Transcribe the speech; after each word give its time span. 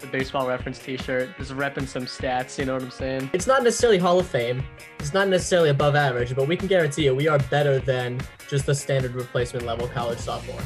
the 0.00 0.06
baseball 0.06 0.48
reference 0.48 0.78
T-shirt, 0.78 1.28
just 1.36 1.52
repping 1.52 1.86
some 1.86 2.06
stats. 2.06 2.58
You 2.58 2.64
know 2.64 2.74
what 2.74 2.82
I'm 2.82 2.90
saying? 2.90 3.30
It's 3.34 3.46
not 3.46 3.62
necessarily 3.62 3.98
Hall 3.98 4.18
of 4.18 4.26
Fame. 4.26 4.64
It's 4.98 5.12
not 5.12 5.28
necessarily 5.28 5.68
above 5.68 5.94
average, 5.94 6.34
but 6.34 6.48
we 6.48 6.56
can 6.56 6.68
guarantee 6.68 7.04
you 7.04 7.14
we 7.14 7.28
are 7.28 7.38
better 7.50 7.78
than 7.78 8.20
just 8.48 8.64
the 8.64 8.74
standard 8.74 9.14
replacement 9.14 9.66
level 9.66 9.88
college 9.88 10.18
sophomore. 10.18 10.62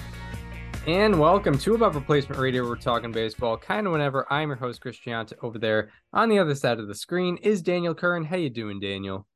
And 0.86 1.18
welcome 1.18 1.58
to 1.58 1.74
Above 1.74 1.96
Replacement 1.96 2.40
Radio. 2.40 2.62
We're 2.62 2.76
talking 2.76 3.10
baseball 3.10 3.56
kind 3.56 3.86
of 3.86 3.92
whenever. 3.92 4.30
I'm 4.32 4.48
your 4.48 4.56
host, 4.56 4.80
Chris 4.80 4.98
Gianta. 5.04 5.32
Over 5.42 5.58
there 5.58 5.90
on 6.12 6.28
the 6.28 6.38
other 6.38 6.54
side 6.54 6.78
of 6.78 6.86
the 6.86 6.94
screen 6.94 7.36
is 7.38 7.62
Daniel 7.62 7.94
Curran. 7.94 8.26
How 8.26 8.36
you 8.36 8.50
doing, 8.50 8.78
Daniel? 8.78 9.26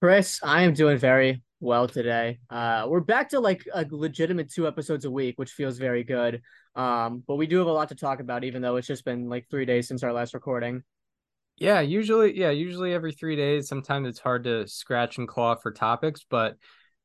Chris, 0.00 0.38
I 0.44 0.62
am 0.62 0.74
doing 0.74 0.98
very 0.98 1.42
well 1.64 1.88
today. 1.88 2.38
Uh, 2.50 2.86
we're 2.88 3.00
back 3.00 3.30
to 3.30 3.40
like 3.40 3.64
a 3.72 3.86
legitimate 3.90 4.52
two 4.52 4.68
episodes 4.68 5.06
a 5.06 5.10
week, 5.10 5.38
which 5.38 5.50
feels 5.50 5.78
very 5.78 6.04
good. 6.04 6.42
Um, 6.76 7.24
but 7.26 7.36
we 7.36 7.46
do 7.46 7.58
have 7.58 7.66
a 7.66 7.72
lot 7.72 7.88
to 7.88 7.94
talk 7.94 8.20
about, 8.20 8.44
even 8.44 8.60
though 8.60 8.76
it's 8.76 8.86
just 8.86 9.04
been 9.04 9.28
like 9.28 9.48
three 9.50 9.64
days 9.64 9.88
since 9.88 10.02
our 10.02 10.12
last 10.12 10.34
recording. 10.34 10.82
Yeah, 11.56 11.80
usually, 11.80 12.38
yeah, 12.38 12.50
usually 12.50 12.92
every 12.92 13.12
three 13.12 13.34
days. 13.34 13.66
Sometimes 13.66 14.08
it's 14.08 14.18
hard 14.18 14.44
to 14.44 14.68
scratch 14.68 15.18
and 15.18 15.26
claw 15.26 15.54
for 15.54 15.72
topics, 15.72 16.26
but 16.28 16.56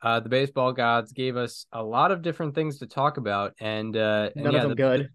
uh, 0.02 0.20
the 0.20 0.30
baseball 0.30 0.74
gods 0.74 1.14
gave 1.14 1.38
us 1.38 1.66
a 1.72 1.82
lot 1.82 2.12
of 2.12 2.22
different 2.22 2.54
things 2.54 2.80
to 2.80 2.88
talk 2.88 3.18
about, 3.18 3.54
and, 3.60 3.96
uh, 3.96 4.30
and 4.36 4.44
none 4.44 4.54
yeah, 4.54 4.60
of 4.60 4.64
them 4.64 4.70
the, 4.72 4.76
good. 4.76 5.10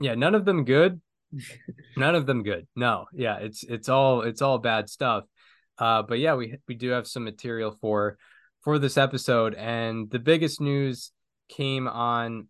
Yeah, 0.00 0.14
none 0.14 0.34
of 0.34 0.44
them 0.44 0.64
good. 0.64 1.00
none 1.96 2.14
of 2.14 2.24
them 2.24 2.42
good. 2.42 2.66
No, 2.74 3.06
yeah, 3.12 3.38
it's 3.38 3.62
it's 3.62 3.88
all 3.88 4.22
it's 4.22 4.40
all 4.40 4.58
bad 4.58 4.88
stuff. 4.88 5.24
Uh, 5.78 6.02
but 6.02 6.18
yeah, 6.18 6.34
we 6.34 6.56
we 6.66 6.74
do 6.76 6.90
have 6.90 7.06
some 7.06 7.24
material 7.24 7.76
for 7.80 8.16
for 8.66 8.80
this 8.80 8.98
episode, 8.98 9.54
and 9.54 10.10
the 10.10 10.18
biggest 10.18 10.60
news 10.60 11.12
came 11.48 11.86
on 11.86 12.48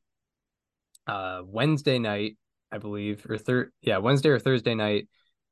uh 1.06 1.42
Wednesday 1.44 1.98
night, 1.98 2.38
I 2.72 2.78
believe, 2.78 3.26
or 3.28 3.36
third, 3.36 3.70
yeah, 3.82 3.98
Wednesday 3.98 4.30
or 4.30 4.38
Thursday 4.38 4.74
night, 4.74 5.08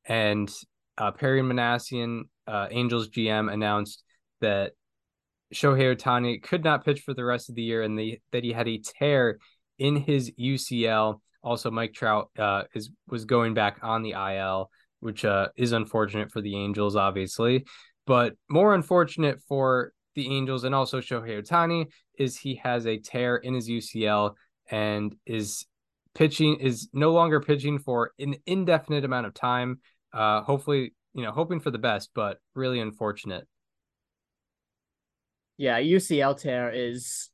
and 0.07 0.51
uh, 0.97 1.11
Perry 1.11 1.43
Minasian, 1.43 2.23
uh, 2.47 2.69
Angels 2.71 3.11
GM, 3.11 3.53
announced 3.53 4.05
that 4.41 4.73
Shohei 5.53 5.95
Ohtani 5.95 6.43
could 6.43 6.65
not 6.65 6.83
pitch 6.83 7.03
for 7.03 7.13
the 7.13 7.27
rest 7.27 7.51
of 7.51 7.57
the 7.57 7.63
year, 7.63 7.83
and 7.83 7.99
the, 7.99 8.19
that 8.33 8.43
he 8.43 8.51
had 8.51 8.67
a 8.67 8.79
tear 8.79 9.41
in 9.79 9.97
his 9.97 10.33
UCL. 10.41 11.21
Also, 11.43 11.71
Mike 11.71 11.93
Trout 11.93 12.31
uh, 12.39 12.63
is 12.75 12.89
was 13.07 13.27
going 13.27 13.53
back 13.53 13.81
on 13.83 14.03
the 14.03 14.13
IL, 14.13 14.71
which 15.01 15.27
uh, 15.27 15.49
is 15.59 15.73
unfortunate 15.73 16.33
for 16.33 16.41
the 16.41 16.57
Angels, 16.57 16.97
obviously, 16.97 17.67
but 18.07 18.33
more 18.49 18.75
unfortunate 18.75 19.43
for 19.47 19.93
the 20.15 20.35
Angels 20.35 20.65
and 20.65 20.75
also 20.75 21.01
Shohei 21.01 21.43
Ohtani 21.43 21.87
is 22.19 22.37
he 22.37 22.57
has 22.57 22.87
a 22.87 22.99
tear 22.99 23.37
in 23.37 23.55
his 23.55 23.69
UCL 23.69 24.35
and 24.71 25.15
is 25.27 25.67
pitching 26.15 26.57
is 26.61 26.89
no 26.93 27.13
longer 27.13 27.41
pitching 27.41 27.79
for 27.79 28.13
an 28.19 28.37
indefinite 28.47 29.05
amount 29.05 29.27
of 29.27 29.35
time. 29.35 29.81
Uh, 30.13 30.43
hopefully, 30.43 30.95
you 31.13 31.23
know, 31.23 31.33
hoping 31.33 31.61
for 31.61 31.71
the 31.71 31.79
best, 31.79 32.11
but 32.15 32.39
really 32.55 32.81
unfortunate. 32.81 33.47
Yeah, 35.57 35.79
UCL 35.79 36.41
tear 36.41 36.71
is 36.71 37.31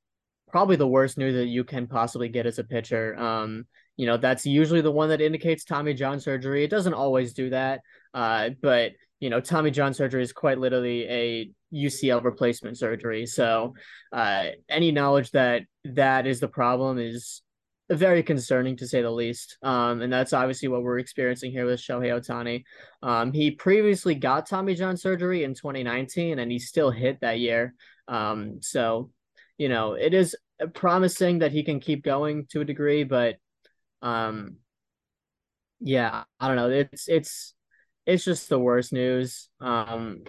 probably 0.51 0.77
the 0.77 0.89
worst 0.89 1.17
news 1.17 1.35
that 1.35 1.47
you 1.47 1.65
can 1.65 1.87
possibly 1.87 2.29
get 2.29 2.47
as 2.47 2.59
a 2.59 2.65
pitcher. 2.65 3.19
Um, 3.19 3.67
you 3.97 4.07
know, 4.07 4.17
that's 4.17 4.47
usually 4.47 4.81
the 4.81 4.91
one 4.91 5.11
that 5.11 5.21
indicates 5.21 5.65
Tommy 5.65 5.95
John 5.95 6.21
surgery. 6.21 6.65
It 6.65 6.71
doesn't 6.71 6.95
always 6.95 7.33
do 7.33 7.51
that, 7.51 7.81
uh, 8.15 8.51
but 8.61 8.93
you 9.21 9.31
know, 9.31 9.41
Tommy 9.41 9.71
John 9.71 9.95
surgery 9.95 10.23
is 10.23 10.33
quite 10.33 10.59
literally 10.59 11.07
a 11.09 11.51
UCL 11.73 12.25
replacement 12.25 12.79
surgery. 12.79 13.27
So, 13.27 13.75
uh, 14.13 14.47
any 14.69 14.91
knowledge 14.91 15.31
that 15.33 15.63
that 15.85 16.27
is 16.27 16.41
the 16.41 16.49
problem 16.49 16.99
is 16.99 17.43
very 17.91 18.23
concerning 18.23 18.77
to 18.77 18.87
say 18.87 19.03
the 19.03 19.11
least. 19.11 19.59
Um, 19.63 20.01
and 20.01 20.13
that's 20.13 20.33
obviously 20.33 20.69
what 20.69 20.83
we're 20.83 20.99
experiencing 20.99 21.51
here 21.51 21.67
with 21.67 21.81
Shohei 21.81 22.19
Ohtani. 22.19 22.65
Um, 23.03 23.33
he 23.33 23.51
previously 23.51 24.15
got 24.15 24.47
Tommy 24.47 24.75
John 24.75 24.97
surgery 24.97 25.45
in 25.45 25.55
2019, 25.55 26.39
and 26.39 26.51
he 26.51 26.59
still 26.59 26.91
hit 26.91 27.21
that 27.21 27.41
year. 27.41 27.75
Um, 28.09 28.63
so, 28.63 29.11
you 29.59 29.69
know, 29.69 29.95
it 29.95 30.15
is 30.15 30.37
promising 30.75 31.41
that 31.41 31.53
he 31.53 31.63
can 31.63 31.81
keep 31.81 32.05
going 32.05 32.47
to 32.51 32.61
a 32.61 32.65
degree, 32.65 33.05
but 33.05 33.37
um, 34.03 34.57
yeah, 35.81 36.25
I 36.39 36.47
don't 36.47 36.57
know. 36.57 36.71
It's 36.71 37.09
it's 37.09 37.55
it's 38.11 38.25
just 38.25 38.49
the 38.49 38.59
worst 38.59 38.93
news. 38.93 39.49
Um, 39.61 40.25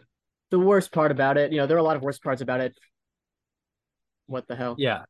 the 0.51 0.59
worst 0.59 0.91
part 0.91 1.11
about 1.11 1.37
it, 1.37 1.51
you 1.51 1.57
know, 1.57 1.65
there 1.65 1.77
are 1.77 1.79
a 1.79 1.83
lot 1.83 1.95
of 1.95 2.03
worst 2.03 2.23
parts 2.23 2.41
about 2.41 2.61
it. 2.61 2.77
What 4.27 4.47
the 4.47 4.55
hell? 4.55 4.75
Yeah, 4.77 5.03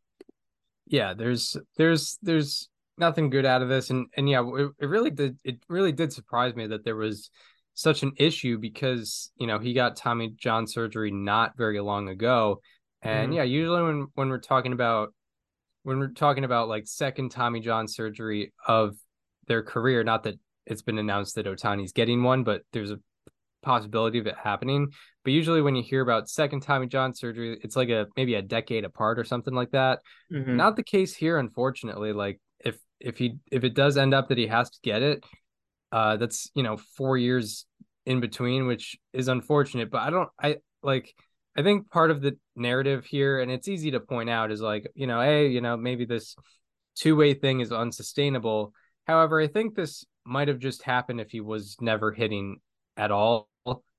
yeah. 0.88 1.14
There's 1.14 1.58
there's 1.78 2.18
there's 2.22 2.70
nothing 2.98 3.30
good 3.30 3.46
out 3.46 3.62
of 3.62 3.70
this, 3.70 3.90
and 3.90 4.08
and 4.16 4.30
yeah, 4.30 4.42
it, 4.42 4.72
it 4.80 4.86
really 4.88 5.12
did 5.12 5.38
it 5.44 5.58
really 5.68 5.92
did 5.92 6.14
surprise 6.14 6.56
me 6.56 6.68
that 6.68 6.86
there 6.86 6.96
was 6.96 7.30
such 7.74 8.04
an 8.04 8.14
issue 8.18 8.58
because 8.58 9.32
you 9.36 9.48
know 9.48 9.60
he 9.60 9.74
got 9.74 9.96
Tommy 9.96 10.34
John 10.38 10.66
surgery 10.66 11.12
not 11.12 11.58
very 11.58 11.80
long 11.82 12.08
ago, 12.08 12.62
and 13.02 13.28
mm-hmm. 13.28 13.34
yeah, 13.34 13.44
usually 13.44 13.84
when 13.84 14.08
when 14.16 14.30
we're 14.30 14.40
talking 14.40 14.74
about 14.74 15.14
when 15.84 16.00
we're 16.00 16.14
talking 16.14 16.46
about 16.46 16.70
like 16.70 16.88
second 16.88 17.30
Tommy 17.30 17.60
John 17.60 17.88
surgery 17.88 18.54
of 18.66 18.96
their 19.48 19.62
career, 19.62 20.04
not 20.04 20.24
that 20.24 20.40
it's 20.66 20.82
been 20.82 20.98
announced 20.98 21.36
that 21.36 21.46
Ohtani's 21.46 21.92
getting 21.92 22.24
one, 22.24 22.44
but 22.44 22.62
there's 22.72 22.92
a 22.92 23.00
possibility 23.62 24.20
of 24.20 24.28
it 24.28 24.36
happening. 24.42 24.92
But 25.24 25.34
usually 25.34 25.62
when 25.62 25.76
you 25.76 25.84
hear 25.84 26.02
about 26.02 26.30
second 26.30 26.62
Tommy 26.62 26.88
John 26.88 27.14
surgery, 27.14 27.60
it's 27.64 27.76
like 27.76 27.90
a 27.90 28.08
maybe 28.16 28.36
a 28.36 28.42
decade 28.42 28.86
apart 28.86 29.20
or 29.20 29.24
something 29.24 29.54
like 29.54 29.72
that. 29.72 30.00
Mm-hmm. 30.32 30.56
Not 30.56 30.76
the 30.76 30.84
case 30.84 31.16
here, 31.16 31.38
unfortunately. 31.38 32.14
Like 32.14 32.40
if 32.60 32.78
if 33.00 33.18
he 33.18 33.38
if 33.52 33.64
it 33.64 33.74
does 33.74 33.98
end 33.98 34.14
up 34.14 34.30
that 34.30 34.38
he 34.38 34.48
has 34.48 34.70
to 34.70 34.80
get 34.84 35.02
it, 35.02 35.24
uh 35.92 36.18
that's 36.18 36.50
you 36.56 36.64
know 36.64 36.78
four 36.98 37.18
years 37.18 37.66
in 38.06 38.20
between, 38.20 38.68
which 38.68 38.98
is 39.14 39.28
unfortunate. 39.28 39.92
But 39.92 40.02
I 40.02 40.10
don't 40.10 40.30
I 40.42 40.58
like 40.82 41.14
I 41.56 41.64
think 41.64 41.90
part 41.92 42.12
of 42.12 42.22
the 42.22 42.38
narrative 42.56 43.06
here, 43.06 43.42
and 43.42 43.52
it's 43.52 43.68
easy 43.68 43.92
to 43.92 44.00
point 44.00 44.30
out, 44.30 44.52
is 44.52 44.62
like, 44.62 44.90
you 44.96 45.06
know, 45.06 45.22
hey, 45.22 45.48
you 45.48 45.60
know, 45.60 45.76
maybe 45.76 46.06
this 46.06 46.36
two 46.96 47.16
way 47.16 47.34
thing 47.34 47.60
is 47.60 47.72
unsustainable. 47.72 48.74
However, 49.06 49.42
I 49.42 49.48
think 49.48 49.76
this 49.76 50.06
might 50.26 50.48
have 50.48 50.60
just 50.60 50.84
happened 50.84 51.20
if 51.22 51.32
he 51.32 51.42
was 51.42 51.78
never 51.82 52.12
hitting 52.12 52.60
at 52.98 53.12
all. 53.12 53.50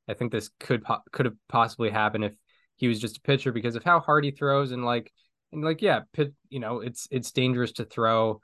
I 0.09 0.15
think 0.15 0.33
this 0.33 0.51
could 0.59 0.85
po- 0.85 1.03
could 1.13 1.27
have 1.27 1.37
possibly 1.49 1.91
happened 1.91 2.25
if 2.25 2.35
he 2.77 2.89
was 2.89 3.01
just 3.01 3.19
a 3.19 3.23
pitcher 3.23 3.53
because 3.53 3.77
of 3.77 3.85
how 3.85 4.01
hard 4.01 4.25
he 4.25 4.31
throws 4.31 4.73
and 4.73 4.85
like 4.85 5.13
and 5.53 5.63
like 5.63 5.83
yeah, 5.83 6.01
pit, 6.13 6.33
you 6.49 6.61
know, 6.61 6.81
it's 6.81 7.07
it's 7.11 7.33
dangerous 7.33 7.73
to 7.73 7.85
throw 7.85 8.41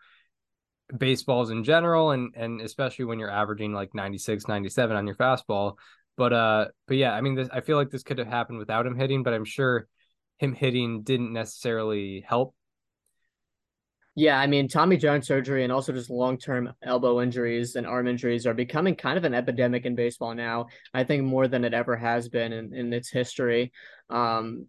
baseballs 0.97 1.51
in 1.51 1.65
general 1.65 2.13
and 2.13 2.35
and 2.35 2.61
especially 2.61 3.05
when 3.05 3.19
you're 3.19 3.31
averaging 3.31 3.75
like 3.75 3.95
96 3.95 4.49
97 4.49 4.97
on 4.97 5.07
your 5.07 5.17
fastball 5.17 5.77
but 6.17 6.33
uh 6.33 6.67
but 6.87 6.97
yeah 6.97 7.13
i 7.13 7.21
mean 7.21 7.35
this 7.35 7.49
i 7.53 7.61
feel 7.61 7.77
like 7.77 7.91
this 7.91 8.03
could 8.03 8.17
have 8.17 8.27
happened 8.27 8.59
without 8.59 8.87
him 8.87 8.97
hitting 8.97 9.23
but 9.23 9.35
i'm 9.35 9.45
sure 9.45 9.87
him 10.39 10.55
hitting 10.55 11.03
didn't 11.03 11.33
necessarily 11.33 12.25
help 12.27 12.55
yeah, 14.19 14.37
I 14.37 14.49
mean, 14.49 14.67
Tommy 14.67 14.97
John 14.97 15.23
surgery 15.23 15.63
and 15.63 15.73
also 15.73 15.93
just 15.93 16.11
long 16.11 16.39
term 16.39 16.73
elbow 16.83 17.23
injuries 17.23 17.77
and 17.77 17.87
arm 17.87 18.09
injuries 18.09 18.49
are 18.49 18.55
becoming 18.55 18.97
kind 18.97 19.17
of 19.17 19.23
an 19.23 19.33
epidemic 19.33 19.87
in 19.87 19.95
baseball 19.95 20.35
now. 20.35 20.67
I 20.93 21.05
think 21.05 21.23
more 21.23 21.47
than 21.47 21.65
it 21.65 21.73
ever 21.73 21.95
has 21.95 22.29
been 22.29 22.53
in, 22.53 22.75
in 22.75 22.93
its 22.93 23.11
history. 23.11 23.73
Um, 24.11 24.67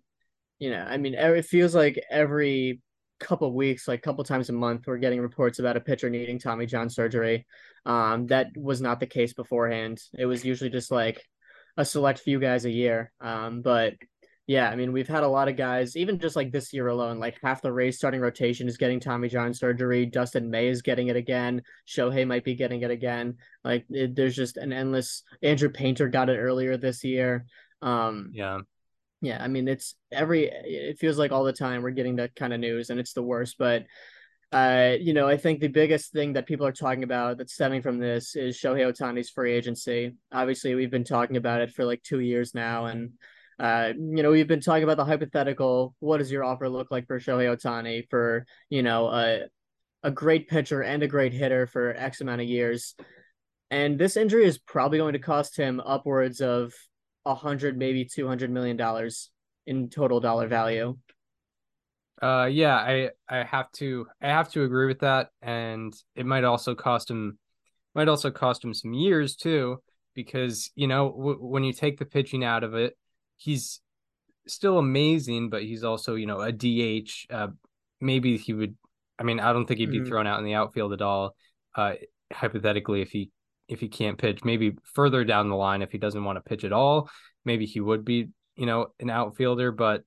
you 0.59 0.69
know, 0.69 0.83
I 0.83 0.97
mean, 0.97 1.15
it 1.15 1.45
feels 1.45 1.73
like 1.73 1.99
every 2.11 2.79
couple 3.19 3.51
weeks, 3.51 3.87
like 3.87 4.03
couple 4.03 4.23
times 4.23 4.49
a 4.49 4.53
month, 4.53 4.83
we're 4.85 4.97
getting 4.99 5.19
reports 5.19 5.57
about 5.57 5.77
a 5.77 5.81
pitcher 5.81 6.11
needing 6.11 6.37
Tommy 6.37 6.67
John 6.67 6.87
surgery. 6.87 7.47
Um, 7.87 8.27
that 8.27 8.49
was 8.55 8.81
not 8.81 8.99
the 8.99 9.07
case 9.07 9.33
beforehand. 9.33 9.99
It 10.15 10.27
was 10.27 10.45
usually 10.45 10.69
just 10.69 10.91
like 10.91 11.25
a 11.75 11.83
select 11.83 12.19
few 12.19 12.39
guys 12.39 12.65
a 12.65 12.71
year. 12.71 13.11
Um, 13.19 13.63
but 13.63 13.95
yeah, 14.49 14.67
I 14.67 14.75
mean, 14.75 14.91
we've 14.91 15.07
had 15.07 15.21
a 15.21 15.27
lot 15.27 15.47
of 15.47 15.55
guys, 15.55 15.95
even 15.95 16.17
just 16.17 16.35
like 16.35 16.51
this 16.51 16.73
year 16.73 16.87
alone, 16.87 17.19
like 17.19 17.37
half 17.43 17.61
the 17.61 17.71
Rays 17.71 17.97
starting 17.97 18.19
rotation 18.19 18.67
is 18.67 18.77
getting 18.77 18.99
Tommy 18.99 19.29
John 19.29 19.53
surgery. 19.53 20.07
Dustin 20.07 20.49
May 20.49 20.69
is 20.69 20.81
getting 20.81 21.07
it 21.07 21.15
again. 21.15 21.61
Shohei 21.87 22.25
might 22.25 22.43
be 22.43 22.55
getting 22.55 22.81
it 22.81 22.89
again. 22.89 23.37
Like, 23.63 23.85
it, 23.91 24.15
there's 24.15 24.35
just 24.35 24.57
an 24.57 24.73
endless. 24.73 25.21
Andrew 25.43 25.69
Painter 25.69 26.07
got 26.07 26.31
it 26.31 26.39
earlier 26.39 26.77
this 26.77 27.03
year. 27.03 27.45
Um, 27.83 28.31
yeah. 28.33 28.61
Yeah, 29.21 29.37
I 29.39 29.47
mean, 29.47 29.67
it's 29.67 29.93
every, 30.11 30.45
it 30.45 30.97
feels 30.97 31.19
like 31.19 31.31
all 31.31 31.43
the 31.43 31.53
time 31.53 31.83
we're 31.83 31.91
getting 31.91 32.15
that 32.15 32.35
kind 32.35 32.51
of 32.51 32.59
news 32.59 32.89
and 32.89 32.99
it's 32.99 33.13
the 33.13 33.21
worst. 33.21 33.55
But, 33.59 33.85
uh, 34.51 34.95
you 34.99 35.13
know, 35.13 35.27
I 35.27 35.37
think 35.37 35.59
the 35.59 35.67
biggest 35.67 36.11
thing 36.11 36.33
that 36.33 36.47
people 36.47 36.65
are 36.65 36.71
talking 36.71 37.03
about 37.03 37.37
that's 37.37 37.53
stemming 37.53 37.83
from 37.83 37.99
this 37.99 38.35
is 38.35 38.57
Shohei 38.57 38.91
Ohtani's 38.91 39.29
free 39.29 39.53
agency. 39.53 40.15
Obviously, 40.31 40.73
we've 40.73 40.89
been 40.89 41.03
talking 41.03 41.37
about 41.37 41.61
it 41.61 41.69
for 41.69 41.85
like 41.85 42.01
two 42.01 42.19
years 42.19 42.55
now. 42.55 42.87
And, 42.87 43.11
Uh, 43.59 43.91
you 43.97 44.23
know, 44.23 44.31
we've 44.31 44.47
been 44.47 44.61
talking 44.61 44.83
about 44.83 44.97
the 44.97 45.05
hypothetical. 45.05 45.93
What 45.99 46.19
does 46.19 46.31
your 46.31 46.43
offer 46.43 46.69
look 46.69 46.91
like 46.91 47.07
for 47.07 47.19
Shohei 47.19 47.53
Ohtani 47.53 48.09
for 48.09 48.45
you 48.69 48.83
know 48.83 49.07
a 49.07 49.41
a 50.01 50.11
great 50.11 50.47
pitcher 50.47 50.81
and 50.81 51.03
a 51.03 51.07
great 51.07 51.33
hitter 51.33 51.67
for 51.67 51.93
X 51.93 52.21
amount 52.21 52.41
of 52.41 52.47
years? 52.47 52.95
And 53.69 53.99
this 53.99 54.17
injury 54.17 54.45
is 54.45 54.57
probably 54.57 54.97
going 54.97 55.13
to 55.13 55.19
cost 55.19 55.57
him 55.57 55.79
upwards 55.79 56.41
of 56.41 56.73
a 57.25 57.35
hundred, 57.35 57.77
maybe 57.77 58.05
two 58.05 58.27
hundred 58.27 58.49
million 58.49 58.77
dollars 58.77 59.29
in 59.67 59.89
total 59.89 60.19
dollar 60.19 60.47
value. 60.47 60.97
Uh, 62.21 62.49
yeah, 62.51 62.75
I 62.75 63.09
I 63.29 63.43
have 63.43 63.71
to 63.73 64.07
I 64.21 64.27
have 64.27 64.49
to 64.51 64.63
agree 64.63 64.87
with 64.87 64.99
that, 64.99 65.29
and 65.41 65.93
it 66.15 66.25
might 66.25 66.43
also 66.43 66.75
cost 66.75 67.09
him 67.09 67.37
might 67.93 68.07
also 68.07 68.31
cost 68.31 68.63
him 68.63 68.73
some 68.73 68.93
years 68.93 69.35
too, 69.35 69.81
because 70.15 70.71
you 70.75 70.87
know 70.87 71.11
w- 71.11 71.39
when 71.39 71.63
you 71.63 71.73
take 71.73 71.97
the 71.97 72.05
pitching 72.05 72.43
out 72.43 72.63
of 72.63 72.73
it, 72.73 72.97
he's 73.39 73.81
still 74.47 74.77
amazing, 74.77 75.49
but 75.49 75.63
he's 75.63 75.83
also 75.83 76.15
you 76.15 76.25
know 76.25 76.41
a 76.41 76.51
DH. 76.51 77.27
Uh, 77.29 77.47
maybe 77.99 78.37
he 78.37 78.53
would. 78.53 78.75
I 79.17 79.23
mean, 79.23 79.39
I 79.39 79.51
don't 79.51 79.65
think 79.65 79.79
he'd 79.79 79.91
be 79.91 79.99
mm-hmm. 79.99 80.07
thrown 80.07 80.27
out 80.27 80.39
in 80.39 80.45
the 80.45 80.53
outfield 80.53 80.93
at 80.93 81.01
all. 81.01 81.35
Uh, 81.75 81.93
hypothetically, 82.31 83.01
if 83.01 83.09
he 83.09 83.31
if 83.67 83.79
he 83.79 83.87
can't 83.87 84.17
pitch, 84.17 84.43
maybe 84.43 84.75
further 84.83 85.23
down 85.23 85.49
the 85.49 85.55
line, 85.55 85.81
if 85.81 85.91
he 85.91 85.97
doesn't 85.97 86.23
want 86.23 86.37
to 86.37 86.41
pitch 86.41 86.63
at 86.63 86.73
all, 86.73 87.09
maybe 87.45 87.65
he 87.65 87.79
would 87.79 88.05
be 88.05 88.29
you 88.55 88.65
know 88.65 88.87
an 88.99 89.09
outfielder, 89.09 89.71
but 89.71 90.03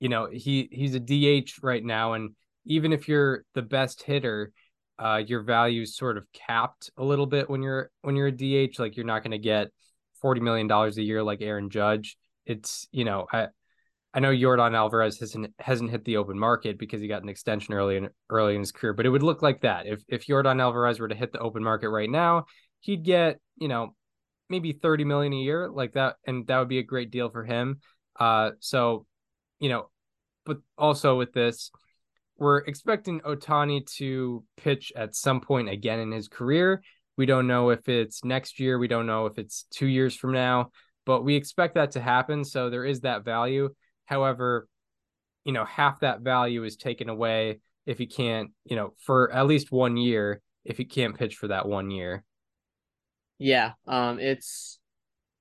you 0.00 0.08
know, 0.08 0.28
he 0.30 0.68
he's 0.70 0.94
a 0.94 1.00
DH 1.00 1.62
right 1.62 1.84
now, 1.84 2.12
and 2.12 2.30
even 2.64 2.92
if 2.92 3.08
you're 3.08 3.44
the 3.54 3.62
best 3.62 4.02
hitter, 4.02 4.52
uh, 4.98 5.22
your 5.24 5.42
value's 5.42 5.96
sort 5.96 6.16
of 6.16 6.26
capped 6.32 6.90
a 6.96 7.04
little 7.04 7.26
bit 7.26 7.48
when 7.50 7.62
you're 7.62 7.90
when 8.02 8.14
you're 8.16 8.28
a 8.28 8.32
DH. 8.32 8.78
Like 8.78 8.96
you're 8.96 9.06
not 9.06 9.22
going 9.22 9.32
to 9.32 9.38
get 9.38 9.68
forty 10.20 10.40
million 10.40 10.66
dollars 10.66 10.98
a 10.98 11.02
year 11.02 11.22
like 11.22 11.42
Aaron 11.42 11.70
Judge. 11.70 12.16
It's 12.48 12.88
you 12.90 13.04
know 13.04 13.26
I 13.32 13.46
I 14.12 14.20
know 14.20 14.30
Yordan 14.30 14.74
Alvarez 14.74 15.20
hasn't 15.20 15.54
hasn't 15.60 15.90
hit 15.90 16.04
the 16.04 16.16
open 16.16 16.38
market 16.38 16.78
because 16.78 17.00
he 17.00 17.06
got 17.06 17.22
an 17.22 17.28
extension 17.28 17.74
early 17.74 17.98
in 17.98 18.08
early 18.30 18.54
in 18.54 18.60
his 18.60 18.72
career, 18.72 18.94
but 18.94 19.06
it 19.06 19.10
would 19.10 19.22
look 19.22 19.42
like 19.42 19.60
that 19.60 19.86
if 19.86 20.02
if 20.08 20.26
Yordan 20.26 20.60
Alvarez 20.60 20.98
were 20.98 21.08
to 21.08 21.14
hit 21.14 21.32
the 21.32 21.38
open 21.38 21.62
market 21.62 21.90
right 21.90 22.10
now, 22.10 22.46
he'd 22.80 23.04
get 23.04 23.38
you 23.56 23.68
know 23.68 23.94
maybe 24.50 24.72
30 24.72 25.04
million 25.04 25.32
a 25.34 25.36
year 25.36 25.68
like 25.68 25.92
that 25.92 26.16
and 26.26 26.46
that 26.46 26.58
would 26.58 26.70
be 26.70 26.78
a 26.78 26.82
great 26.82 27.10
deal 27.10 27.28
for 27.28 27.44
him 27.44 27.80
uh 28.18 28.52
so 28.60 29.04
you 29.60 29.68
know, 29.68 29.90
but 30.44 30.58
also 30.76 31.16
with 31.16 31.32
this, 31.32 31.70
we're 32.36 32.58
expecting 32.58 33.20
Ohtani 33.20 33.84
to 33.96 34.44
pitch 34.56 34.92
at 34.94 35.14
some 35.14 35.40
point 35.40 35.68
again 35.68 35.98
in 35.98 36.12
his 36.12 36.28
career. 36.28 36.82
We 37.16 37.26
don't 37.26 37.48
know 37.48 37.70
if 37.70 37.88
it's 37.88 38.24
next 38.24 38.60
year. 38.60 38.78
We 38.78 38.88
don't 38.88 39.06
know 39.06 39.26
if 39.26 39.38
it's 39.38 39.66
two 39.70 39.86
years 39.86 40.14
from 40.14 40.32
now, 40.32 40.70
but 41.08 41.24
we 41.24 41.36
expect 41.36 41.76
that 41.76 41.92
to 41.92 42.02
happen. 42.02 42.44
So 42.44 42.68
there 42.68 42.84
is 42.84 43.00
that 43.00 43.24
value. 43.24 43.70
However, 44.04 44.68
you 45.42 45.52
know, 45.52 45.64
half 45.64 46.00
that 46.00 46.20
value 46.20 46.64
is 46.64 46.76
taken 46.76 47.08
away 47.08 47.60
if 47.86 47.96
he 47.96 48.04
can't, 48.04 48.50
you 48.66 48.76
know, 48.76 48.92
for 49.06 49.32
at 49.32 49.46
least 49.46 49.72
one 49.72 49.96
year, 49.96 50.42
if 50.66 50.76
he 50.76 50.84
can't 50.84 51.16
pitch 51.16 51.36
for 51.36 51.48
that 51.48 51.66
one 51.66 51.90
year. 51.90 52.24
Yeah. 53.38 53.72
Um, 53.86 54.20
it's 54.20 54.78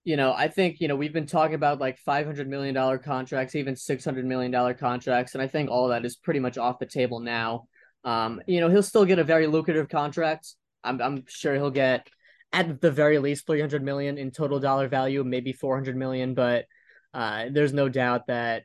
you 0.05 0.15
know, 0.15 0.31
I 0.31 0.47
think, 0.47 0.79
you 0.79 0.87
know, 0.87 0.95
we've 0.95 1.11
been 1.11 1.25
talking 1.25 1.55
about 1.55 1.81
like 1.81 1.99
$500 2.01 2.47
million 2.47 2.99
contracts, 2.99 3.53
even 3.55 3.75
$600 3.75 4.23
million 4.23 4.73
contracts. 4.75 5.33
And 5.33 5.41
I 5.41 5.49
think 5.49 5.69
all 5.69 5.89
that 5.89 6.05
is 6.05 6.15
pretty 6.15 6.39
much 6.39 6.57
off 6.57 6.79
the 6.79 6.85
table 6.85 7.19
now. 7.19 7.67
Um, 8.05 8.41
you 8.47 8.61
know, 8.61 8.69
he'll 8.69 8.81
still 8.81 9.03
get 9.03 9.19
a 9.19 9.25
very 9.25 9.47
lucrative 9.47 9.89
contract. 9.89 10.55
I'm, 10.85 11.01
I'm 11.01 11.25
sure 11.27 11.55
he'll 11.55 11.71
get 11.71 12.07
at 12.53 12.81
the 12.81 12.91
very 12.91 13.19
least 13.19 13.45
300 13.47 13.83
million 13.83 14.17
in 14.17 14.31
total 14.31 14.59
dollar 14.59 14.87
value, 14.87 15.23
maybe 15.23 15.53
400 15.53 15.95
million. 15.95 16.33
But 16.33 16.65
uh, 17.13 17.45
there's 17.51 17.73
no 17.73 17.89
doubt 17.89 18.27
that, 18.27 18.63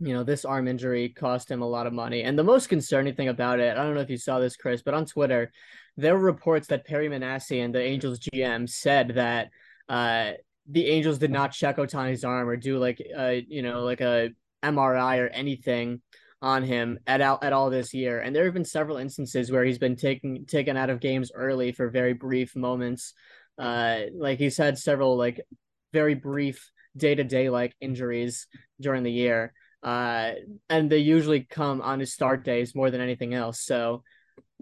you 0.00 0.12
know, 0.12 0.24
this 0.24 0.44
arm 0.44 0.68
injury 0.68 1.10
cost 1.10 1.50
him 1.50 1.62
a 1.62 1.68
lot 1.68 1.86
of 1.86 1.92
money. 1.92 2.22
And 2.22 2.38
the 2.38 2.44
most 2.44 2.68
concerning 2.68 3.14
thing 3.14 3.28
about 3.28 3.60
it, 3.60 3.76
I 3.76 3.82
don't 3.82 3.94
know 3.94 4.00
if 4.00 4.10
you 4.10 4.16
saw 4.16 4.38
this, 4.38 4.56
Chris, 4.56 4.82
but 4.82 4.94
on 4.94 5.06
Twitter, 5.06 5.52
there 5.96 6.14
were 6.14 6.24
reports 6.24 6.68
that 6.68 6.86
Perry 6.86 7.08
Minasian, 7.08 7.72
the 7.72 7.82
Angels 7.82 8.18
GM, 8.18 8.68
said 8.68 9.10
that 9.10 9.50
uh, 9.88 10.32
the 10.68 10.86
Angels 10.86 11.18
did 11.18 11.30
not 11.30 11.52
check 11.52 11.76
Ohtani's 11.76 12.24
arm 12.24 12.48
or 12.48 12.56
do 12.56 12.78
like 12.78 13.00
a 13.00 13.44
you 13.46 13.62
know 13.62 13.82
like 13.84 14.00
a 14.00 14.30
MRI 14.62 15.18
or 15.18 15.28
anything 15.28 16.00
on 16.44 16.62
him 16.62 16.98
at 17.06 17.22
all 17.22 17.38
at 17.40 17.54
all 17.54 17.70
this 17.70 17.94
year. 17.94 18.20
And 18.20 18.36
there 18.36 18.44
have 18.44 18.52
been 18.52 18.66
several 18.66 18.98
instances 18.98 19.50
where 19.50 19.64
he's 19.64 19.78
been 19.78 19.96
taken 19.96 20.44
taken 20.44 20.76
out 20.76 20.90
of 20.90 21.00
games 21.00 21.32
early 21.34 21.72
for 21.72 21.88
very 21.88 22.12
brief 22.12 22.54
moments. 22.54 23.14
Uh, 23.58 24.00
like 24.14 24.38
he's 24.38 24.58
had 24.58 24.78
several 24.78 25.16
like 25.16 25.40
very 25.94 26.14
brief 26.14 26.70
day 26.94 27.14
to 27.14 27.24
day 27.24 27.48
like 27.48 27.74
injuries 27.80 28.46
during 28.78 29.04
the 29.04 29.10
year. 29.10 29.54
Uh, 29.82 30.32
and 30.68 30.90
they 30.90 30.98
usually 30.98 31.40
come 31.40 31.80
on 31.80 31.98
his 31.98 32.12
start 32.12 32.44
days 32.44 32.74
more 32.74 32.90
than 32.90 33.00
anything 33.00 33.32
else. 33.32 33.62
So 33.62 34.02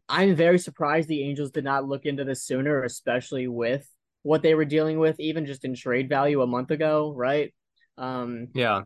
I'm 0.08 0.36
very 0.36 0.60
surprised 0.60 1.08
the 1.08 1.24
Angels 1.24 1.50
did 1.50 1.64
not 1.64 1.88
look 1.88 2.06
into 2.06 2.22
this 2.22 2.44
sooner, 2.44 2.84
especially 2.84 3.48
with 3.48 3.88
what 4.22 4.42
they 4.42 4.54
were 4.54 4.64
dealing 4.64 5.00
with, 5.00 5.18
even 5.18 5.46
just 5.46 5.64
in 5.64 5.74
trade 5.74 6.08
value 6.08 6.42
a 6.42 6.46
month 6.46 6.70
ago, 6.70 7.12
right? 7.12 7.52
Um, 7.98 8.48
yeah. 8.54 8.82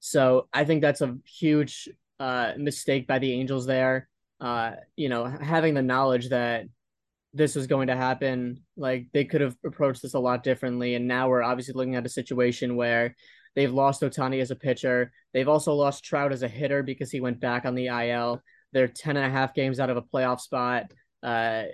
So 0.00 0.48
I 0.52 0.64
think 0.64 0.80
that's 0.80 1.00
a 1.00 1.16
huge 1.26 1.88
uh, 2.20 2.52
mistake 2.56 3.06
by 3.06 3.18
the 3.18 3.32
Angels 3.32 3.66
there. 3.66 4.08
Uh, 4.40 4.72
you 4.96 5.08
know, 5.08 5.24
having 5.24 5.74
the 5.74 5.82
knowledge 5.82 6.28
that 6.30 6.66
this 7.32 7.54
was 7.54 7.66
going 7.66 7.88
to 7.88 7.96
happen, 7.96 8.62
like 8.76 9.06
they 9.12 9.24
could 9.24 9.40
have 9.40 9.56
approached 9.64 10.02
this 10.02 10.14
a 10.14 10.18
lot 10.18 10.42
differently. 10.42 10.94
And 10.94 11.08
now 11.08 11.28
we're 11.28 11.42
obviously 11.42 11.74
looking 11.74 11.96
at 11.96 12.06
a 12.06 12.10
situation 12.10 12.76
where 12.76 13.16
they've 13.56 13.72
lost 13.72 14.02
Ohtani 14.02 14.40
as 14.40 14.50
a 14.50 14.56
pitcher. 14.56 15.12
They've 15.32 15.48
also 15.48 15.74
lost 15.74 16.04
Trout 16.04 16.32
as 16.32 16.42
a 16.42 16.48
hitter 16.48 16.82
because 16.82 17.10
he 17.10 17.20
went 17.20 17.40
back 17.40 17.64
on 17.64 17.74
the 17.74 17.88
IL. 17.88 18.40
They're 18.72 18.88
10 18.88 19.16
and 19.16 19.26
a 19.26 19.30
half 19.30 19.54
games 19.54 19.80
out 19.80 19.90
of 19.90 19.96
a 19.96 20.02
playoff 20.02 20.40
spot. 20.40 20.84
Uh, 21.22 21.64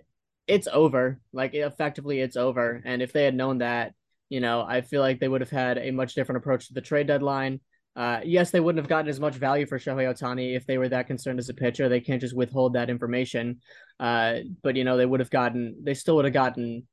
it's 0.47 0.67
over. 0.67 1.21
Like 1.33 1.55
effectively, 1.55 2.21
it's 2.21 2.37
over. 2.37 2.83
And 2.85 3.03
if 3.03 3.13
they 3.13 3.25
had 3.25 3.35
known 3.35 3.59
that, 3.59 3.95
you 4.31 4.41
know, 4.41 4.63
I 4.63 4.81
feel 4.81 5.03
like 5.03 5.21
they 5.21 5.29
would 5.29 5.41
have 5.43 5.51
had 5.51 5.77
a 5.79 5.91
much 5.91 6.15
different 6.15 6.39
approach 6.39 6.69
to 6.69 6.75
the 6.75 6.81
trade 6.81 7.07
deadline. 7.07 7.61
Uh, 7.97 8.21
yes, 8.25 8.51
they 8.51 8.61
wouldn't 8.61 8.83
have 8.83 8.89
gotten 8.89 9.09
as 9.09 9.21
much 9.21 9.35
value 9.35 9.67
for 9.67 9.79
Shohei 9.79 10.13
Ohtani 10.13 10.57
if 10.57 10.67
they 10.67 10.79
were 10.79 10.89
that 10.89 11.07
concerned 11.07 11.39
as 11.39 11.49
a 11.49 11.55
pitcher. 11.55 11.89
They 11.89 12.01
can't 12.01 12.21
just 12.21 12.37
withhold 12.37 12.75
that 12.75 12.89
information. 12.91 13.61
Uh, 13.99 14.37
but 14.63 14.77
you 14.77 14.85
know, 14.85 14.97
they 14.97 15.07
would 15.07 15.21
have 15.21 15.31
gotten, 15.31 15.77
they 15.83 15.95
still 15.95 16.17
would 16.17 16.25
have 16.25 16.35
gotten 16.35 16.87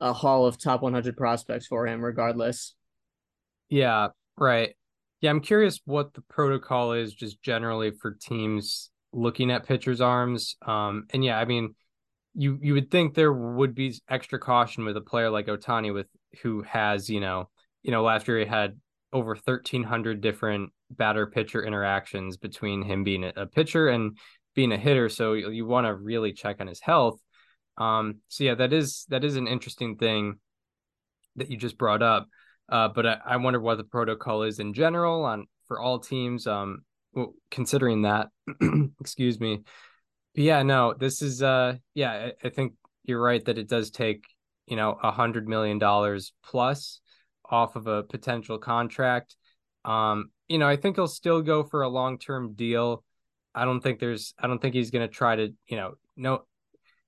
a 0.00 0.12
haul 0.12 0.46
of 0.46 0.58
top 0.58 0.82
100 0.82 1.16
prospects 1.16 1.66
for 1.66 1.86
him, 1.86 2.04
regardless. 2.04 2.74
Yeah, 3.68 4.08
right. 4.36 4.74
Yeah, 5.20 5.30
I'm 5.30 5.40
curious 5.40 5.80
what 5.84 6.14
the 6.14 6.22
protocol 6.22 6.92
is 6.92 7.14
just 7.14 7.40
generally 7.42 7.92
for 7.92 8.12
teams 8.20 8.90
looking 9.12 9.50
at 9.50 9.66
pitchers' 9.66 10.00
arms. 10.00 10.56
Um, 10.66 11.06
and 11.10 11.24
yeah, 11.24 11.38
I 11.38 11.44
mean, 11.44 11.74
you 12.34 12.58
you 12.62 12.74
would 12.74 12.90
think 12.90 13.14
there 13.14 13.32
would 13.32 13.74
be 13.74 13.94
extra 14.08 14.38
caution 14.38 14.84
with 14.84 14.96
a 14.96 15.00
player 15.00 15.30
like 15.30 15.46
Ohtani 15.46 15.92
with 15.92 16.06
who 16.42 16.62
has 16.62 17.10
you 17.10 17.20
know 17.20 17.48
you 17.82 17.90
know 17.90 18.02
last 18.02 18.26
year 18.26 18.38
he 18.38 18.46
had 18.46 18.78
over 19.12 19.34
1300 19.34 20.20
different 20.20 20.70
batter 20.90 21.26
pitcher 21.26 21.64
interactions 21.64 22.36
between 22.36 22.82
him 22.82 23.04
being 23.04 23.30
a 23.36 23.46
pitcher 23.46 23.88
and 23.88 24.16
being 24.54 24.72
a 24.72 24.78
hitter 24.78 25.08
so 25.08 25.32
you, 25.32 25.50
you 25.50 25.66
want 25.66 25.86
to 25.86 25.94
really 25.94 26.32
check 26.32 26.56
on 26.60 26.66
his 26.66 26.80
health. 26.80 27.20
Um 27.78 28.18
so 28.28 28.44
yeah 28.44 28.54
that 28.56 28.72
is 28.72 29.06
that 29.08 29.24
is 29.24 29.36
an 29.36 29.48
interesting 29.48 29.96
thing 29.96 30.38
that 31.36 31.50
you 31.50 31.56
just 31.56 31.78
brought 31.78 32.02
up 32.02 32.28
uh 32.68 32.88
but 32.88 33.06
I, 33.06 33.16
I 33.24 33.36
wonder 33.38 33.60
what 33.60 33.78
the 33.78 33.84
protocol 33.84 34.42
is 34.42 34.58
in 34.58 34.74
general 34.74 35.24
on 35.24 35.46
for 35.66 35.80
all 35.80 35.98
teams 35.98 36.46
um 36.46 36.82
well, 37.14 37.34
considering 37.50 38.02
that 38.02 38.28
excuse 39.00 39.38
me. 39.38 39.62
But 40.34 40.44
yeah, 40.44 40.62
no, 40.62 40.94
this 40.98 41.22
is 41.22 41.42
uh 41.42 41.76
yeah, 41.94 42.30
I, 42.42 42.46
I 42.46 42.50
think 42.50 42.74
you're 43.04 43.22
right 43.22 43.44
that 43.44 43.58
it 43.58 43.68
does 43.68 43.90
take, 43.90 44.24
you 44.66 44.76
know, 44.76 44.98
a 45.02 45.10
hundred 45.10 45.48
million 45.48 45.78
dollars 45.78 46.32
plus 46.44 47.00
off 47.52 47.76
of 47.76 47.86
a 47.86 48.02
potential 48.02 48.58
contract. 48.58 49.36
Um, 49.84 50.30
you 50.48 50.58
know, 50.58 50.66
I 50.66 50.76
think 50.76 50.96
he'll 50.96 51.06
still 51.06 51.42
go 51.42 51.62
for 51.62 51.82
a 51.82 51.88
long 51.88 52.18
term 52.18 52.54
deal. 52.54 53.04
I 53.54 53.64
don't 53.64 53.80
think 53.80 54.00
there's 54.00 54.34
I 54.38 54.48
don't 54.48 54.60
think 54.60 54.74
he's 54.74 54.90
gonna 54.90 55.06
try 55.06 55.36
to, 55.36 55.54
you 55.68 55.76
know, 55.76 55.94
no 56.16 56.42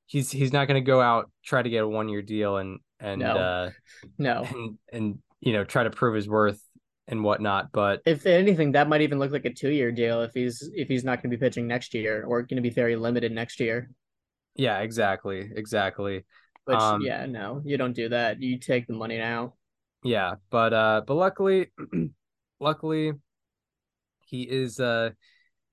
he's 0.07 0.31
he's 0.31 0.53
not 0.53 0.69
gonna 0.69 0.81
go 0.81 1.01
out 1.01 1.31
try 1.45 1.63
to 1.63 1.71
get 1.71 1.83
a 1.83 1.89
one 1.89 2.09
year 2.09 2.23
deal 2.23 2.59
and 2.59 2.79
and 3.01 3.21
no. 3.21 3.37
uh 3.37 3.71
no 4.19 4.47
and 4.51 4.79
and 4.93 5.19
you 5.41 5.53
know 5.53 5.65
try 5.65 5.83
to 5.83 5.91
prove 5.91 6.15
his 6.15 6.29
worth 6.29 6.61
and 7.09 7.23
whatnot. 7.23 7.71
But 7.73 8.01
if 8.07 8.27
anything, 8.27 8.73
that 8.73 8.89
might 8.89 9.03
even 9.03 9.19
look 9.19 9.33
like 9.33 9.45
a 9.45 9.53
two 9.53 9.71
year 9.71 9.93
deal 9.93 10.23
if 10.23 10.33
he's 10.35 10.69
if 10.75 10.89
he's 10.89 11.05
not 11.05 11.23
going 11.23 11.31
to 11.31 11.37
be 11.37 11.41
pitching 11.41 11.67
next 11.67 11.95
year 11.95 12.25
or 12.27 12.43
going 12.43 12.57
to 12.57 12.63
be 12.63 12.71
very 12.71 12.97
limited 12.97 13.33
next 13.33 13.61
year. 13.61 13.91
Yeah, 14.55 14.81
exactly, 14.81 15.51
exactly. 15.55 16.25
Which 16.65 16.79
um, 16.79 17.03
yeah, 17.03 17.27
no, 17.27 17.61
you 17.65 17.77
don't 17.77 17.93
do 17.93 18.09
that. 18.11 18.41
You 18.41 18.59
take 18.59 18.87
the 18.87 18.95
money 18.95 19.19
now. 19.19 19.55
Yeah, 20.05 20.35
but 20.51 20.73
uh, 20.73 21.03
but 21.07 21.15
luckily, 21.15 21.73
luckily, 22.61 23.13
he 24.21 24.43
is 24.43 24.79
uh, 24.79 25.11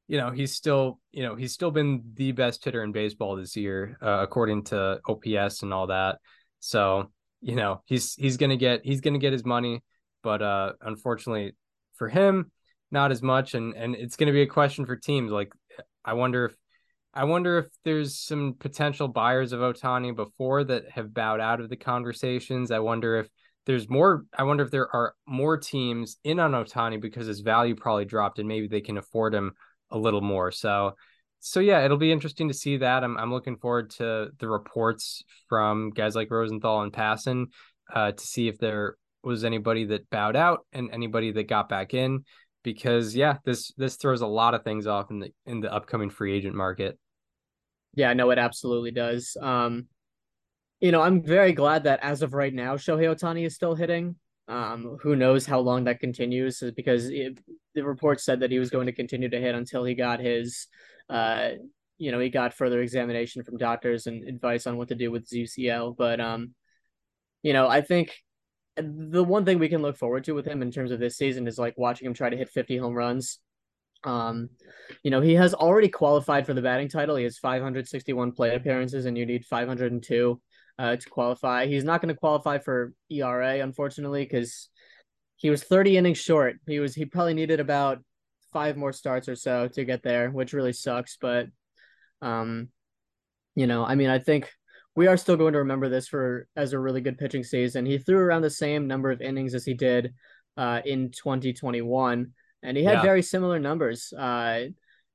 you 0.08 0.18
know, 0.18 0.32
he's 0.32 0.54
still 0.56 1.00
you 1.12 1.24
know 1.24 1.36
he's 1.36 1.54
still 1.54 1.72
been 1.72 2.02
the 2.16 2.32
best 2.32 2.64
hitter 2.64 2.84
in 2.84 2.92
baseball 2.92 3.36
this 3.36 3.56
year, 3.56 3.98
uh, 4.02 4.20
according 4.22 4.64
to 4.66 5.00
OPS 5.08 5.64
and 5.64 5.74
all 5.74 5.88
that. 5.88 6.20
So 6.60 7.12
you 7.42 7.56
know 7.56 7.82
he's 7.86 8.16
he's 8.16 8.38
gonna 8.38 8.58
get 8.58 8.82
he's 8.84 9.02
gonna 9.02 9.20
get 9.20 9.34
his 9.34 9.46
money 9.46 9.82
but 10.24 10.42
uh, 10.42 10.74
unfortunately, 10.82 11.54
for 11.96 12.08
him, 12.08 12.52
not 12.92 13.12
as 13.12 13.22
much. 13.22 13.54
And 13.54 13.76
and 13.76 13.96
it's 13.96 14.16
going 14.16 14.28
to 14.28 14.34
be 14.34 14.42
a 14.42 14.48
question 14.48 14.86
for 14.86 14.96
teams. 14.96 15.32
Like, 15.32 15.52
I 16.04 16.14
wonder 16.14 16.46
if 16.46 16.56
I 17.14 17.26
wonder 17.26 17.58
if 17.60 17.68
there's 17.84 18.18
some 18.18 18.56
potential 18.58 19.08
buyers 19.08 19.52
of 19.52 19.60
Ohtani 19.60 20.16
before 20.16 20.64
that 20.64 20.90
have 20.92 21.14
bowed 21.14 21.42
out 21.42 21.60
of 21.60 21.70
the 21.70 21.76
conversations. 21.76 22.72
I 22.72 22.80
wonder 22.80 23.18
if 23.18 23.30
there's 23.72 23.90
more. 23.90 24.25
I 24.38 24.44
wonder 24.44 24.66
if 24.66 24.72
there 24.72 24.94
are 24.94 25.16
more 25.25 25.58
teams 25.58 26.18
in 26.25 26.42
on 26.42 26.51
Ohtani 26.51 27.00
because 27.00 27.25
his 27.25 27.40
value 27.40 27.74
probably 27.74 28.04
dropped 28.04 28.38
and 28.38 28.48
maybe 28.48 28.68
they 28.68 28.82
can 28.82 28.98
afford 28.98 29.34
him 29.34 29.54
a 29.92 29.98
little 29.98 30.20
more. 30.20 30.51
So, 30.51 30.98
so 31.40 31.62
yeah, 31.62 31.86
it'll 31.86 31.96
be 31.96 32.12
interesting 32.12 32.50
to 32.50 32.54
see 32.54 32.78
that. 32.78 33.01
I'm 33.01 33.18
I'm 33.18 33.32
looking 33.32 33.56
forward 33.56 33.92
to 33.92 34.32
the 34.38 34.50
reports 34.50 35.24
from 35.48 35.92
guys 35.92 36.16
like 36.18 36.30
Rosenthal 36.30 36.82
and 36.82 36.92
Passan 36.92 37.46
uh, 37.94 38.12
to 38.12 38.24
see 38.24 38.50
if 38.50 38.58
there 38.58 38.98
was 39.24 39.46
anybody 39.46 39.86
that 39.86 40.10
bowed 40.10 40.36
out 40.36 40.66
and 40.74 40.90
anybody 40.92 41.32
that 41.32 41.48
got 41.48 41.70
back 41.70 41.94
in 41.94 42.25
because 42.63 43.16
yeah, 43.16 43.38
this 43.46 43.72
this 43.78 43.96
throws 43.96 44.20
a 44.20 44.28
lot 44.28 44.54
of 44.54 44.66
things 44.66 44.86
off 44.86 45.12
in 45.12 45.20
the 45.20 45.32
in 45.46 45.62
the 45.62 45.74
upcoming 45.74 46.10
free 46.10 46.36
agent 46.36 46.56
market. 46.56 47.00
Yeah, 47.94 48.12
no, 48.12 48.32
it 48.32 48.38
absolutely 48.38 48.92
does. 48.92 49.38
Um, 49.42 49.88
you 50.82 50.92
know, 50.92 51.02
I'm 51.02 51.22
very 51.22 51.54
glad 51.54 51.84
that 51.84 52.00
as 52.02 52.24
of 52.24 52.34
right 52.34 52.54
now, 52.54 52.76
Shohei 52.76 53.16
Ohtani 53.16 53.46
is 53.46 53.56
still 53.56 53.76
hitting. 53.76 54.16
Um, 54.48 54.98
who 55.02 55.16
knows 55.16 55.46
how 55.46 55.60
long 55.60 55.86
that 55.86 56.00
continues? 56.00 56.62
Because 56.76 57.10
it, 57.10 57.40
the 57.76 57.86
report 57.86 58.20
said 58.20 58.40
that 58.42 58.52
he 58.52 58.60
was 58.60 58.72
going 58.72 58.88
to 58.88 58.92
continue 58.92 59.30
to 59.30 59.40
hit 59.40 59.56
until 59.56 59.86
he 59.86 59.94
got 59.94 60.20
his, 60.20 60.68
uh, 61.10 61.52
you 62.00 62.12
know, 62.12 62.20
he 62.20 62.30
got 62.30 62.56
further 62.56 62.82
examination 62.82 63.44
from 63.44 63.58
doctors 63.58 64.08
and 64.08 64.28
advice 64.28 64.66
on 64.66 64.76
what 64.76 64.88
to 64.90 64.96
do 64.96 65.12
with 65.12 65.30
UCL. 65.30 65.96
But 65.96 66.20
um, 66.20 66.56
you 67.44 67.54
know, 67.54 67.68
I 67.68 67.82
think 67.82 68.14
the 68.76 69.24
one 69.24 69.46
thing 69.46 69.60
we 69.60 69.70
can 69.70 69.84
look 69.84 69.98
forward 69.98 70.24
to 70.24 70.34
with 70.34 70.48
him 70.48 70.64
in 70.64 70.72
terms 70.72 70.92
of 70.92 71.00
this 71.00 71.16
season 71.16 71.48
is 71.48 71.60
like 71.60 71.78
watching 71.78 72.08
him 72.08 72.14
try 72.16 72.30
to 72.30 72.38
hit 72.38 72.50
50 72.50 72.78
home 72.78 72.94
runs. 72.96 73.40
Um, 74.04 74.50
you 75.04 75.12
know, 75.12 75.22
he 75.22 75.36
has 75.36 75.54
already 75.54 75.90
qualified 75.90 76.48
for 76.48 76.56
the 76.56 76.62
batting 76.62 76.90
title. 76.90 77.16
He 77.16 77.24
has 77.24 77.38
561 77.38 78.32
plate 78.32 78.56
appearances, 78.56 79.06
and 79.06 79.16
you 79.16 79.28
need 79.28 79.46
502 79.46 80.42
uh, 80.82 80.96
to 80.96 81.10
qualify. 81.10 81.68
He's 81.68 81.84
not 81.84 82.02
going 82.02 82.14
to 82.14 82.20
qualify 82.20 82.58
for 82.58 82.94
ERA, 83.12 83.60
unfortunately, 83.60 84.24
because 84.24 84.70
he 85.36 85.52
was 85.52 85.64
30 85.64 85.98
innings 85.98 86.18
short. 86.18 86.56
He 86.66 86.80
was 86.80 86.96
he 86.96 87.06
probably 87.06 87.36
needed 87.36 87.60
about 87.60 88.00
five 88.52 88.78
more 88.78 88.92
starts 88.92 89.30
or 89.30 89.36
so 89.36 89.68
to 89.68 89.86
get 89.86 90.02
there, 90.02 90.32
which 90.32 90.54
really 90.54 90.74
sucks. 90.74 91.18
But, 91.22 91.48
um, 92.24 92.70
you 93.54 93.68
know, 93.68 93.86
I 93.86 93.94
mean, 93.94 94.10
I 94.10 94.18
think 94.18 94.50
we 94.96 95.06
are 95.06 95.18
still 95.18 95.38
going 95.38 95.54
to 95.54 95.60
remember 95.60 95.88
this 95.88 96.08
for 96.08 96.48
as 96.56 96.74
a 96.74 96.80
really 96.80 97.02
good 97.02 97.20
pitching 97.20 97.44
season. 97.44 97.86
He 97.86 98.00
threw 98.00 98.18
around 98.18 98.42
the 98.42 98.50
same 98.50 98.88
number 98.88 99.12
of 99.12 99.22
innings 99.22 99.54
as 99.54 99.64
he 99.64 99.76
did 99.76 100.16
uh, 100.58 100.82
in 100.84 101.12
2021, 101.12 102.32
and 102.64 102.78
he 102.78 102.84
had 102.84 102.96
yeah. 102.96 103.02
very 103.04 103.22
similar 103.22 103.60
numbers. 103.60 104.12
Uh, 104.18 104.66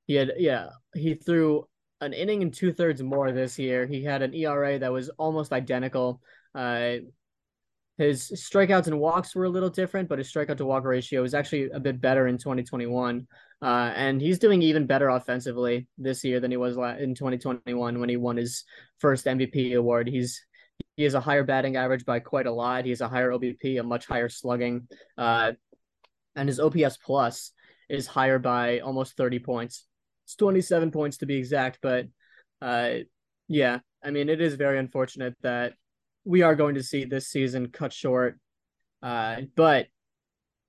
he 0.05 0.15
had 0.15 0.31
yeah, 0.37 0.69
he 0.95 1.15
threw 1.15 1.67
an 2.01 2.13
inning 2.13 2.41
and 2.41 2.53
two 2.53 2.73
thirds 2.73 3.01
more 3.01 3.31
this 3.31 3.57
year. 3.57 3.85
He 3.85 4.03
had 4.03 4.21
an 4.21 4.33
ERA 4.33 4.79
that 4.79 4.91
was 4.91 5.09
almost 5.17 5.51
identical. 5.51 6.21
Uh, 6.53 6.97
his 7.97 8.31
strikeouts 8.31 8.85
and 8.87 8.99
walks 8.99 9.33
were 9.35 9.45
a 9.45 9.49
little 9.49 9.69
different, 9.69 10.07
but 10.07 10.19
his 10.19 10.31
strikeout 10.31 10.57
to 10.57 10.65
walk 10.65 10.83
ratio 10.83 11.23
was 11.23 11.33
actually 11.33 11.69
a 11.71 11.79
bit 11.79 11.99
better 11.99 12.27
in 12.27 12.37
2021. 12.37 13.27
Uh, 13.59 13.65
and 13.95 14.21
he's 14.21 14.37
doing 14.37 14.61
even 14.61 14.85
better 14.85 15.09
offensively 15.09 15.87
this 15.97 16.23
year 16.23 16.39
than 16.39 16.51
he 16.51 16.57
was 16.57 16.77
in 16.99 17.15
2021 17.15 17.99
when 17.99 18.09
he 18.09 18.17
won 18.17 18.37
his 18.37 18.63
first 18.99 19.25
MVP 19.25 19.75
award. 19.75 20.07
He's 20.07 20.45
he 20.95 21.03
has 21.03 21.15
a 21.15 21.19
higher 21.19 21.43
batting 21.43 21.75
average 21.75 22.05
by 22.05 22.19
quite 22.19 22.45
a 22.45 22.51
lot. 22.51 22.83
He 22.83 22.91
has 22.91 23.01
a 23.01 23.07
higher 23.07 23.31
OBP, 23.31 23.79
a 23.79 23.83
much 23.83 24.05
higher 24.05 24.29
slugging, 24.29 24.87
uh, 25.17 25.53
and 26.35 26.47
his 26.47 26.59
OPS 26.59 26.97
plus 26.97 27.51
is 27.89 28.05
higher 28.05 28.37
by 28.37 28.79
almost 28.79 29.17
30 29.17 29.39
points. 29.39 29.86
It's 30.27 30.35
27 30.35 30.91
points 30.91 31.17
to 31.19 31.25
be 31.25 31.37
exact, 31.37 31.79
but 31.81 32.07
uh, 32.61 32.95
yeah, 33.47 33.79
I 34.03 34.11
mean 34.11 34.27
it 34.27 34.41
is 34.41 34.55
very 34.55 34.77
unfortunate 34.77 35.35
that 35.41 35.75
we 36.25 36.41
are 36.41 36.53
going 36.53 36.75
to 36.75 36.83
see 36.83 37.05
this 37.05 37.29
season 37.29 37.69
cut 37.69 37.93
short. 37.93 38.37
Uh, 39.01 39.37
but 39.55 39.87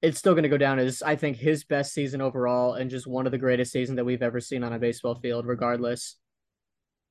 it's 0.00 0.16
still 0.16 0.34
going 0.34 0.44
to 0.44 0.48
go 0.48 0.58
down 0.58 0.78
as 0.78 1.02
I 1.02 1.16
think 1.16 1.38
his 1.38 1.64
best 1.64 1.92
season 1.92 2.20
overall 2.20 2.74
and 2.74 2.88
just 2.88 3.08
one 3.08 3.26
of 3.26 3.32
the 3.32 3.38
greatest 3.38 3.72
seasons 3.72 3.96
that 3.96 4.04
we've 4.04 4.22
ever 4.22 4.40
seen 4.40 4.62
on 4.62 4.72
a 4.72 4.78
baseball 4.78 5.16
field, 5.16 5.44
regardless. 5.44 6.14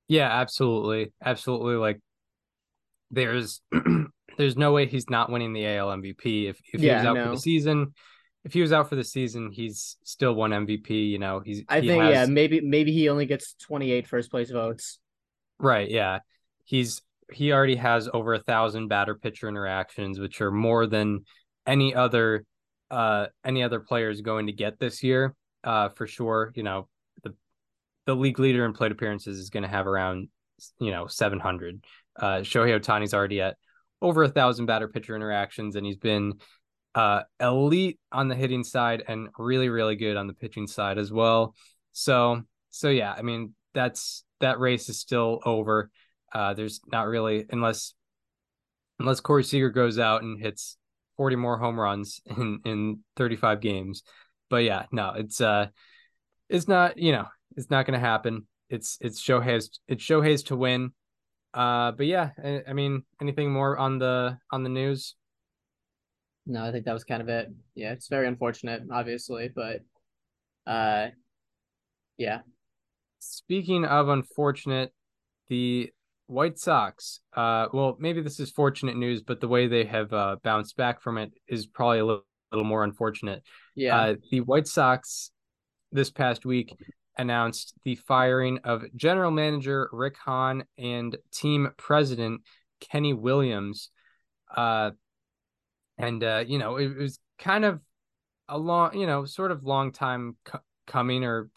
Yeah, 0.08 0.30
absolutely, 0.32 1.12
absolutely. 1.22 1.74
Like, 1.74 2.00
there's 3.10 3.60
there's 4.38 4.56
no 4.56 4.72
way 4.72 4.86
he's 4.86 5.10
not 5.10 5.30
winning 5.30 5.52
the 5.52 5.66
AL 5.66 5.88
MVP 5.88 6.48
if 6.48 6.58
if 6.72 6.80
he 6.80 6.86
yeah, 6.86 6.96
was 6.96 7.04
out 7.04 7.14
no. 7.14 7.24
for 7.26 7.30
the 7.32 7.40
season. 7.40 7.92
If 8.44 8.52
he 8.52 8.60
was 8.60 8.72
out 8.72 8.88
for 8.88 8.96
the 8.96 9.04
season, 9.04 9.50
he's 9.52 9.96
still 10.04 10.34
won 10.34 10.50
MVP. 10.50 11.10
You 11.10 11.18
know, 11.18 11.40
he's. 11.40 11.62
I 11.68 11.80
he 11.80 11.88
think 11.88 12.02
has... 12.02 12.12
yeah, 12.12 12.26
maybe 12.26 12.60
maybe 12.60 12.92
he 12.92 13.08
only 13.08 13.26
gets 13.26 13.54
28 13.54 14.06
first 14.06 14.30
place 14.30 14.50
votes. 14.50 14.98
Right. 15.58 15.90
Yeah, 15.90 16.20
he's 16.64 17.02
he 17.30 17.52
already 17.52 17.76
has 17.76 18.08
over 18.12 18.34
a 18.34 18.38
thousand 18.38 18.88
batter 18.88 19.14
pitcher 19.14 19.48
interactions, 19.48 20.18
which 20.18 20.40
are 20.40 20.50
more 20.50 20.86
than 20.86 21.24
any 21.66 21.94
other 21.94 22.44
uh 22.90 23.26
any 23.44 23.62
other 23.62 23.80
players 23.80 24.20
going 24.20 24.46
to 24.46 24.52
get 24.52 24.78
this 24.78 25.02
year. 25.02 25.34
Uh 25.64 25.88
for 25.90 26.06
sure. 26.06 26.52
You 26.54 26.62
know, 26.62 26.88
the 27.22 27.34
the 28.06 28.14
league 28.14 28.38
leader 28.38 28.64
in 28.64 28.72
plate 28.72 28.92
appearances 28.92 29.38
is 29.38 29.50
gonna 29.50 29.68
have 29.68 29.86
around 29.86 30.28
you 30.80 30.90
know 30.90 31.06
700. 31.06 31.84
Uh 32.18 32.38
Shohei 32.38 32.78
Ohtani's 32.78 33.12
already 33.12 33.40
at 33.40 33.56
over 34.00 34.22
a 34.22 34.28
thousand 34.28 34.66
batter 34.66 34.88
pitcher 34.88 35.16
interactions, 35.16 35.76
and 35.76 35.84
he's 35.84 35.96
been 35.96 36.34
uh 36.98 37.22
elite 37.40 37.98
on 38.10 38.28
the 38.28 38.34
hitting 38.34 38.64
side 38.64 39.04
and 39.06 39.28
really, 39.38 39.68
really 39.68 39.94
good 39.94 40.16
on 40.16 40.26
the 40.26 40.32
pitching 40.32 40.66
side 40.66 40.98
as 40.98 41.12
well. 41.12 41.54
So 41.92 42.42
so 42.70 42.88
yeah, 42.90 43.14
I 43.16 43.22
mean 43.22 43.54
that's 43.74 44.24
that 44.40 44.58
race 44.58 44.88
is 44.88 44.98
still 44.98 45.40
over. 45.44 45.90
Uh, 46.32 46.54
there's 46.54 46.80
not 46.90 47.06
really 47.06 47.46
unless 47.50 47.94
unless 48.98 49.20
Corey 49.20 49.44
Seager 49.44 49.70
goes 49.70 49.98
out 49.98 50.22
and 50.22 50.40
hits 50.40 50.76
40 51.16 51.36
more 51.36 51.56
home 51.56 51.78
runs 51.78 52.20
in 52.36 52.60
in 52.64 53.00
35 53.16 53.60
games. 53.60 54.02
But 54.50 54.64
yeah, 54.64 54.86
no, 54.90 55.12
it's 55.16 55.40
uh 55.40 55.68
it's 56.48 56.66
not, 56.66 56.98
you 56.98 57.12
know, 57.12 57.26
it's 57.56 57.70
not 57.70 57.86
going 57.86 57.98
to 58.00 58.04
happen. 58.06 58.46
It's 58.70 58.98
it's 59.00 59.22
Shohei's 59.22 59.80
it's 59.86 60.04
Shohei's 60.04 60.42
to 60.44 60.56
win. 60.56 60.92
Uh 61.54 61.92
but 61.92 62.06
yeah, 62.06 62.30
I, 62.42 62.62
I 62.68 62.72
mean, 62.72 63.02
anything 63.20 63.52
more 63.52 63.78
on 63.78 63.98
the 63.98 64.38
on 64.50 64.64
the 64.64 64.70
news? 64.70 65.14
No, 66.48 66.64
I 66.64 66.72
think 66.72 66.86
that 66.86 66.94
was 66.94 67.04
kind 67.04 67.22
of 67.22 67.28
it. 67.28 67.48
Yeah, 67.74 67.92
it's 67.92 68.08
very 68.08 68.26
unfortunate, 68.26 68.82
obviously, 68.90 69.50
but 69.54 69.82
uh 70.66 71.08
yeah. 72.16 72.40
Speaking 73.20 73.84
of 73.84 74.08
unfortunate, 74.08 74.92
the 75.48 75.90
White 76.26 76.58
Sox, 76.58 77.20
uh, 77.34 77.68
well, 77.72 77.96
maybe 77.98 78.20
this 78.20 78.38
is 78.38 78.50
fortunate 78.50 78.96
news, 78.96 79.22
but 79.22 79.40
the 79.40 79.48
way 79.48 79.66
they 79.66 79.84
have 79.84 80.12
uh, 80.12 80.36
bounced 80.42 80.76
back 80.76 81.00
from 81.00 81.16
it 81.16 81.32
is 81.48 81.66
probably 81.66 82.00
a 82.00 82.04
little, 82.04 82.26
little 82.52 82.66
more 82.66 82.84
unfortunate. 82.84 83.42
Yeah. 83.74 83.96
Uh, 83.96 84.14
the 84.30 84.40
White 84.42 84.66
Sox 84.66 85.30
this 85.90 86.10
past 86.10 86.44
week 86.44 86.76
announced 87.16 87.74
the 87.84 87.96
firing 87.96 88.58
of 88.64 88.84
general 88.94 89.30
manager 89.30 89.88
Rick 89.90 90.16
Hahn 90.18 90.64
and 90.76 91.16
team 91.32 91.70
president 91.76 92.42
Kenny 92.80 93.14
Williams. 93.14 93.90
Uh, 94.54 94.90
and, 95.98 96.22
uh, 96.22 96.44
you 96.46 96.58
know, 96.58 96.76
it, 96.76 96.92
it 96.92 96.98
was 96.98 97.18
kind 97.38 97.64
of 97.64 97.80
a 98.48 98.58
long, 98.58 98.98
you 98.98 99.06
know, 99.06 99.24
sort 99.24 99.50
of 99.50 99.64
long 99.64 99.92
time 99.92 100.36
co- 100.44 100.60
coming, 100.86 101.24
or 101.24 101.50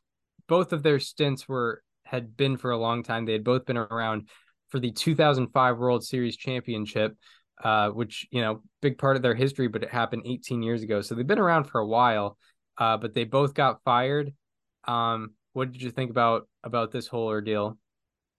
both 0.48 0.74
of 0.74 0.84
their 0.84 1.00
stints 1.00 1.48
were 1.48 1.84
had 2.04 2.36
been 2.36 2.58
for 2.58 2.72
a 2.72 2.78
long 2.78 3.04
time. 3.04 3.26
They 3.26 3.34
had 3.34 3.44
both 3.44 3.66
been 3.66 3.78
around 3.78 4.30
for 4.70 4.80
the 4.80 4.92
2005 4.92 5.78
World 5.78 6.04
Series 6.04 6.38
championship, 6.38 7.16
uh, 7.64 7.90
which, 7.90 8.28
you 8.32 8.42
know, 8.42 8.62
big 8.82 8.98
part 8.98 9.16
of 9.16 9.22
their 9.22 9.36
history, 9.36 9.68
but 9.68 9.84
it 9.84 9.90
happened 9.90 10.24
18 10.26 10.64
years 10.64 10.84
ago. 10.84 11.02
So 11.02 11.16
they've 11.16 11.28
been 11.28 11.40
around 11.40 11.66
for 11.66 11.80
a 11.80 11.88
while, 11.88 12.38
uh, 12.78 12.98
but 12.98 13.14
they 13.14 13.24
both 13.24 13.54
got 13.54 13.84
fired. 13.84 14.34
Um, 14.86 15.32
what 15.54 15.72
did 15.72 15.82
you 15.82 15.92
think 15.92 16.12
about 16.12 16.48
about 16.64 16.92
this 16.92 17.08
whole 17.08 17.28
ordeal? 17.28 17.78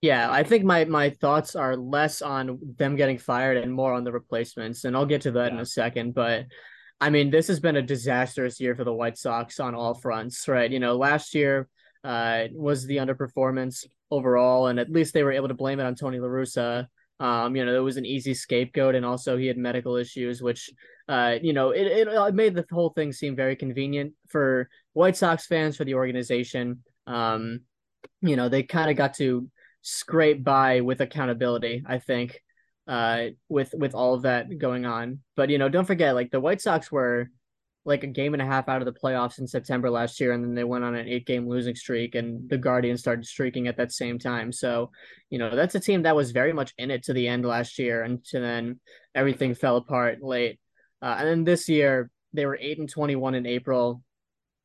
Yeah, 0.02 0.28
I 0.30 0.42
think 0.42 0.64
my 0.64 0.84
my 0.84 1.10
thoughts 1.10 1.54
are 1.54 1.76
less 1.76 2.22
on 2.22 2.58
them 2.76 2.96
getting 2.96 3.18
fired 3.18 3.56
and 3.56 3.72
more 3.72 3.92
on 3.94 4.02
the 4.02 4.10
replacements, 4.10 4.84
and 4.84 4.96
I'll 4.96 5.06
get 5.06 5.22
to 5.22 5.30
that 5.32 5.52
yeah. 5.52 5.54
in 5.54 5.60
a 5.60 5.64
second. 5.64 6.12
But 6.12 6.46
I 7.00 7.08
mean, 7.10 7.30
this 7.30 7.46
has 7.46 7.60
been 7.60 7.76
a 7.76 7.82
disastrous 7.82 8.60
year 8.60 8.74
for 8.74 8.82
the 8.82 8.92
White 8.92 9.16
Sox 9.16 9.60
on 9.60 9.76
all 9.76 9.94
fronts, 9.94 10.48
right? 10.48 10.70
You 10.70 10.80
know, 10.80 10.96
last 10.96 11.36
year 11.36 11.68
uh, 12.02 12.44
was 12.52 12.84
the 12.84 12.96
underperformance 12.96 13.86
overall, 14.10 14.66
and 14.66 14.80
at 14.80 14.90
least 14.90 15.14
they 15.14 15.22
were 15.22 15.32
able 15.32 15.48
to 15.48 15.54
blame 15.54 15.78
it 15.78 15.86
on 15.86 15.94
Tony 15.94 16.18
La 16.18 16.28
Russa. 16.28 16.88
Um, 17.20 17.54
you 17.54 17.64
know, 17.64 17.76
it 17.76 17.84
was 17.84 17.96
an 17.96 18.04
easy 18.04 18.34
scapegoat, 18.34 18.96
and 18.96 19.06
also 19.06 19.36
he 19.36 19.46
had 19.46 19.56
medical 19.56 19.94
issues, 19.94 20.42
which, 20.42 20.68
uh, 21.08 21.36
you 21.40 21.52
know, 21.52 21.70
it, 21.70 21.86
it, 21.86 22.08
it 22.08 22.34
made 22.34 22.56
the 22.56 22.66
whole 22.72 22.90
thing 22.90 23.12
seem 23.12 23.36
very 23.36 23.54
convenient 23.54 24.14
for 24.28 24.68
White 24.94 25.16
Sox 25.16 25.46
fans, 25.46 25.76
for 25.76 25.84
the 25.84 25.94
organization. 25.94 26.82
Um, 27.06 27.60
you 28.20 28.34
know, 28.34 28.48
they 28.48 28.64
kind 28.64 28.90
of 28.90 28.96
got 28.96 29.14
to 29.14 29.48
scrape 29.82 30.42
by 30.42 30.80
with 30.80 31.00
accountability, 31.00 31.84
I 31.86 31.98
think, 31.98 32.40
uh, 32.88 33.26
with 33.48 33.74
with 33.76 33.94
all 33.94 34.14
of 34.14 34.22
that 34.22 34.58
going 34.58 34.86
on. 34.86 35.20
But 35.36 35.50
you 35.50 35.58
know, 35.58 35.68
don't 35.68 35.86
forget, 35.86 36.14
like 36.14 36.30
the 36.30 36.40
White 36.40 36.60
Sox 36.60 36.90
were 36.90 37.28
like 37.84 38.04
a 38.04 38.06
game 38.06 38.32
and 38.32 38.40
a 38.40 38.46
half 38.46 38.68
out 38.68 38.80
of 38.80 38.86
the 38.86 38.92
playoffs 38.92 39.40
in 39.40 39.46
September 39.46 39.90
last 39.90 40.20
year, 40.20 40.32
and 40.32 40.44
then 40.44 40.54
they 40.54 40.62
went 40.62 40.84
on 40.84 40.94
an 40.94 41.08
eight 41.08 41.26
game 41.26 41.48
losing 41.48 41.74
streak, 41.74 42.14
and 42.14 42.48
the 42.48 42.58
Guardians 42.58 43.00
started 43.00 43.26
streaking 43.26 43.66
at 43.66 43.76
that 43.76 43.92
same 43.92 44.18
time. 44.18 44.52
So, 44.52 44.90
you 45.30 45.38
know, 45.38 45.54
that's 45.56 45.74
a 45.74 45.80
team 45.80 46.02
that 46.02 46.14
was 46.14 46.30
very 46.30 46.52
much 46.52 46.72
in 46.78 46.92
it 46.92 47.02
to 47.04 47.12
the 47.12 47.26
end 47.26 47.44
last 47.44 47.78
year, 47.78 48.04
and 48.04 48.24
to 48.26 48.38
then 48.38 48.78
everything 49.14 49.54
fell 49.54 49.76
apart 49.76 50.22
late. 50.22 50.60
Uh, 51.00 51.16
and 51.18 51.28
then 51.28 51.44
this 51.44 51.68
year, 51.68 52.08
they 52.32 52.46
were 52.46 52.58
eight 52.60 52.78
and 52.78 52.88
twenty 52.88 53.16
one 53.16 53.34
in 53.34 53.46
April. 53.46 54.02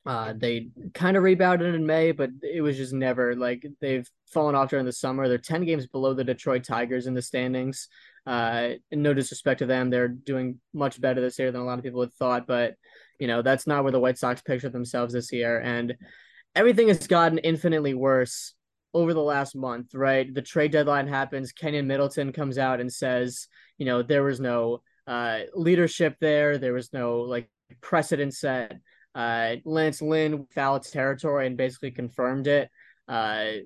Uh, 0.07 0.33
they 0.37 0.69
kind 0.93 1.17
of 1.17 1.23
rebounded 1.23 1.75
in 1.75 1.85
May, 1.85 2.13
but 2.13 2.29
it 2.41 2.61
was 2.61 2.77
just 2.77 2.93
never 2.93 3.35
like 3.35 3.65
they've 3.81 4.09
fallen 4.27 4.55
off 4.55 4.69
during 4.69 4.85
the 4.85 4.91
summer. 4.93 5.27
They're 5.27 5.37
10 5.37 5.65
games 5.65 5.85
below 5.85 6.13
the 6.13 6.23
Detroit 6.23 6.63
Tigers 6.63 7.07
in 7.07 7.13
the 7.13 7.21
standings. 7.21 7.89
Uh, 8.25 8.69
no 8.89 9.13
disrespect 9.13 9.59
to 9.59 9.65
them, 9.65 9.89
they're 9.89 10.07
doing 10.07 10.61
much 10.73 11.01
better 11.01 11.19
this 11.19 11.37
year 11.37 11.51
than 11.51 11.59
a 11.59 11.65
lot 11.65 11.77
of 11.77 11.83
people 11.83 11.99
had 11.99 12.13
thought, 12.13 12.47
but 12.47 12.75
you 13.19 13.27
know, 13.27 13.41
that's 13.41 13.67
not 13.67 13.83
where 13.83 13.91
the 13.91 13.99
White 13.99 14.17
Sox 14.17 14.41
picture 14.41 14.69
themselves 14.69 15.13
this 15.13 15.33
year. 15.33 15.59
And 15.59 15.97
everything 16.55 16.87
has 16.87 17.05
gotten 17.05 17.39
infinitely 17.39 17.93
worse 17.93 18.53
over 18.93 19.13
the 19.13 19.21
last 19.21 19.55
month, 19.55 19.93
right? 19.93 20.33
The 20.33 20.41
trade 20.41 20.71
deadline 20.71 21.07
happens. 21.07 21.51
Keynan 21.51 21.85
Middleton 21.85 22.31
comes 22.31 22.57
out 22.57 22.79
and 22.79 22.91
says, 22.91 23.47
you 23.77 23.85
know, 23.85 24.03
there 24.03 24.23
was 24.23 24.39
no 24.39 24.81
uh, 25.05 25.39
leadership 25.53 26.15
there. 26.21 26.57
There 26.57 26.73
was 26.73 26.93
no 26.93 27.19
like 27.19 27.49
precedent 27.81 28.33
set. 28.33 28.79
Uh, 29.17 29.55
Lance 29.65 29.99
Lynn 29.99 30.45
foul 30.53 30.79
territory 30.79 31.47
and 31.47 31.57
basically 31.57 31.89
confirmed 31.89 32.45
it. 32.45 32.69
Uh, 33.07 33.65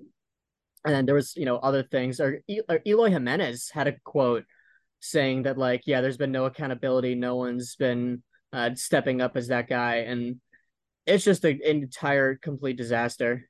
and 0.86 0.96
then 0.96 1.06
there 1.06 1.16
was, 1.16 1.36
you 1.36 1.44
know, 1.44 1.58
other 1.58 1.84
things. 1.84 2.22
Or, 2.22 2.40
or 2.70 2.80
Eloy 2.88 3.10
Jimenez 3.10 3.70
had 3.70 3.88
a 3.88 4.00
quote 4.06 4.46
saying 5.02 5.44
that, 5.44 5.58
like, 5.58 5.82
yeah, 5.86 6.00
there's 6.00 6.16
been 6.16 6.32
no 6.32 6.46
accountability. 6.46 7.16
No 7.16 7.36
one's 7.36 7.76
been 7.76 8.24
uh, 8.54 8.70
stepping 8.76 9.20
up 9.20 9.36
as 9.36 9.50
that 9.50 9.68
guy, 9.68 9.98
and 9.98 10.40
it's 11.06 11.26
just 11.26 11.44
an 11.44 11.60
entire 11.66 12.36
complete 12.36 12.78
disaster. 12.78 13.50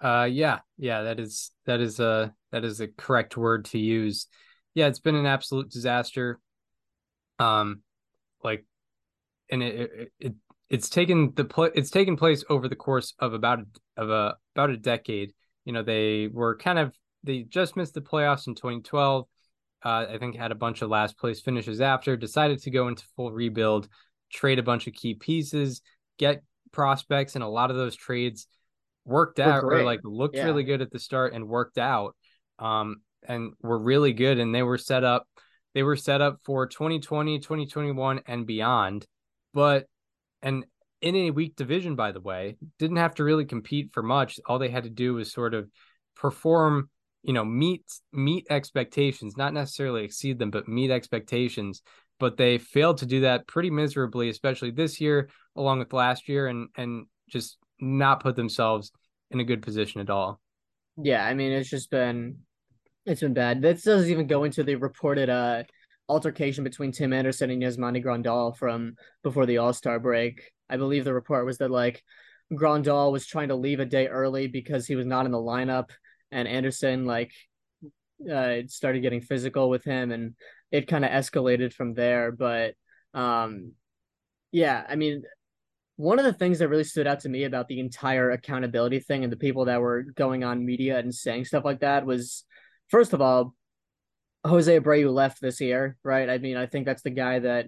Uh, 0.00 0.28
yeah, 0.30 0.60
yeah, 0.76 1.02
that 1.02 1.18
is 1.18 1.50
that 1.66 1.80
is 1.80 1.98
a 1.98 2.32
that 2.52 2.64
is 2.64 2.80
a 2.80 2.86
correct 2.86 3.36
word 3.36 3.64
to 3.64 3.78
use. 3.78 4.28
Yeah, 4.74 4.86
it's 4.86 5.00
been 5.00 5.16
an 5.16 5.26
absolute 5.26 5.70
disaster. 5.70 6.38
Um, 7.40 7.82
like, 8.44 8.64
and 9.50 9.62
it 9.62 9.90
it, 9.92 10.12
it 10.20 10.34
it's 10.70 10.88
taken 10.88 11.32
the 11.34 11.44
pl- 11.44 11.70
it's 11.74 11.90
taken 11.90 12.16
place 12.16 12.44
over 12.50 12.68
the 12.68 12.76
course 12.76 13.14
of 13.18 13.32
about 13.32 13.60
of 13.96 14.10
a 14.10 14.36
about 14.54 14.70
a 14.70 14.76
decade. 14.76 15.32
You 15.64 15.72
know, 15.72 15.82
they 15.82 16.28
were 16.28 16.56
kind 16.56 16.78
of 16.78 16.94
they 17.24 17.42
just 17.42 17.76
missed 17.76 17.94
the 17.94 18.00
playoffs 18.00 18.46
in 18.46 18.54
2012 18.54 19.26
uh, 19.84 20.06
I 20.10 20.18
think 20.18 20.36
had 20.36 20.50
a 20.50 20.56
bunch 20.56 20.82
of 20.82 20.90
last 20.90 21.18
place 21.18 21.40
finishes 21.40 21.80
after, 21.80 22.16
decided 22.16 22.60
to 22.62 22.70
go 22.70 22.88
into 22.88 23.04
full 23.16 23.30
rebuild, 23.30 23.88
trade 24.32 24.58
a 24.58 24.62
bunch 24.62 24.86
of 24.86 24.94
key 24.94 25.14
pieces, 25.14 25.82
get 26.18 26.42
prospects, 26.72 27.34
and 27.34 27.44
a 27.44 27.48
lot 27.48 27.70
of 27.70 27.76
those 27.76 27.94
trades 27.94 28.48
worked 29.04 29.38
out 29.38 29.62
or 29.62 29.84
like 29.84 30.00
looked 30.04 30.36
yeah. 30.36 30.44
really 30.44 30.64
good 30.64 30.82
at 30.82 30.90
the 30.90 30.98
start 30.98 31.32
and 31.32 31.48
worked 31.48 31.78
out. 31.78 32.16
Um, 32.58 32.96
and 33.26 33.52
were 33.62 33.78
really 33.78 34.12
good 34.12 34.38
and 34.38 34.54
they 34.54 34.62
were 34.62 34.78
set 34.78 35.02
up 35.02 35.26
they 35.74 35.82
were 35.82 35.96
set 35.96 36.20
up 36.20 36.38
for 36.44 36.66
2020 36.68 37.40
2021 37.40 38.20
and 38.26 38.46
beyond 38.46 39.04
but 39.52 39.86
and 40.42 40.64
in 41.00 41.14
a 41.14 41.30
weak 41.30 41.54
division 41.56 41.94
by 41.94 42.10
the 42.12 42.20
way 42.20 42.56
didn't 42.78 42.96
have 42.96 43.14
to 43.14 43.24
really 43.24 43.44
compete 43.44 43.90
for 43.92 44.02
much. 44.02 44.40
All 44.46 44.58
they 44.58 44.70
had 44.70 44.84
to 44.84 44.90
do 44.90 45.14
was 45.14 45.32
sort 45.32 45.54
of 45.54 45.68
perform 46.16 46.90
you 47.22 47.32
know 47.32 47.44
meet 47.44 47.84
meet 48.12 48.46
expectations 48.50 49.36
not 49.36 49.54
necessarily 49.54 50.04
exceed 50.04 50.38
them 50.38 50.50
but 50.50 50.68
meet 50.68 50.90
expectations. 50.90 51.82
But 52.20 52.36
they 52.36 52.58
failed 52.58 52.98
to 52.98 53.06
do 53.06 53.20
that 53.20 53.46
pretty 53.46 53.70
miserably 53.70 54.28
especially 54.28 54.72
this 54.72 55.00
year 55.00 55.28
along 55.56 55.78
with 55.78 55.92
last 55.92 56.28
year 56.28 56.48
and 56.48 56.68
and 56.76 57.06
just 57.28 57.58
not 57.80 58.20
put 58.20 58.34
themselves 58.34 58.90
in 59.30 59.40
a 59.40 59.44
good 59.44 59.62
position 59.62 60.00
at 60.00 60.10
all. 60.10 60.40
Yeah 61.00 61.24
i 61.24 61.34
mean 61.34 61.52
it's 61.52 61.70
just 61.70 61.90
been 61.90 62.38
it's 63.08 63.22
been 63.22 63.32
bad. 63.34 63.62
This 63.62 63.84
doesn't 63.84 64.10
even 64.10 64.26
go 64.26 64.44
into 64.44 64.62
the 64.62 64.74
reported 64.74 65.30
uh 65.30 65.62
altercation 66.08 66.64
between 66.64 66.92
tim 66.92 67.12
anderson 67.12 67.50
and 67.50 67.62
yasmani 67.62 68.02
grandal 68.02 68.56
from 68.56 68.94
before 69.22 69.46
the 69.46 69.58
all-star 69.58 69.98
break 70.00 70.52
i 70.70 70.76
believe 70.76 71.04
the 71.04 71.12
report 71.12 71.44
was 71.44 71.58
that 71.58 71.70
like 71.70 72.02
grandal 72.52 73.12
was 73.12 73.26
trying 73.26 73.48
to 73.48 73.54
leave 73.54 73.80
a 73.80 73.84
day 73.84 74.08
early 74.08 74.46
because 74.46 74.86
he 74.86 74.96
was 74.96 75.06
not 75.06 75.26
in 75.26 75.32
the 75.32 75.38
lineup 75.38 75.90
and 76.30 76.48
Anderson 76.48 77.06
like 77.06 77.32
uh, 78.30 78.56
started 78.66 79.00
getting 79.00 79.20
physical 79.20 79.70
with 79.70 79.84
him, 79.84 80.10
and 80.10 80.34
it 80.70 80.88
kind 80.88 81.04
of 81.04 81.10
escalated 81.10 81.72
from 81.72 81.94
there. 81.94 82.32
But 82.32 82.74
um, 83.14 83.72
yeah, 84.52 84.84
I 84.88 84.96
mean, 84.96 85.22
one 85.96 86.18
of 86.18 86.24
the 86.24 86.32
things 86.32 86.58
that 86.58 86.68
really 86.68 86.84
stood 86.84 87.06
out 87.06 87.20
to 87.20 87.28
me 87.28 87.44
about 87.44 87.68
the 87.68 87.80
entire 87.80 88.30
accountability 88.30 89.00
thing 89.00 89.24
and 89.24 89.32
the 89.32 89.36
people 89.36 89.66
that 89.66 89.80
were 89.80 90.02
going 90.02 90.44
on 90.44 90.64
media 90.64 90.98
and 90.98 91.14
saying 91.14 91.44
stuff 91.44 91.64
like 91.64 91.80
that 91.80 92.06
was, 92.06 92.44
first 92.88 93.12
of 93.12 93.20
all, 93.20 93.54
Jose 94.44 94.78
Abreu 94.78 95.12
left 95.12 95.40
this 95.40 95.60
year, 95.60 95.96
right? 96.02 96.28
I 96.28 96.38
mean, 96.38 96.56
I 96.56 96.66
think 96.66 96.86
that's 96.86 97.02
the 97.02 97.10
guy 97.10 97.40
that 97.40 97.66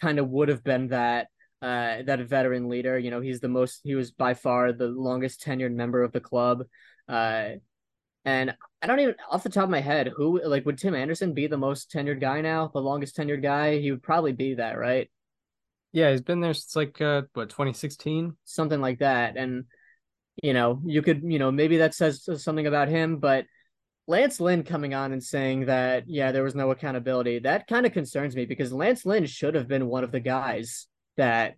kind 0.00 0.18
of 0.18 0.28
would 0.28 0.48
have 0.48 0.62
been 0.62 0.88
that 0.88 1.28
uh, 1.62 2.02
that 2.06 2.20
veteran 2.28 2.68
leader. 2.68 2.98
You 2.98 3.10
know, 3.10 3.20
he's 3.20 3.40
the 3.40 3.48
most 3.48 3.80
he 3.84 3.94
was 3.94 4.10
by 4.10 4.34
far 4.34 4.72
the 4.72 4.88
longest 4.88 5.44
tenured 5.44 5.72
member 5.74 6.02
of 6.02 6.12
the 6.12 6.20
club. 6.20 6.64
Uh, 7.08 7.50
and 8.24 8.54
I 8.82 8.86
don't 8.86 9.00
even 9.00 9.14
off 9.30 9.42
the 9.42 9.48
top 9.48 9.64
of 9.64 9.70
my 9.70 9.80
head 9.80 10.10
who 10.14 10.42
like 10.44 10.66
would 10.66 10.78
Tim 10.78 10.94
Anderson 10.94 11.32
be 11.32 11.46
the 11.46 11.56
most 11.56 11.90
tenured 11.90 12.20
guy 12.20 12.40
now, 12.40 12.68
the 12.68 12.80
longest 12.80 13.16
tenured 13.16 13.42
guy? 13.42 13.78
He 13.78 13.90
would 13.90 14.02
probably 14.02 14.32
be 14.32 14.54
that, 14.54 14.78
right? 14.78 15.10
Yeah, 15.92 16.10
he's 16.10 16.20
been 16.20 16.40
there 16.40 16.54
since 16.54 16.76
like 16.76 17.00
uh 17.00 17.22
what 17.32 17.48
2016, 17.48 18.36
something 18.44 18.80
like 18.80 18.98
that. 18.98 19.36
And 19.36 19.64
you 20.42 20.52
know, 20.52 20.80
you 20.84 21.02
could 21.02 21.22
you 21.24 21.38
know 21.38 21.50
maybe 21.50 21.78
that 21.78 21.94
says 21.94 22.28
something 22.42 22.66
about 22.66 22.88
him, 22.88 23.18
but 23.18 23.46
Lance 24.06 24.40
Lynn 24.40 24.64
coming 24.64 24.94
on 24.94 25.12
and 25.12 25.22
saying 25.22 25.66
that 25.66 26.04
yeah 26.08 26.32
there 26.32 26.42
was 26.42 26.54
no 26.54 26.70
accountability 26.70 27.38
that 27.40 27.66
kind 27.66 27.86
of 27.86 27.92
concerns 27.92 28.34
me 28.34 28.44
because 28.44 28.72
Lance 28.72 29.06
Lynn 29.06 29.26
should 29.26 29.54
have 29.54 29.68
been 29.68 29.86
one 29.86 30.04
of 30.04 30.12
the 30.12 30.20
guys 30.20 30.86
that 31.16 31.56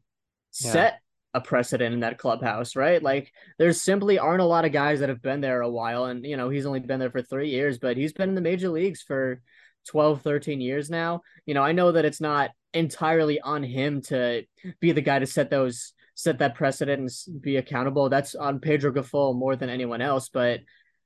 yeah. 0.61 0.73
set 0.73 1.01
a 1.35 1.41
precedent 1.41 1.95
in 1.95 2.01
that 2.01 2.19
clubhouse, 2.19 2.77
right? 2.77 3.03
Like 3.03 3.33
there 3.59 3.73
simply 3.73 4.19
aren't 4.19 4.43
a 4.43 4.47
lot 4.47 4.65
of 4.65 4.73
guys 4.73 5.01
that 5.01 5.09
have 5.09 5.23
been 5.23 5.41
there 5.41 5.63
a 5.63 5.71
while 5.71 6.05
and 6.05 6.25
you 6.27 6.37
know, 6.37 6.51
he's 6.51 6.67
only 6.67 6.81
been 6.81 7.01
there 7.01 7.11
for 7.11 7.23
3 7.23 7.49
years, 7.49 7.79
but 7.79 7.97
he's 7.97 8.13
been 8.13 8.29
in 8.29 8.35
the 8.35 8.41
major 8.41 8.69
leagues 8.69 9.03
for 9.03 9.41
12, 9.89 10.23
13 10.23 10.61
years 10.61 10.91
now. 10.91 11.23
You 11.47 11.55
know, 11.55 11.63
I 11.63 11.73
know 11.73 11.93
that 11.93 12.05
it's 12.05 12.21
not 12.21 12.51
entirely 12.75 13.41
on 13.41 13.63
him 13.63 14.03
to 14.03 14.43
be 14.81 14.93
the 14.93 15.01
guy 15.01 15.19
to 15.19 15.27
set 15.27 15.51
those 15.51 15.93
set 16.15 16.39
that 16.39 16.55
precedent 16.55 17.11
and 17.27 17.43
be 17.43 17.57
accountable. 17.57 18.11
That's 18.11 18.35
on 18.35 18.61
Pedro 18.61 18.93
Grifol 18.93 19.35
more 19.35 19.57
than 19.57 19.71
anyone 19.71 20.03
else, 20.03 20.29
but 20.29 20.61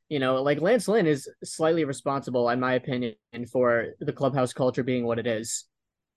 you 0.09 0.19
know, 0.19 0.43
like 0.43 0.61
Lance 0.61 0.89
Lynn 0.89 1.07
is 1.07 1.29
slightly 1.43 1.85
responsible, 1.85 2.49
in 2.51 2.61
my 2.61 2.75
opinion, 2.75 3.15
for 3.53 3.95
the 4.01 4.13
clubhouse 4.13 4.53
culture 4.53 4.83
being 4.83 5.05
what 5.05 5.19
it 5.19 5.27
is. 5.27 5.65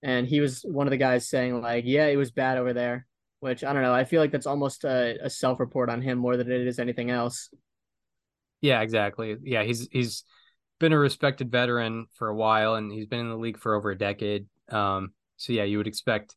And 0.01 0.27
he 0.27 0.39
was 0.39 0.61
one 0.61 0.87
of 0.87 0.91
the 0.91 0.97
guys 0.97 1.27
saying, 1.29 1.61
like, 1.61 1.83
yeah, 1.85 2.05
it 2.05 2.15
was 2.15 2.31
bad 2.31 2.57
over 2.57 2.73
there 2.73 3.07
which 3.39 3.63
I 3.63 3.73
don't 3.73 3.81
know. 3.81 3.93
I 3.93 4.03
feel 4.03 4.21
like 4.21 4.31
that's 4.31 4.45
almost 4.45 4.83
a, 4.83 5.17
a 5.23 5.29
self 5.29 5.59
report 5.59 5.89
on 5.89 6.01
him 6.01 6.17
more 6.17 6.37
than 6.37 6.51
it 6.51 6.67
is 6.67 6.79
anything 6.79 7.09
else. 7.09 7.49
Yeah, 8.61 8.81
exactly. 8.81 9.37
Yeah, 9.43 9.63
he's 9.63 9.87
he's 9.91 10.23
been 10.79 10.93
a 10.93 10.99
respected 10.99 11.51
veteran 11.51 12.07
for 12.13 12.27
a 12.27 12.35
while, 12.35 12.75
and 12.75 12.91
he's 12.91 13.07
been 13.07 13.19
in 13.19 13.29
the 13.29 13.37
league 13.37 13.57
for 13.57 13.75
over 13.75 13.91
a 13.91 13.97
decade. 13.97 14.47
Um, 14.69 15.13
so 15.37 15.53
yeah, 15.53 15.63
you 15.63 15.77
would 15.77 15.87
expect 15.87 16.35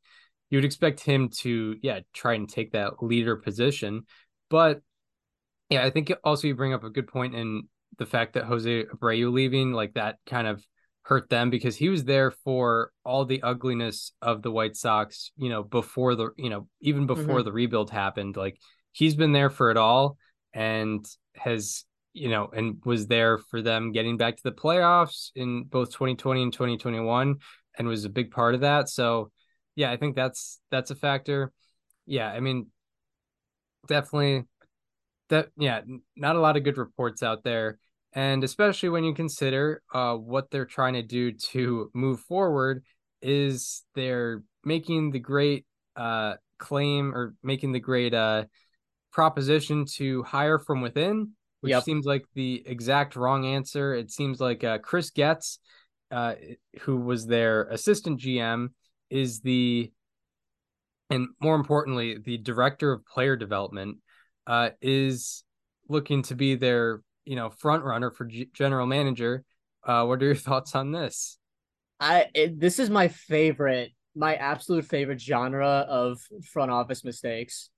you 0.50 0.58
would 0.58 0.64
expect 0.64 1.00
him 1.00 1.30
to 1.40 1.76
yeah 1.82 2.00
try 2.12 2.34
and 2.34 2.48
take 2.48 2.72
that 2.72 3.02
leader 3.02 3.36
position, 3.36 4.02
but 4.48 4.80
yeah, 5.72 5.84
I 5.84 5.90
think 5.90 6.12
also 6.24 6.46
you 6.46 6.54
bring 6.54 6.74
up 6.74 6.84
a 6.84 6.90
good 6.90 7.08
point 7.08 7.34
in 7.34 7.64
the 7.98 8.06
fact 8.06 8.34
that 8.34 8.44
Jose 8.44 8.84
Abreu 8.84 9.32
leaving, 9.32 9.72
like 9.72 9.94
that 9.94 10.16
kind 10.26 10.46
of 10.46 10.64
hurt 11.02 11.28
them 11.28 11.50
because 11.50 11.76
he 11.76 11.88
was 11.88 12.04
there 12.04 12.30
for 12.30 12.92
all 13.04 13.24
the 13.24 13.42
ugliness 13.42 14.12
of 14.22 14.42
the 14.42 14.50
White 14.50 14.76
Sox, 14.76 15.32
you 15.36 15.48
know, 15.48 15.62
before 15.62 16.14
the, 16.14 16.30
you 16.36 16.48
know, 16.48 16.68
even 16.80 17.06
before 17.06 17.36
mm-hmm. 17.36 17.44
the 17.44 17.52
rebuild 17.52 17.90
happened. 17.90 18.36
Like 18.36 18.58
he's 18.92 19.16
been 19.16 19.32
there 19.32 19.50
for 19.50 19.70
it 19.70 19.76
all 19.76 20.16
and 20.52 21.04
has, 21.34 21.84
you 22.12 22.28
know, 22.28 22.50
and 22.54 22.76
was 22.84 23.06
there 23.08 23.38
for 23.38 23.62
them 23.62 23.92
getting 23.92 24.16
back 24.16 24.36
to 24.36 24.42
the 24.44 24.52
playoffs 24.52 25.30
in 25.34 25.64
both 25.64 25.90
2020 25.90 26.42
and 26.42 26.52
2021 26.52 27.36
and 27.78 27.88
was 27.88 28.04
a 28.04 28.10
big 28.10 28.30
part 28.30 28.54
of 28.54 28.60
that. 28.60 28.88
So, 28.88 29.32
yeah, 29.74 29.90
I 29.90 29.96
think 29.96 30.14
that's 30.14 30.60
that's 30.70 30.90
a 30.90 30.94
factor. 30.94 31.50
Yeah, 32.06 32.28
I 32.28 32.40
mean, 32.40 32.66
definitely 33.88 34.44
that 35.28 35.48
yeah, 35.56 35.80
not 36.16 36.36
a 36.36 36.40
lot 36.40 36.56
of 36.56 36.64
good 36.64 36.78
reports 36.78 37.22
out 37.22 37.44
there 37.44 37.78
and 38.14 38.44
especially 38.44 38.90
when 38.90 39.04
you 39.04 39.14
consider 39.14 39.82
uh, 39.94 40.14
what 40.14 40.50
they're 40.50 40.66
trying 40.66 40.94
to 40.94 41.02
do 41.02 41.32
to 41.32 41.90
move 41.94 42.20
forward 42.20 42.84
is 43.22 43.84
they're 43.94 44.42
making 44.64 45.10
the 45.10 45.18
great 45.18 45.64
uh, 45.96 46.34
claim 46.58 47.14
or 47.14 47.34
making 47.42 47.72
the 47.72 47.80
great 47.80 48.14
uh, 48.14 48.44
proposition 49.12 49.84
to 49.84 50.22
hire 50.22 50.58
from 50.58 50.80
within 50.80 51.32
which 51.60 51.70
yep. 51.70 51.84
seems 51.84 52.04
like 52.04 52.24
the 52.34 52.62
exact 52.66 53.14
wrong 53.16 53.46
answer 53.46 53.94
it 53.94 54.10
seems 54.10 54.40
like 54.40 54.64
uh, 54.64 54.78
chris 54.78 55.10
getz 55.10 55.58
uh, 56.10 56.34
who 56.80 56.96
was 56.96 57.26
their 57.26 57.64
assistant 57.64 58.18
gm 58.20 58.68
is 59.10 59.40
the 59.40 59.90
and 61.12 61.28
more 61.42 61.56
importantly, 61.56 62.16
the 62.16 62.38
director 62.38 62.90
of 62.90 63.04
player 63.04 63.36
development 63.36 63.98
uh, 64.46 64.70
is 64.80 65.44
looking 65.88 66.22
to 66.22 66.34
be 66.34 66.54
their 66.54 67.02
you 67.24 67.36
know 67.36 67.50
front 67.50 67.84
runner 67.84 68.10
for 68.10 68.24
G- 68.24 68.48
general 68.52 68.86
manager. 68.86 69.44
Uh, 69.84 70.04
what 70.04 70.22
are 70.22 70.26
your 70.26 70.34
thoughts 70.48 70.74
on 70.74 70.92
this? 70.92 71.38
I 72.00 72.26
it, 72.34 72.58
this 72.58 72.78
is 72.78 72.90
my 72.90 73.08
favorite, 73.08 73.92
my 74.14 74.34
absolute 74.34 74.84
favorite 74.84 75.20
genre 75.20 75.86
of 75.88 76.20
front 76.52 76.70
office 76.70 77.04
mistakes 77.04 77.70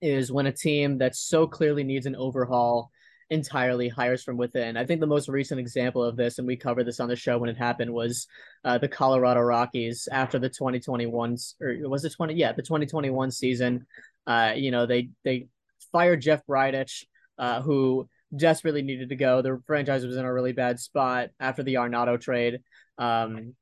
is 0.00 0.32
when 0.32 0.46
a 0.46 0.52
team 0.52 0.98
that 0.98 1.14
so 1.14 1.46
clearly 1.46 1.84
needs 1.84 2.06
an 2.06 2.16
overhaul 2.16 2.90
entirely 3.30 3.88
hires 3.88 4.22
from 4.22 4.36
within. 4.36 4.76
I 4.76 4.84
think 4.84 5.00
the 5.00 5.06
most 5.06 5.28
recent 5.28 5.58
example 5.58 6.04
of 6.04 6.16
this, 6.16 6.38
and 6.38 6.46
we 6.46 6.56
covered 6.56 6.86
this 6.86 7.00
on 7.00 7.08
the 7.08 7.16
show 7.16 7.38
when 7.38 7.48
it 7.48 7.56
happened, 7.56 7.92
was 7.92 8.26
uh, 8.64 8.78
the 8.78 8.88
Colorado 8.88 9.40
Rockies 9.40 10.06
after 10.12 10.38
the 10.38 10.48
2021 10.48 11.36
or 11.60 11.76
was 11.88 12.04
it 12.04 12.12
20? 12.12 12.34
Yeah, 12.34 12.52
the 12.52 12.62
2021 12.62 13.30
season. 13.30 13.86
Uh, 14.26 14.52
you 14.54 14.70
know, 14.70 14.86
they 14.86 15.08
they 15.24 15.46
fired 15.92 16.20
Jeff 16.20 16.44
Bridich, 16.46 17.04
uh, 17.38 17.62
who 17.62 18.08
desperately 18.34 18.82
needed 18.82 19.10
to 19.10 19.16
go. 19.16 19.42
The 19.42 19.60
franchise 19.66 20.04
was 20.04 20.16
in 20.16 20.24
a 20.24 20.32
really 20.32 20.52
bad 20.52 20.80
spot 20.80 21.30
after 21.38 21.62
the 21.62 21.74
Arenado 21.74 22.20
trade. 22.20 22.60
Um, 22.98 23.54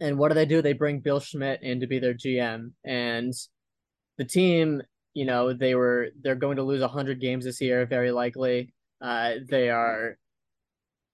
and 0.00 0.18
what 0.18 0.28
do 0.28 0.34
they 0.34 0.46
do? 0.46 0.62
They 0.62 0.72
bring 0.72 1.00
Bill 1.00 1.20
Schmidt 1.20 1.62
in 1.62 1.80
to 1.80 1.86
be 1.86 2.00
their 2.00 2.14
GM, 2.14 2.72
and 2.84 3.32
the 4.18 4.24
team, 4.24 4.82
you 5.14 5.24
know, 5.24 5.52
they 5.52 5.74
were 5.74 6.08
they're 6.20 6.34
going 6.34 6.56
to 6.56 6.64
lose 6.64 6.82
hundred 6.82 7.20
games 7.20 7.44
this 7.44 7.60
year, 7.60 7.86
very 7.86 8.10
likely. 8.10 8.74
Uh, 9.00 9.34
they 9.48 9.70
are 9.70 10.16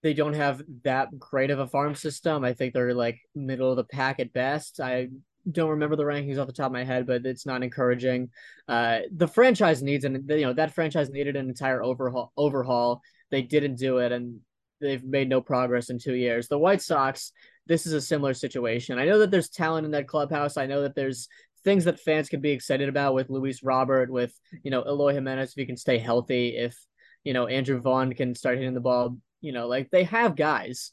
they 0.02 0.14
don't 0.14 0.34
have 0.34 0.62
that 0.84 1.18
great 1.18 1.50
of 1.50 1.58
a 1.58 1.66
farm 1.66 1.94
system. 1.94 2.44
I 2.44 2.54
think 2.54 2.72
they're 2.72 2.94
like 2.94 3.18
middle 3.34 3.70
of 3.70 3.76
the 3.76 3.84
pack 3.84 4.20
at 4.20 4.32
best. 4.32 4.80
I 4.80 5.08
don't 5.50 5.70
remember 5.70 5.96
the 5.96 6.04
rankings 6.04 6.38
off 6.38 6.46
the 6.46 6.52
top 6.52 6.66
of 6.66 6.72
my 6.72 6.84
head, 6.84 7.06
but 7.06 7.24
it's 7.24 7.46
not 7.46 7.62
encouraging. 7.62 8.30
Uh, 8.66 9.00
the 9.14 9.28
franchise 9.28 9.82
needs 9.82 10.04
and 10.04 10.28
you 10.28 10.42
know 10.42 10.52
that 10.52 10.74
franchise 10.74 11.10
needed 11.10 11.36
an 11.36 11.48
entire 11.48 11.82
overhaul. 11.82 12.32
Overhaul. 12.36 13.02
They 13.30 13.42
didn't 13.42 13.76
do 13.76 13.98
it, 13.98 14.12
and 14.12 14.40
they've 14.80 15.04
made 15.04 15.28
no 15.28 15.40
progress 15.40 15.90
in 15.90 15.98
two 15.98 16.14
years. 16.14 16.48
The 16.48 16.58
White 16.58 16.82
Sox. 16.82 17.32
This 17.66 17.86
is 17.86 17.92
a 17.92 18.00
similar 18.00 18.32
situation. 18.32 18.98
I 18.98 19.04
know 19.04 19.18
that 19.18 19.30
there's 19.30 19.50
talent 19.50 19.84
in 19.84 19.90
that 19.90 20.08
clubhouse. 20.08 20.56
I 20.56 20.64
know 20.64 20.82
that 20.82 20.94
there's 20.94 21.28
things 21.64 21.84
that 21.84 22.00
fans 22.00 22.30
can 22.30 22.40
be 22.40 22.50
excited 22.50 22.88
about 22.88 23.12
with 23.12 23.28
Luis 23.28 23.62
Robert, 23.62 24.10
with 24.10 24.32
you 24.62 24.70
know 24.70 24.82
Eloy 24.82 25.12
Jimenez 25.12 25.50
if 25.50 25.54
he 25.54 25.66
can 25.66 25.76
stay 25.76 25.98
healthy, 25.98 26.56
if 26.56 26.76
you 27.24 27.34
know 27.34 27.46
Andrew 27.46 27.80
Vaughn 27.80 28.14
can 28.14 28.34
start 28.34 28.58
hitting 28.58 28.74
the 28.74 28.80
ball. 28.80 29.18
You 29.40 29.52
know, 29.52 29.68
like 29.68 29.90
they 29.90 30.04
have 30.04 30.34
guys, 30.34 30.92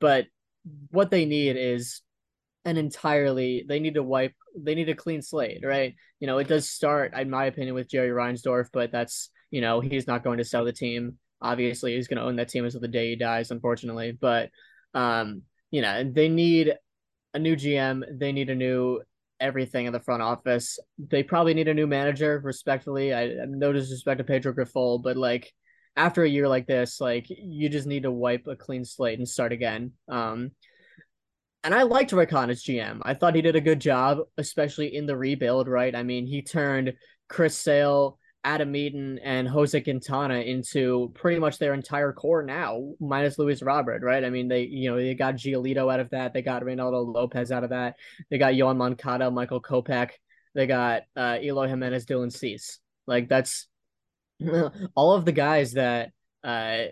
but 0.00 0.26
what 0.90 1.10
they 1.10 1.24
need 1.24 1.56
is 1.56 2.02
an 2.64 2.76
entirely 2.76 3.64
they 3.68 3.80
need 3.80 3.94
to 3.94 4.02
wipe 4.02 4.34
they 4.56 4.74
need 4.74 4.88
a 4.88 4.94
clean 4.94 5.22
slate 5.22 5.60
right? 5.64 5.94
You 6.20 6.26
know 6.26 6.38
it 6.38 6.48
does 6.48 6.68
start 6.68 7.14
in 7.14 7.30
my 7.30 7.46
opinion 7.46 7.74
with 7.74 7.90
jerry 7.90 8.10
reinsdorf 8.10 8.68
but 8.72 8.92
that's 8.92 9.30
you 9.50 9.60
know 9.60 9.80
he's 9.80 10.06
not 10.06 10.24
going 10.24 10.38
to 10.38 10.44
sell 10.44 10.64
the 10.64 10.72
team. 10.72 11.18
Obviously 11.40 11.94
he's 11.94 12.08
going 12.08 12.18
to 12.18 12.24
own 12.24 12.36
that 12.36 12.48
team 12.48 12.64
until 12.64 12.80
the 12.80 12.88
day 12.88 13.10
he 13.10 13.16
dies 13.16 13.50
unfortunately 13.50 14.16
but 14.18 14.50
um 14.94 15.42
you 15.70 15.82
know 15.82 16.04
they 16.04 16.28
need 16.28 16.74
a 17.34 17.38
new 17.38 17.56
gm 17.56 18.02
they 18.18 18.30
need 18.30 18.50
a 18.50 18.54
new 18.54 19.00
everything 19.42 19.86
in 19.86 19.92
the 19.92 20.00
front 20.00 20.22
office. 20.22 20.78
They 20.98 21.22
probably 21.22 21.52
need 21.52 21.68
a 21.68 21.74
new 21.74 21.88
manager 21.88 22.40
respectfully. 22.42 23.12
I 23.12 23.34
no 23.46 23.72
disrespect 23.72 24.18
to 24.18 24.24
pedro 24.24 24.54
grifol 24.54 25.02
but 25.02 25.16
like 25.16 25.52
after 25.96 26.22
a 26.22 26.28
year 26.28 26.48
like 26.48 26.66
this 26.66 27.00
like 27.00 27.26
you 27.28 27.68
just 27.68 27.86
need 27.86 28.04
to 28.04 28.10
wipe 28.10 28.46
a 28.46 28.56
clean 28.56 28.84
slate 28.84 29.18
and 29.18 29.28
start 29.28 29.52
again. 29.52 29.92
Um 30.08 30.52
and 31.64 31.74
I 31.74 31.82
liked 31.82 32.12
Rick 32.12 32.32
as 32.32 32.62
GM. 32.62 33.00
I 33.02 33.14
thought 33.14 33.34
he 33.34 33.42
did 33.42 33.56
a 33.56 33.60
good 33.60 33.80
job, 33.80 34.18
especially 34.36 34.94
in 34.94 35.06
the 35.06 35.16
rebuild, 35.16 35.68
right? 35.68 35.94
I 35.94 36.02
mean, 36.02 36.26
he 36.26 36.42
turned 36.42 36.94
Chris 37.28 37.56
Sale, 37.56 38.18
Adam 38.42 38.74
Eaton, 38.74 39.20
and 39.20 39.46
Jose 39.46 39.80
Quintana 39.80 40.40
into 40.40 41.12
pretty 41.14 41.38
much 41.38 41.58
their 41.58 41.74
entire 41.74 42.12
core 42.12 42.42
now, 42.42 42.94
minus 42.98 43.38
Luis 43.38 43.62
Robert, 43.62 44.02
right? 44.02 44.24
I 44.24 44.30
mean, 44.30 44.48
they, 44.48 44.62
you 44.62 44.90
know, 44.90 44.96
they 44.96 45.14
got 45.14 45.36
Giolito 45.36 45.92
out 45.92 46.00
of 46.00 46.10
that. 46.10 46.32
They 46.32 46.42
got 46.42 46.62
Reynaldo 46.62 47.14
Lopez 47.14 47.52
out 47.52 47.64
of 47.64 47.70
that. 47.70 47.94
They 48.28 48.38
got 48.38 48.54
Yoan 48.54 48.76
Moncada, 48.76 49.30
Michael 49.30 49.62
Kopech. 49.62 50.10
They 50.54 50.66
got 50.66 51.02
uh, 51.16 51.38
Eloy 51.40 51.68
Jimenez, 51.68 52.06
Dylan 52.06 52.32
Cease. 52.32 52.80
Like, 53.06 53.28
that's 53.28 53.68
all 54.96 55.12
of 55.14 55.24
the 55.24 55.32
guys 55.32 55.72
that 55.72 56.10
uh, 56.42 56.86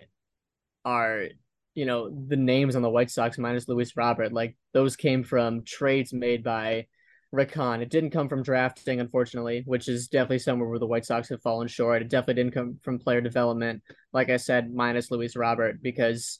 are 0.85 1.27
you 1.73 1.85
know 1.85 2.09
the 2.09 2.35
names 2.35 2.75
on 2.75 2.81
the 2.81 2.89
White 2.89 3.11
Sox 3.11 3.37
minus 3.37 3.67
Luis 3.67 3.95
Robert, 3.95 4.33
like 4.33 4.55
those 4.73 4.95
came 4.95 5.23
from 5.23 5.63
trades 5.63 6.13
made 6.13 6.43
by 6.43 6.87
Rick. 7.31 7.55
It 7.55 7.89
didn't 7.89 8.11
come 8.11 8.27
from 8.27 8.43
drafting, 8.43 8.99
unfortunately, 8.99 9.63
which 9.65 9.87
is 9.87 10.07
definitely 10.07 10.39
somewhere 10.39 10.67
where 10.67 10.79
the 10.79 10.87
White 10.87 11.05
Sox 11.05 11.29
have 11.29 11.41
fallen 11.41 11.67
short. 11.67 12.01
It 12.01 12.09
definitely 12.09 12.43
didn't 12.43 12.53
come 12.53 12.79
from 12.83 12.99
player 12.99 13.21
development, 13.21 13.83
like 14.11 14.29
I 14.29 14.37
said, 14.37 14.73
minus 14.73 15.11
Luis 15.11 15.35
Robert, 15.35 15.81
because 15.81 16.39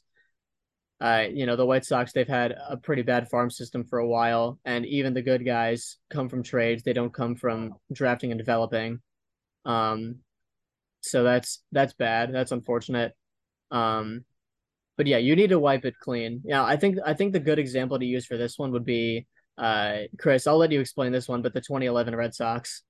uh, 1.02 1.26
you 1.34 1.48
know, 1.48 1.56
the 1.56 1.66
White 1.66 1.84
Sox, 1.84 2.12
they've 2.14 2.28
had 2.28 2.54
a 2.70 2.78
pretty 2.78 3.02
bad 3.02 3.28
farm 3.28 3.50
system 3.50 3.84
for 3.84 3.98
a 3.98 4.08
while, 4.08 4.60
and 4.66 4.86
even 4.86 5.16
the 5.16 5.24
good 5.24 5.44
guys 5.44 5.98
come 6.12 6.30
from 6.30 6.44
trades. 6.44 6.84
They 6.84 6.94
don't 6.94 7.14
come 7.14 7.36
from 7.36 7.74
drafting 7.92 8.32
and 8.32 8.38
developing. 8.38 9.00
Um, 9.66 10.18
so 11.02 11.24
that's 11.24 11.64
that's 11.72 11.94
bad. 11.94 12.32
That's 12.32 12.52
unfortunate. 12.52 13.14
Um, 13.72 14.26
but 14.98 15.08
yeah, 15.08 15.18
you 15.18 15.36
need 15.36 15.50
to 15.50 15.60
wipe 15.60 15.86
it 15.86 15.96
clean. 16.00 16.42
Yeah, 16.46 16.64
I 16.64 16.76
think 16.78 16.98
I 17.06 17.14
think 17.14 17.34
the 17.34 17.40
good 17.40 17.60
example 17.60 18.00
to 18.00 18.06
use 18.06 18.26
for 18.26 18.38
this 18.38 18.58
one 18.58 18.72
would 18.72 18.86
be 18.86 19.28
uh 19.58 20.00
Chris, 20.18 20.48
I'll 20.48 20.58
let 20.58 20.72
you 20.72 20.80
explain 20.80 21.12
this 21.12 21.28
one, 21.28 21.42
but 21.42 21.54
the 21.54 21.62
2011 21.62 22.16
Red 22.16 22.34
Sox. 22.34 22.84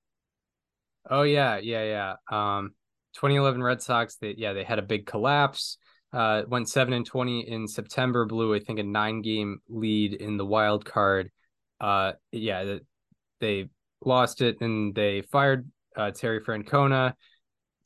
Oh 1.08 1.22
yeah, 1.22 1.58
yeah, 1.58 1.84
yeah. 1.84 2.56
Um 2.58 2.70
2011 3.14 3.62
Red 3.62 3.82
Sox, 3.82 4.16
they 4.16 4.34
yeah, 4.36 4.52
they 4.52 4.64
had 4.64 4.78
a 4.78 4.82
big 4.82 5.06
collapse. 5.06 5.78
Uh 6.12 6.42
went 6.46 6.68
7 6.68 6.92
and 6.92 7.06
20 7.06 7.48
in 7.48 7.66
September, 7.66 8.26
blew 8.26 8.54
I 8.54 8.60
think 8.60 8.78
a 8.78 8.84
9 8.84 9.22
game 9.22 9.58
lead 9.68 10.14
in 10.14 10.36
the 10.36 10.46
wild 10.46 10.84
card. 10.84 11.30
Uh 11.80 12.12
yeah, 12.30 12.78
they 13.40 13.68
lost 14.04 14.40
it 14.40 14.60
and 14.60 14.94
they 14.94 15.22
fired 15.22 15.70
uh, 15.96 16.10
Terry 16.10 16.40
Francona 16.40 17.14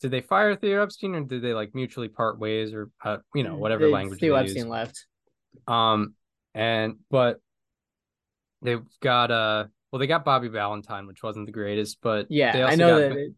did 0.00 0.10
they 0.10 0.20
fire 0.20 0.54
Theo 0.56 0.82
Epstein 0.82 1.14
or 1.14 1.22
did 1.22 1.42
they 1.42 1.54
like 1.54 1.74
mutually 1.74 2.08
part 2.08 2.38
ways 2.38 2.72
or 2.74 2.90
uh, 3.04 3.18
you 3.34 3.42
know 3.42 3.56
whatever 3.56 3.88
language 3.88 4.20
they, 4.20 4.30
language 4.30 4.54
Theo 4.54 4.62
Epstein 4.62 4.68
left. 4.68 5.06
Um, 5.66 6.14
and 6.54 6.96
but 7.10 7.40
they've 8.62 8.84
got 9.00 9.30
uh 9.30 9.64
well 9.90 10.00
they 10.00 10.06
got 10.06 10.24
Bobby 10.24 10.48
Valentine, 10.48 11.06
which 11.06 11.22
wasn't 11.22 11.46
the 11.46 11.52
greatest, 11.52 11.98
but 12.02 12.26
yeah, 12.30 12.66
I 12.66 12.74
know 12.74 12.98
that 12.98 13.34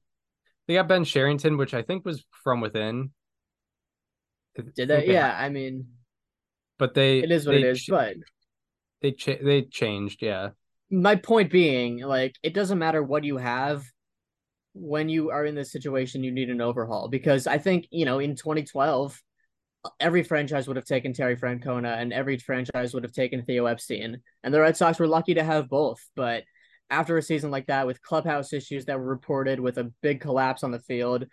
they 0.67 0.75
got 0.75 0.89
Ben 0.89 1.05
Cherington, 1.05 1.57
which 1.57 1.75
I 1.75 1.83
think 1.83 2.05
was 2.05 2.25
from 2.45 2.61
within. 2.61 3.11
Did 4.75 4.89
they? 4.89 5.07
Yeah, 5.07 5.35
I 5.39 5.49
mean, 5.49 5.87
but 6.79 6.95
they 6.95 7.21
it 7.21 7.31
is 7.31 7.47
what 7.47 7.57
it 7.57 7.65
is. 7.65 7.87
But 7.89 8.17
they 9.01 9.13
cha- 9.13 9.43
they 9.43 9.63
changed, 9.63 10.23
yeah. 10.23 10.51
My 10.91 11.17
point 11.17 11.51
being, 11.51 11.99
like, 11.99 12.35
it 12.43 12.55
doesn't 12.55 12.79
matter 12.79 13.03
what 13.03 13.23
you 13.23 13.37
have 13.37 13.85
when 14.81 15.09
you 15.09 15.31
are 15.31 15.45
in 15.45 15.55
this 15.55 15.73
situation, 15.73 16.23
you 16.23 16.31
need 16.31 16.51
an 16.51 16.61
overhaul 16.61 17.09
because 17.09 17.47
I 17.47 17.59
think, 17.59 17.89
you 17.91 18.05
know, 18.05 18.19
in 18.19 18.37
2012, 18.37 19.21
every 20.01 20.23
franchise 20.23 20.67
would 20.67 20.77
have 20.77 20.85
taken 20.85 21.13
Terry 21.13 21.37
Francona 21.37 22.01
and 22.01 22.13
every 22.13 22.39
franchise 22.39 22.95
would 22.95 23.03
have 23.03 23.13
taken 23.13 23.43
Theo 23.43 23.67
Epstein. 23.67 24.21
And 24.43 24.53
the 24.53 24.61
Red 24.61 24.77
Sox 24.77 24.99
were 24.99 25.07
lucky 25.07 25.35
to 25.35 25.45
have 25.45 25.69
both. 25.69 26.01
But 26.15 26.45
after 26.91 27.17
a 27.17 27.23
season 27.23 27.51
like 27.51 27.67
that, 27.67 27.87
with 27.87 28.03
clubhouse 28.03 28.53
issues 28.53 28.87
that 28.87 28.99
were 28.99 29.07
reported, 29.07 29.61
with 29.61 29.79
a 29.79 29.93
big 30.03 30.21
collapse 30.21 30.63
on 30.63 30.71
the 30.71 30.81
field, 30.81 31.27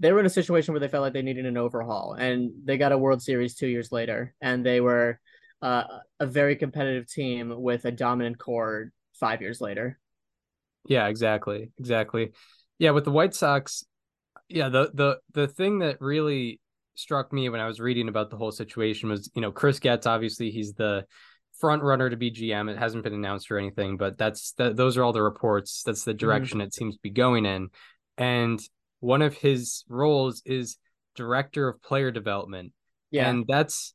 they 0.00 0.12
were 0.12 0.20
in 0.20 0.26
a 0.26 0.30
situation 0.30 0.72
where 0.72 0.80
they 0.80 0.88
felt 0.88 1.02
like 1.02 1.12
they 1.12 1.22
needed 1.22 1.46
an 1.46 1.56
overhaul. 1.56 2.14
And 2.14 2.52
they 2.64 2.78
got 2.78 2.92
a 2.92 2.98
World 2.98 3.22
Series 3.22 3.54
two 3.54 3.68
years 3.68 3.92
later. 3.92 4.34
And 4.40 4.64
they 4.64 4.80
were 4.80 5.20
uh, 5.62 5.84
a 6.20 6.26
very 6.26 6.56
competitive 6.56 7.08
team 7.10 7.54
with 7.56 7.84
a 7.84 7.92
dominant 7.92 8.38
core 8.38 8.92
five 9.14 9.40
years 9.40 9.60
later. 9.60 9.98
Yeah, 10.86 11.08
exactly. 11.08 11.70
Exactly 11.78 12.32
yeah, 12.78 12.90
with 12.90 13.04
the 13.04 13.10
White 13.10 13.34
Sox, 13.34 13.84
yeah, 14.48 14.68
the 14.68 14.90
the 14.92 15.18
the 15.32 15.48
thing 15.48 15.80
that 15.80 16.00
really 16.00 16.60
struck 16.94 17.32
me 17.32 17.48
when 17.48 17.60
I 17.60 17.66
was 17.66 17.80
reading 17.80 18.08
about 18.08 18.30
the 18.30 18.36
whole 18.36 18.52
situation 18.52 19.08
was, 19.08 19.30
you 19.34 19.42
know, 19.42 19.50
Chris 19.50 19.80
Getz, 19.80 20.06
obviously 20.06 20.50
he's 20.50 20.74
the 20.74 21.04
front 21.58 21.82
runner 21.82 22.10
to 22.10 22.16
be 22.16 22.30
GM. 22.30 22.70
It 22.70 22.78
hasn't 22.78 23.04
been 23.04 23.14
announced 23.14 23.50
or 23.50 23.58
anything, 23.58 23.96
but 23.96 24.18
that's 24.18 24.52
that 24.52 24.76
those 24.76 24.96
are 24.96 25.04
all 25.04 25.12
the 25.12 25.22
reports. 25.22 25.82
That's 25.84 26.04
the 26.04 26.12
mm-hmm. 26.12 26.18
direction 26.18 26.58
mm-hmm. 26.58 26.66
it 26.66 26.74
seems 26.74 26.94
to 26.94 27.02
be 27.02 27.10
going 27.10 27.46
in. 27.46 27.68
And 28.16 28.60
one 29.00 29.22
of 29.22 29.34
his 29.34 29.84
roles 29.88 30.42
is 30.44 30.78
director 31.14 31.68
of 31.68 31.82
player 31.82 32.10
development. 32.10 32.72
Yeah. 33.10 33.28
And 33.28 33.44
that's 33.46 33.94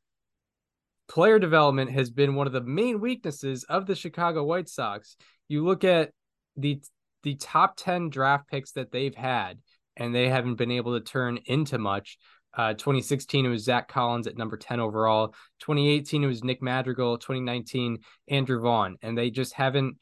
player 1.08 1.38
development 1.38 1.90
has 1.90 2.10
been 2.10 2.34
one 2.34 2.46
of 2.46 2.52
the 2.52 2.60
main 2.60 3.00
weaknesses 3.00 3.64
of 3.64 3.86
the 3.86 3.94
Chicago 3.94 4.44
White 4.44 4.68
Sox. 4.68 5.16
You 5.48 5.64
look 5.64 5.84
at 5.84 6.10
the 6.56 6.80
the 7.22 7.34
top 7.36 7.76
10 7.76 8.10
draft 8.10 8.48
picks 8.48 8.72
that 8.72 8.90
they've 8.90 9.14
had, 9.14 9.58
and 9.96 10.14
they 10.14 10.28
haven't 10.28 10.56
been 10.56 10.70
able 10.70 10.98
to 10.98 11.04
turn 11.04 11.38
into 11.46 11.78
much. 11.78 12.18
Uh, 12.52 12.72
2016, 12.74 13.46
it 13.46 13.48
was 13.48 13.64
Zach 13.64 13.88
Collins 13.88 14.26
at 14.26 14.36
number 14.36 14.56
10 14.56 14.80
overall. 14.80 15.28
2018, 15.60 16.24
it 16.24 16.26
was 16.26 16.42
Nick 16.42 16.60
Madrigal. 16.62 17.18
2019, 17.18 17.98
Andrew 18.28 18.60
Vaughn. 18.60 18.96
And 19.02 19.16
they 19.16 19.30
just 19.30 19.52
haven't 19.54 19.96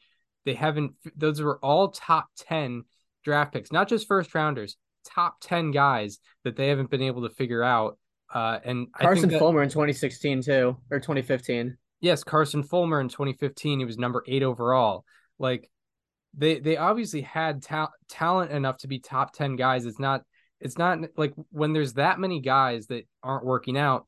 they 0.45 0.53
haven't. 0.53 0.93
Those 1.15 1.41
were 1.41 1.59
all 1.63 1.89
top 1.89 2.29
ten 2.35 2.83
draft 3.23 3.53
picks, 3.53 3.71
not 3.71 3.87
just 3.87 4.07
first 4.07 4.33
rounders, 4.33 4.77
top 5.05 5.37
ten 5.41 5.71
guys 5.71 6.19
that 6.43 6.55
they 6.55 6.69
haven't 6.69 6.89
been 6.89 7.01
able 7.01 7.27
to 7.27 7.29
figure 7.29 7.63
out. 7.63 7.97
Uh, 8.33 8.59
and 8.63 8.87
Carson 8.93 9.29
that, 9.29 9.39
Fulmer 9.39 9.63
in 9.63 9.69
2016 9.69 10.43
too, 10.43 10.77
or 10.91 10.99
2015. 10.99 11.77
Yes, 12.01 12.23
Carson 12.23 12.63
Fulmer 12.63 13.01
in 13.01 13.09
2015, 13.09 13.79
he 13.79 13.85
was 13.85 13.97
number 13.97 14.23
eight 14.27 14.43
overall. 14.43 15.03
Like 15.39 15.69
they 16.33 16.59
they 16.59 16.77
obviously 16.77 17.21
had 17.21 17.61
ta- 17.61 17.91
talent 18.07 18.51
enough 18.51 18.77
to 18.77 18.87
be 18.87 18.99
top 18.99 19.33
10 19.33 19.55
guys. 19.55 19.85
It's 19.85 19.99
not 19.99 20.23
it's 20.59 20.77
not 20.77 20.99
like 21.17 21.33
when 21.51 21.73
there's 21.73 21.93
that 21.93 22.19
many 22.19 22.41
guys 22.41 22.87
that 22.87 23.07
aren't 23.23 23.45
working 23.45 23.77
out. 23.77 24.05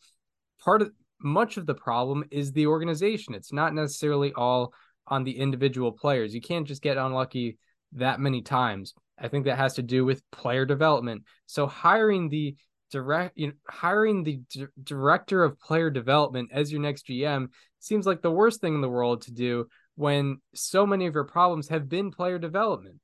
Part 0.63 0.81
of 0.81 0.91
much 1.19 1.57
of 1.57 1.65
the 1.65 1.73
problem 1.73 2.23
is 2.31 2.51
the 2.51 2.67
organization. 2.67 3.35
It's 3.35 3.53
not 3.53 3.73
necessarily 3.73 4.33
all 4.33 4.73
on 5.07 5.23
the 5.23 5.37
individual 5.37 5.91
players. 5.91 6.33
You 6.33 6.41
can't 6.41 6.67
just 6.67 6.81
get 6.81 6.97
unlucky 6.97 7.57
that 7.93 8.19
many 8.19 8.41
times. 8.41 8.93
I 9.19 9.27
think 9.27 9.45
that 9.45 9.57
has 9.57 9.75
to 9.75 9.83
do 9.83 10.03
with 10.03 10.23
player 10.31 10.65
development. 10.65 11.23
So 11.45 11.67
hiring 11.67 12.29
the 12.29 12.55
direct, 12.91 13.37
you 13.37 13.47
know, 13.47 13.53
hiring 13.67 14.23
the 14.23 14.41
d- 14.49 14.67
director 14.83 15.43
of 15.43 15.59
player 15.59 15.89
development 15.89 16.49
as 16.53 16.71
your 16.71 16.81
next 16.81 17.07
GM 17.07 17.47
seems 17.79 18.05
like 18.05 18.21
the 18.21 18.31
worst 18.31 18.61
thing 18.61 18.75
in 18.75 18.81
the 18.81 18.89
world 18.89 19.21
to 19.23 19.31
do 19.31 19.67
when 20.01 20.41
so 20.55 20.87
many 20.87 21.05
of 21.05 21.13
your 21.13 21.25
problems 21.25 21.67
have 21.67 21.87
been 21.87 22.09
player 22.09 22.39
development. 22.39 22.99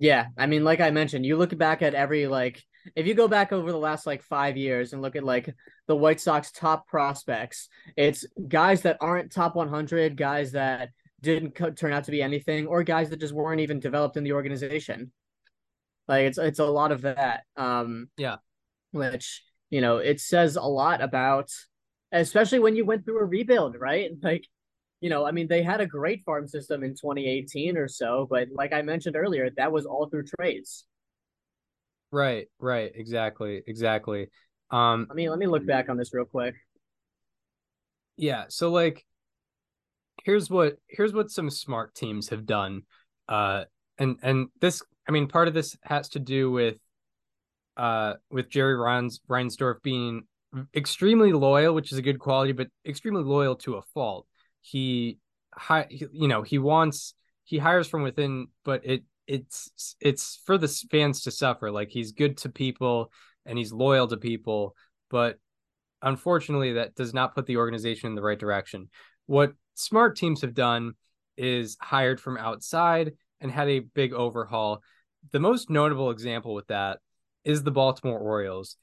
Yeah, 0.00 0.26
I 0.36 0.46
mean, 0.46 0.64
like 0.64 0.80
I 0.80 0.90
mentioned, 0.90 1.24
you 1.24 1.36
look 1.36 1.56
back 1.56 1.82
at 1.82 1.94
every 1.94 2.26
like 2.26 2.62
if 2.96 3.06
you 3.06 3.14
go 3.14 3.28
back 3.28 3.52
over 3.52 3.70
the 3.70 3.78
last 3.78 4.06
like 4.06 4.22
five 4.22 4.56
years 4.56 4.92
and 4.92 5.00
look 5.00 5.14
at 5.14 5.22
like 5.22 5.54
the 5.86 5.94
White 5.94 6.20
Sox 6.20 6.50
top 6.50 6.88
prospects, 6.88 7.68
it's 7.96 8.26
guys 8.48 8.82
that 8.82 8.98
aren't 9.00 9.30
top 9.32 9.54
100, 9.54 10.16
guys 10.16 10.52
that 10.52 10.90
didn't 11.22 11.54
co- 11.54 11.70
turn 11.70 11.92
out 11.92 12.04
to 12.04 12.10
be 12.10 12.22
anything, 12.22 12.66
or 12.66 12.82
guys 12.82 13.08
that 13.10 13.20
just 13.20 13.32
weren't 13.32 13.60
even 13.60 13.78
developed 13.78 14.16
in 14.16 14.24
the 14.24 14.32
organization. 14.32 15.12
Like 16.08 16.24
it's 16.24 16.38
it's 16.38 16.58
a 16.58 16.64
lot 16.64 16.90
of 16.90 17.02
that. 17.02 17.44
Um, 17.56 18.08
yeah, 18.16 18.36
which 18.90 19.44
you 19.70 19.80
know 19.80 19.98
it 19.98 20.20
says 20.20 20.56
a 20.56 20.62
lot 20.62 21.00
about, 21.02 21.50
especially 22.10 22.58
when 22.58 22.74
you 22.74 22.84
went 22.84 23.04
through 23.04 23.20
a 23.20 23.24
rebuild, 23.24 23.76
right? 23.78 24.10
Like 24.20 24.48
you 25.00 25.10
know, 25.10 25.26
I 25.26 25.30
mean, 25.30 25.46
they 25.48 25.62
had 25.62 25.80
a 25.80 25.86
great 25.86 26.24
farm 26.24 26.46
system 26.46 26.82
in 26.82 26.90
2018 26.90 27.76
or 27.76 27.88
so, 27.88 28.26
but 28.28 28.48
like 28.52 28.72
I 28.72 28.82
mentioned 28.82 29.16
earlier, 29.16 29.50
that 29.56 29.70
was 29.70 29.86
all 29.86 30.08
through 30.08 30.24
trades. 30.38 30.86
Right, 32.10 32.46
right, 32.58 32.92
exactly, 32.94 33.62
exactly. 33.66 34.28
Um, 34.70 35.06
I 35.10 35.14
mean, 35.14 35.30
let 35.30 35.38
me 35.38 35.46
look 35.46 35.66
back 35.66 35.88
on 35.88 35.96
this 35.96 36.14
real 36.14 36.24
quick. 36.24 36.54
Yeah, 38.16 38.44
so 38.48 38.70
like 38.70 39.04
here's 40.24 40.50
what 40.50 40.78
here's 40.88 41.12
what 41.12 41.30
some 41.30 41.50
smart 41.50 41.94
teams 41.94 42.30
have 42.30 42.46
done. 42.46 42.82
Uh 43.28 43.64
and 43.98 44.18
and 44.22 44.48
this 44.60 44.82
I 45.08 45.12
mean 45.12 45.28
part 45.28 45.48
of 45.48 45.54
this 45.54 45.76
has 45.82 46.08
to 46.10 46.18
do 46.18 46.50
with 46.50 46.78
uh 47.76 48.14
with 48.30 48.48
Jerry 48.48 48.76
Reins, 48.76 49.20
Reinsdorf 49.28 49.82
being 49.82 50.22
extremely 50.74 51.32
loyal, 51.32 51.74
which 51.74 51.92
is 51.92 51.98
a 51.98 52.02
good 52.02 52.18
quality, 52.18 52.52
but 52.52 52.68
extremely 52.86 53.22
loyal 53.22 53.56
to 53.56 53.74
a 53.76 53.82
fault. 53.94 54.26
He, 54.66 55.18
hi, 55.54 55.86
you 55.90 56.28
know, 56.28 56.42
he 56.42 56.58
wants 56.58 57.14
he 57.44 57.58
hires 57.58 57.86
from 57.86 58.02
within, 58.02 58.48
but 58.64 58.84
it 58.84 59.04
it's 59.26 59.96
it's 60.00 60.40
for 60.44 60.58
the 60.58 60.68
fans 60.90 61.22
to 61.22 61.30
suffer. 61.30 61.70
Like 61.70 61.90
he's 61.90 62.12
good 62.12 62.36
to 62.38 62.48
people 62.48 63.12
and 63.44 63.56
he's 63.56 63.72
loyal 63.72 64.08
to 64.08 64.16
people, 64.16 64.74
but 65.10 65.38
unfortunately, 66.02 66.74
that 66.74 66.94
does 66.96 67.14
not 67.14 67.34
put 67.34 67.46
the 67.46 67.56
organization 67.56 68.08
in 68.08 68.14
the 68.16 68.22
right 68.22 68.38
direction. 68.38 68.88
What 69.26 69.52
smart 69.74 70.16
teams 70.16 70.40
have 70.40 70.54
done 70.54 70.94
is 71.36 71.76
hired 71.80 72.20
from 72.20 72.36
outside 72.36 73.12
and 73.40 73.50
had 73.50 73.68
a 73.68 73.80
big 73.80 74.12
overhaul. 74.12 74.82
The 75.32 75.40
most 75.40 75.70
notable 75.70 76.10
example 76.10 76.54
with 76.54 76.66
that 76.68 76.98
is 77.44 77.62
the 77.62 77.70
Baltimore 77.70 78.18
Orioles. 78.18 78.76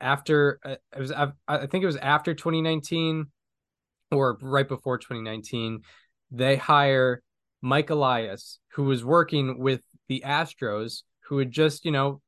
After 0.00 0.58
uh, 0.64 0.76
it 0.96 1.00
was, 1.00 1.12
I 1.12 1.66
think 1.66 1.82
it 1.82 1.86
was 1.86 1.96
after 1.96 2.34
2019 2.34 3.26
or 4.10 4.38
right 4.40 4.68
before 4.68 4.98
2019, 4.98 5.82
they 6.30 6.56
hire 6.56 7.22
Mike 7.60 7.90
Elias, 7.90 8.58
who 8.72 8.84
was 8.84 9.04
working 9.04 9.58
with 9.58 9.80
the 10.08 10.22
Astros, 10.24 11.02
who 11.28 11.38
had 11.38 11.50
just, 11.50 11.84
you 11.84 11.90
know, 11.90 12.20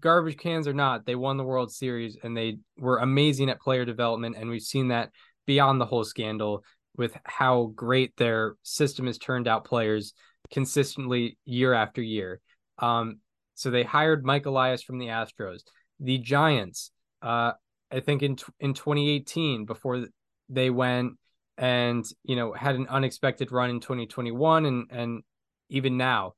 garbage 0.00 0.36
cans 0.36 0.68
or 0.68 0.72
not, 0.72 1.06
they 1.06 1.14
won 1.14 1.36
the 1.36 1.44
World 1.44 1.72
Series 1.72 2.16
and 2.22 2.36
they 2.36 2.58
were 2.78 2.98
amazing 2.98 3.50
at 3.50 3.60
player 3.60 3.84
development. 3.84 4.36
And 4.38 4.48
we've 4.48 4.62
seen 4.62 4.88
that 4.88 5.10
beyond 5.46 5.80
the 5.80 5.86
whole 5.86 6.04
scandal 6.04 6.64
with 6.96 7.16
how 7.24 7.72
great 7.74 8.16
their 8.16 8.56
system 8.62 9.06
has 9.06 9.18
turned 9.18 9.48
out 9.48 9.64
players 9.64 10.14
consistently 10.50 11.38
year 11.44 11.72
after 11.72 12.02
year. 12.02 12.40
Um, 12.78 13.20
so 13.54 13.70
they 13.70 13.82
hired 13.82 14.24
Mike 14.24 14.46
Elias 14.46 14.82
from 14.82 14.98
the 14.98 15.06
Astros. 15.06 15.60
The 16.00 16.18
Giants, 16.18 16.90
uh, 17.22 17.52
I 17.90 18.00
think 18.00 18.22
in 18.22 18.36
in 18.60 18.74
2018, 18.74 19.64
before 19.64 20.06
they 20.48 20.70
went 20.70 21.14
and 21.58 22.06
you 22.22 22.36
know 22.36 22.52
had 22.52 22.76
an 22.76 22.86
unexpected 22.88 23.52
run 23.52 23.70
in 23.70 23.80
2021, 23.80 24.64
and 24.64 24.86
and 24.90 25.22
even 25.68 25.96
now, 25.96 26.34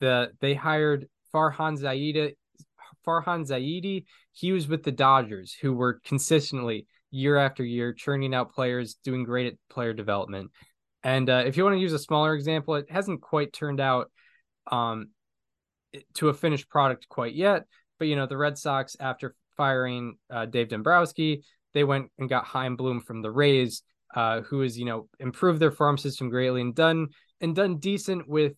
the 0.00 0.32
they 0.40 0.54
hired 0.54 1.06
Farhan 1.32 1.78
Zaidi. 1.78 2.34
Farhan 3.06 3.46
Zaidi, 3.46 4.04
he 4.32 4.52
was 4.52 4.66
with 4.66 4.82
the 4.82 4.90
Dodgers, 4.90 5.52
who 5.52 5.74
were 5.74 6.00
consistently 6.04 6.86
year 7.10 7.36
after 7.36 7.62
year 7.62 7.92
churning 7.92 8.34
out 8.34 8.54
players, 8.54 8.94
doing 9.04 9.24
great 9.24 9.46
at 9.46 9.58
player 9.68 9.92
development. 9.92 10.50
And 11.02 11.28
uh, 11.28 11.44
if 11.46 11.56
you 11.56 11.64
want 11.64 11.76
to 11.76 11.80
use 11.80 11.92
a 11.92 11.98
smaller 11.98 12.34
example, 12.34 12.76
it 12.76 12.90
hasn't 12.90 13.20
quite 13.20 13.52
turned 13.52 13.78
out 13.78 14.10
um, 14.70 15.10
to 16.14 16.30
a 16.30 16.34
finished 16.34 16.70
product 16.70 17.08
quite 17.08 17.34
yet. 17.34 17.64
But 17.98 18.08
you 18.08 18.16
know, 18.16 18.26
the 18.26 18.38
Red 18.38 18.56
Sox, 18.56 18.96
after 18.98 19.34
firing 19.56 20.16
uh, 20.30 20.46
Dave 20.46 20.68
Dombrowski, 20.68 21.44
they 21.74 21.84
went 21.84 22.10
and 22.18 22.28
got 22.28 22.46
Chaim 22.46 22.76
Bloom 22.76 23.00
from 23.00 23.20
the 23.20 23.30
Rays, 23.30 23.82
uh, 24.14 24.42
who 24.42 24.60
has 24.60 24.78
you 24.78 24.84
know 24.84 25.08
improved 25.18 25.60
their 25.60 25.72
farm 25.72 25.98
system 25.98 26.30
greatly 26.30 26.60
and 26.60 26.74
done 26.74 27.08
and 27.40 27.54
done 27.54 27.78
decent 27.78 28.28
with 28.28 28.54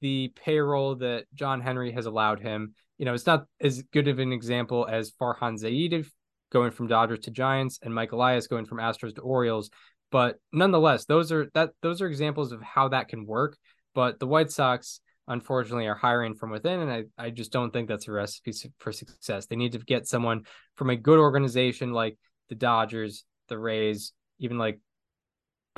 the 0.00 0.32
payroll 0.34 0.96
that 0.96 1.26
John 1.34 1.60
Henry 1.60 1.92
has 1.92 2.06
allowed 2.06 2.40
him. 2.40 2.74
You 2.98 3.06
know, 3.06 3.14
it's 3.14 3.26
not 3.26 3.46
as 3.60 3.82
good 3.92 4.08
of 4.08 4.18
an 4.18 4.32
example 4.32 4.86
as 4.90 5.12
Farhan 5.12 5.58
Zaidi 5.60 6.06
going 6.52 6.70
from 6.70 6.86
Dodgers 6.86 7.20
to 7.20 7.30
Giants 7.30 7.78
and 7.82 7.94
Mike 7.94 8.12
Elias 8.12 8.46
going 8.46 8.66
from 8.66 8.78
Astros 8.78 9.14
to 9.14 9.20
Orioles, 9.20 9.70
but 10.10 10.36
nonetheless, 10.52 11.04
those 11.04 11.32
are 11.32 11.48
that 11.54 11.70
those 11.82 12.02
are 12.02 12.06
examples 12.06 12.52
of 12.52 12.60
how 12.62 12.88
that 12.88 13.08
can 13.08 13.26
work. 13.26 13.56
But 13.94 14.18
the 14.18 14.26
White 14.26 14.50
Sox, 14.50 15.00
unfortunately, 15.28 15.86
are 15.86 15.94
hiring 15.94 16.34
from 16.34 16.50
within, 16.50 16.80
and 16.80 16.90
I, 16.90 17.04
I 17.18 17.30
just 17.30 17.52
don't 17.52 17.72
think 17.72 17.88
that's 17.88 18.08
a 18.08 18.12
recipe 18.12 18.52
for 18.78 18.92
success. 18.92 19.46
They 19.46 19.56
need 19.56 19.72
to 19.72 19.78
get 19.78 20.06
someone 20.06 20.44
from 20.76 20.90
a 20.90 20.96
good 20.96 21.18
organization 21.18 21.92
like 21.92 22.18
the 22.48 22.54
Dodgers, 22.54 23.24
the 23.48 23.58
Rays, 23.58 24.12
even 24.38 24.58
like 24.58 24.80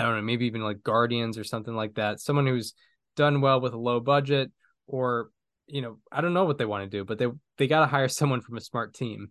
I 0.02 0.06
don't 0.06 0.16
know, 0.16 0.22
maybe 0.22 0.46
even 0.46 0.62
like 0.62 0.82
Guardians 0.82 1.38
or 1.38 1.44
something 1.44 1.74
like 1.74 1.94
that. 1.94 2.18
Someone 2.18 2.46
who's 2.46 2.74
done 3.14 3.40
well 3.40 3.60
with 3.60 3.72
a 3.72 3.78
low 3.78 4.00
budget 4.00 4.50
or 4.86 5.30
you 5.68 5.80
know, 5.80 5.98
I 6.10 6.20
don't 6.20 6.34
know 6.34 6.44
what 6.44 6.58
they 6.58 6.64
want 6.64 6.90
to 6.90 6.98
do, 6.98 7.04
but 7.04 7.18
they 7.18 7.28
they 7.56 7.68
got 7.68 7.80
to 7.80 7.86
hire 7.86 8.08
someone 8.08 8.40
from 8.40 8.56
a 8.56 8.60
smart 8.60 8.94
team. 8.94 9.30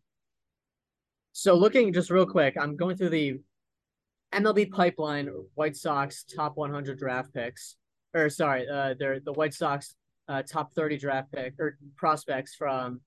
So 1.34 1.56
looking 1.56 1.94
just 1.94 2.10
real 2.10 2.26
quick, 2.26 2.56
I'm 2.60 2.78
going 2.78 2.96
through 2.96 3.10
the 3.10 3.40
MLB 4.34 4.72
pipeline 4.72 5.30
White 5.56 5.76
Sox 5.76 6.24
top 6.24 6.56
100 6.56 6.98
draft 6.98 7.34
picks, 7.34 7.76
or 8.14 8.30
sorry, 8.30 8.66
uh, 8.68 8.96
they're 8.98 9.20
the 9.20 9.34
White 9.34 9.54
Sox 9.54 9.96
uh, 10.30 10.42
top 10.42 10.74
30 10.74 10.98
draft 10.98 11.32
pick 11.34 11.54
or 11.60 11.78
prospects 11.98 12.56
from 12.56 13.02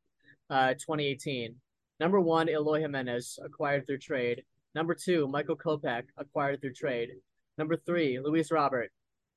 uh 0.50 0.74
2018. 0.74 1.56
Number 1.98 2.20
one, 2.20 2.48
Eloy 2.48 2.80
Jimenez, 2.80 3.38
acquired 3.42 3.86
through 3.86 3.98
trade. 3.98 4.42
Number 4.74 4.94
two, 4.94 5.28
Michael 5.28 5.56
Kopech, 5.56 6.04
acquired 6.18 6.60
through 6.60 6.74
trade. 6.74 7.10
Number 7.56 7.76
three, 7.76 8.18
Luis 8.18 8.50
Robert, 8.50 8.90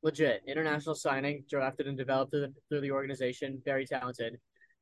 legit 0.03 0.41
international 0.47 0.95
signing, 0.95 1.43
drafted 1.49 1.87
and 1.87 1.97
developed 1.97 2.31
through 2.31 2.41
the, 2.41 2.53
through 2.69 2.81
the 2.81 2.91
organization, 2.91 3.61
very 3.63 3.85
talented. 3.85 4.37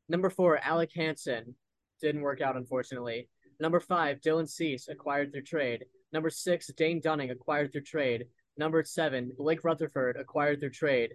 Number 0.08 0.30
four, 0.30 0.58
Alec 0.60 0.91
Hansen, 0.95 1.56
didn't 2.02 2.21
work 2.21 2.41
out 2.41 2.58
unfortunately. 2.58 3.28
Number 3.60 3.80
five, 3.80 4.19
Dylan 4.21 4.48
Cease, 4.48 4.88
acquired 4.88 5.32
through 5.32 5.43
trade. 5.43 5.86
Number 6.12 6.30
six, 6.30 6.67
Dane 6.67 7.02
Dunning, 7.02 7.32
acquired 7.32 7.71
through 7.71 7.82
trade. 7.82 8.26
Number 8.58 8.84
seven, 8.84 9.32
Blake 9.38 9.63
Rutherford, 9.63 10.17
acquired 10.17 10.60
through 10.60 10.71
trade. 10.71 11.13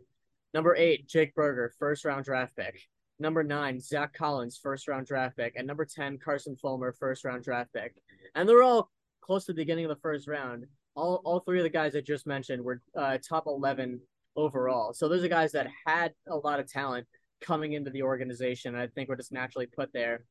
Number 0.52 0.74
eight, 0.76 1.08
Jake 1.08 1.34
Burger, 1.34 1.72
first 1.78 2.04
round 2.04 2.24
draft 2.24 2.56
pick. 2.56 2.88
Number 3.18 3.42
nine, 3.42 3.78
Zach 3.80 4.14
Collins, 4.14 4.58
first 4.60 4.88
round 4.88 5.06
draft 5.06 5.36
pick. 5.36 5.54
And 5.56 5.66
number 5.66 5.84
10, 5.84 6.18
Carson 6.18 6.56
Fulmer, 6.56 6.92
first 6.92 7.24
round 7.24 7.44
draft 7.44 7.72
pick. 7.72 7.94
And 8.34 8.48
they're 8.48 8.62
all 8.62 8.90
close 9.20 9.44
to 9.44 9.52
the 9.52 9.56
beginning 9.56 9.84
of 9.84 9.90
the 9.90 10.00
first 10.00 10.26
round 10.26 10.66
all 10.94 11.20
all 11.24 11.40
three 11.40 11.58
of 11.58 11.64
the 11.64 11.70
guys 11.70 11.94
I 11.94 12.00
just 12.00 12.26
mentioned 12.26 12.62
were 12.62 12.80
uh, 12.96 13.18
top 13.26 13.44
eleven 13.46 14.00
overall. 14.36 14.92
So 14.92 15.08
those 15.08 15.24
are 15.24 15.28
guys 15.28 15.52
that 15.52 15.68
had 15.86 16.12
a 16.28 16.36
lot 16.36 16.60
of 16.60 16.70
talent 16.70 17.06
coming 17.40 17.72
into 17.72 17.90
the 17.90 18.02
organization. 18.02 18.74
I 18.74 18.86
think 18.88 19.08
were 19.08 19.16
just 19.16 19.32
naturally 19.32 19.66
put 19.66 19.92
there 19.92 20.24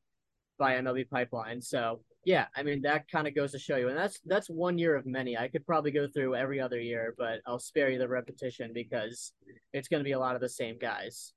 by 0.58 0.74
MLB 0.74 1.08
Pipeline. 1.10 1.60
So 1.60 2.00
yeah, 2.24 2.46
I 2.54 2.62
mean 2.62 2.82
that 2.82 3.08
kind 3.10 3.26
of 3.26 3.34
goes 3.34 3.52
to 3.52 3.58
show 3.58 3.76
you, 3.76 3.88
and 3.88 3.96
that's 3.96 4.20
that's 4.26 4.48
one 4.48 4.78
year 4.78 4.94
of 4.94 5.06
many. 5.06 5.36
I 5.36 5.48
could 5.48 5.66
probably 5.66 5.90
go 5.90 6.06
through 6.06 6.36
every 6.36 6.60
other 6.60 6.80
year, 6.80 7.14
but 7.18 7.40
I'll 7.46 7.58
spare 7.58 7.90
you 7.90 7.98
the 7.98 8.08
repetition 8.08 8.72
because 8.74 9.32
it's 9.72 9.88
going 9.88 10.00
to 10.00 10.04
be 10.04 10.12
a 10.12 10.18
lot 10.18 10.34
of 10.34 10.40
the 10.40 10.48
same 10.48 10.78
guys. 10.78 11.32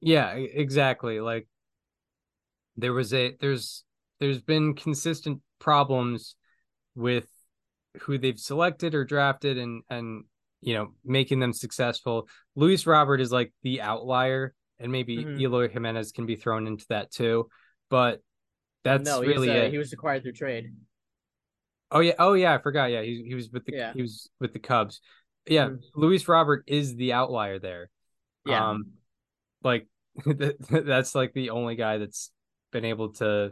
Yeah, 0.00 0.30
exactly. 0.32 1.20
Like 1.20 1.46
there 2.76 2.94
was 2.94 3.12
a 3.12 3.36
there's 3.40 3.84
there's 4.18 4.40
been 4.40 4.74
consistent 4.74 5.40
problems 5.58 6.36
with 6.94 7.26
who 8.02 8.18
they've 8.18 8.38
selected 8.38 8.94
or 8.94 9.04
drafted 9.04 9.58
and 9.58 9.82
and 9.90 10.24
you 10.60 10.74
know 10.74 10.92
making 11.04 11.40
them 11.40 11.52
successful. 11.52 12.28
Luis 12.54 12.86
Robert 12.86 13.20
is 13.20 13.32
like 13.32 13.52
the 13.62 13.80
outlier, 13.82 14.54
and 14.78 14.92
maybe 14.92 15.18
mm-hmm. 15.18 15.40
Eloy 15.40 15.68
Jimenez 15.68 16.12
can 16.12 16.26
be 16.26 16.36
thrown 16.36 16.66
into 16.66 16.86
that 16.88 17.10
too. 17.10 17.48
But 17.88 18.20
that's 18.84 19.04
no, 19.04 19.20
really 19.20 19.50
uh, 19.50 19.64
it. 19.64 19.72
He 19.72 19.78
was 19.78 19.92
acquired 19.92 20.22
through 20.22 20.32
trade. 20.32 20.66
Oh 21.90 22.00
yeah, 22.00 22.14
oh 22.18 22.34
yeah, 22.34 22.54
I 22.54 22.58
forgot. 22.58 22.90
Yeah, 22.90 23.02
he 23.02 23.24
he 23.26 23.34
was 23.34 23.50
with 23.50 23.64
the 23.64 23.72
yeah. 23.74 23.92
he 23.92 24.02
was 24.02 24.30
with 24.38 24.52
the 24.52 24.58
Cubs. 24.58 25.00
Yeah, 25.46 25.66
mm-hmm. 25.66 26.00
Luis 26.00 26.28
Robert 26.28 26.64
is 26.66 26.94
the 26.94 27.12
outlier 27.12 27.58
there. 27.58 27.90
Yeah, 28.46 28.70
um, 28.70 28.92
like 29.62 29.88
that's 30.26 31.14
like 31.14 31.32
the 31.32 31.50
only 31.50 31.74
guy 31.74 31.98
that's 31.98 32.30
been 32.70 32.84
able 32.84 33.12
to 33.14 33.50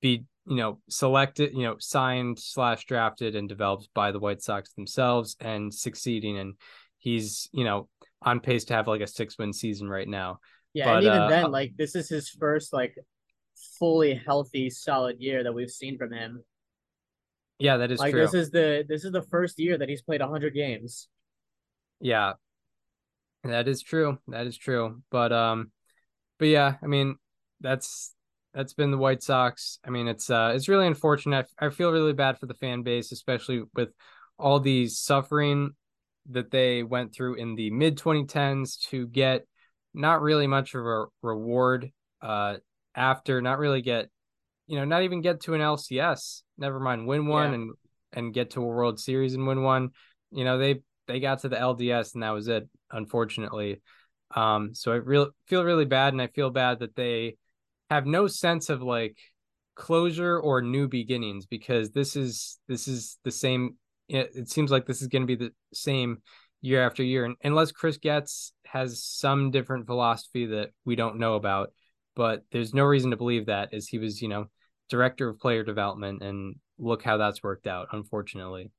be 0.00 0.24
you 0.46 0.56
know 0.56 0.80
selected, 0.88 1.52
you 1.54 1.62
know, 1.62 1.76
signed 1.78 2.38
slash 2.38 2.84
drafted 2.86 3.36
and 3.36 3.48
developed 3.48 3.88
by 3.94 4.12
the 4.12 4.18
White 4.18 4.42
Sox 4.42 4.72
themselves 4.72 5.36
and 5.40 5.72
succeeding. 5.72 6.38
And 6.38 6.54
he's 6.98 7.48
you 7.52 7.64
know 7.64 7.88
on 8.22 8.40
pace 8.40 8.64
to 8.66 8.74
have 8.74 8.88
like 8.88 9.00
a 9.00 9.06
six 9.06 9.38
win 9.38 9.52
season 9.52 9.88
right 9.88 10.08
now. 10.08 10.40
Yeah, 10.72 10.86
but, 10.86 10.96
and 10.96 11.06
even 11.06 11.18
uh, 11.18 11.28
then, 11.28 11.50
like 11.50 11.74
this 11.76 11.94
is 11.94 12.08
his 12.08 12.28
first 12.28 12.72
like 12.72 12.94
fully 13.78 14.14
healthy, 14.14 14.70
solid 14.70 15.20
year 15.20 15.44
that 15.44 15.52
we've 15.52 15.70
seen 15.70 15.98
from 15.98 16.12
him. 16.12 16.42
Yeah, 17.58 17.76
that 17.78 17.90
is 17.90 18.00
like 18.00 18.12
true. 18.12 18.20
this 18.20 18.34
is 18.34 18.50
the 18.50 18.84
this 18.88 19.04
is 19.04 19.12
the 19.12 19.22
first 19.22 19.58
year 19.58 19.78
that 19.78 19.88
he's 19.88 20.02
played 20.02 20.20
100 20.20 20.54
games. 20.54 21.08
Yeah. 22.00 22.34
That 23.44 23.68
is 23.68 23.82
true. 23.82 24.18
That 24.28 24.46
is 24.46 24.56
true. 24.56 25.02
But 25.10 25.32
um 25.32 25.70
but 26.38 26.48
yeah, 26.48 26.74
I 26.82 26.86
mean, 26.86 27.16
that's 27.60 28.12
that's 28.54 28.72
been 28.72 28.92
the 28.92 28.98
White 28.98 29.22
Sox. 29.22 29.78
I 29.84 29.90
mean, 29.90 30.06
it's 30.08 30.30
uh 30.30 30.52
it's 30.54 30.68
really 30.68 30.86
unfortunate. 30.86 31.46
I, 31.58 31.66
I 31.66 31.70
feel 31.70 31.90
really 31.90 32.12
bad 32.12 32.38
for 32.38 32.46
the 32.46 32.54
fan 32.54 32.82
base, 32.82 33.12
especially 33.12 33.62
with 33.74 33.90
all 34.38 34.60
the 34.60 34.86
suffering 34.86 35.72
that 36.30 36.50
they 36.50 36.82
went 36.82 37.14
through 37.14 37.34
in 37.34 37.54
the 37.54 37.70
mid 37.70 37.98
2010s 37.98 38.80
to 38.88 39.06
get 39.06 39.46
not 39.92 40.22
really 40.22 40.46
much 40.46 40.74
of 40.74 40.84
a 40.84 41.04
reward 41.22 41.90
uh 42.22 42.56
after 42.94 43.42
not 43.42 43.58
really 43.58 43.82
get 43.82 44.08
you 44.66 44.76
know 44.76 44.84
not 44.84 45.02
even 45.02 45.20
get 45.20 45.40
to 45.40 45.54
an 45.54 45.60
LCS 45.60 46.42
never 46.56 46.80
mind 46.80 47.06
win 47.06 47.26
one 47.26 47.50
yeah. 47.50 47.54
and 47.54 47.72
and 48.12 48.34
get 48.34 48.50
to 48.50 48.62
a 48.62 48.66
World 48.66 48.98
Series 48.98 49.34
and 49.34 49.46
win 49.46 49.62
one 49.62 49.90
you 50.30 50.44
know 50.44 50.58
they 50.58 50.80
they 51.06 51.20
got 51.20 51.40
to 51.40 51.48
the 51.48 51.56
LDS 51.56 52.14
and 52.14 52.22
that 52.22 52.30
was 52.30 52.48
it 52.48 52.68
unfortunately 52.90 53.82
um 54.34 54.74
so 54.74 54.92
I 54.92 54.96
really 54.96 55.28
feel 55.46 55.62
really 55.62 55.84
bad 55.84 56.14
and 56.14 56.22
I 56.22 56.28
feel 56.28 56.50
bad 56.50 56.78
that 56.80 56.96
they 56.96 57.36
have 57.90 58.06
no 58.06 58.26
sense 58.26 58.70
of 58.70 58.82
like 58.82 59.16
closure 59.74 60.38
or 60.38 60.62
new 60.62 60.88
beginnings 60.88 61.46
because 61.46 61.90
this 61.90 62.16
is 62.16 62.58
this 62.68 62.86
is 62.86 63.18
the 63.24 63.30
same 63.30 63.76
it, 64.08 64.30
it 64.34 64.48
seems 64.48 64.70
like 64.70 64.86
this 64.86 65.02
is 65.02 65.08
going 65.08 65.22
to 65.22 65.26
be 65.26 65.34
the 65.34 65.52
same 65.72 66.18
year 66.60 66.84
after 66.84 67.02
year 67.02 67.24
and 67.24 67.36
unless 67.42 67.72
Chris 67.72 67.96
Getz 67.96 68.52
has 68.66 69.02
some 69.02 69.50
different 69.50 69.86
philosophy 69.86 70.46
that 70.46 70.70
we 70.84 70.96
don't 70.96 71.18
know 71.18 71.34
about 71.34 71.70
but 72.14 72.44
there's 72.52 72.74
no 72.74 72.84
reason 72.84 73.10
to 73.10 73.16
believe 73.16 73.46
that 73.46 73.74
as 73.74 73.88
he 73.88 73.98
was, 73.98 74.22
you 74.22 74.28
know, 74.28 74.46
director 74.88 75.28
of 75.28 75.40
player 75.40 75.64
development 75.64 76.22
and 76.22 76.56
look 76.78 77.02
how 77.02 77.16
that's 77.16 77.42
worked 77.42 77.66
out, 77.66 77.88
unfortunately. 77.92 78.70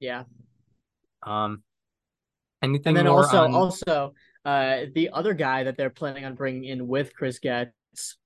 Yeah. 0.00 0.24
Um 1.22 1.62
anything 2.62 2.96
and 2.96 2.96
then 2.96 3.06
also 3.06 3.44
on... 3.44 3.54
also 3.54 4.14
uh 4.44 4.80
the 4.94 5.10
other 5.12 5.34
guy 5.34 5.64
that 5.64 5.76
they're 5.76 5.90
planning 5.90 6.24
on 6.24 6.34
bringing 6.34 6.64
in 6.64 6.88
with 6.88 7.14
Chris 7.14 7.38
Getz 7.38 8.16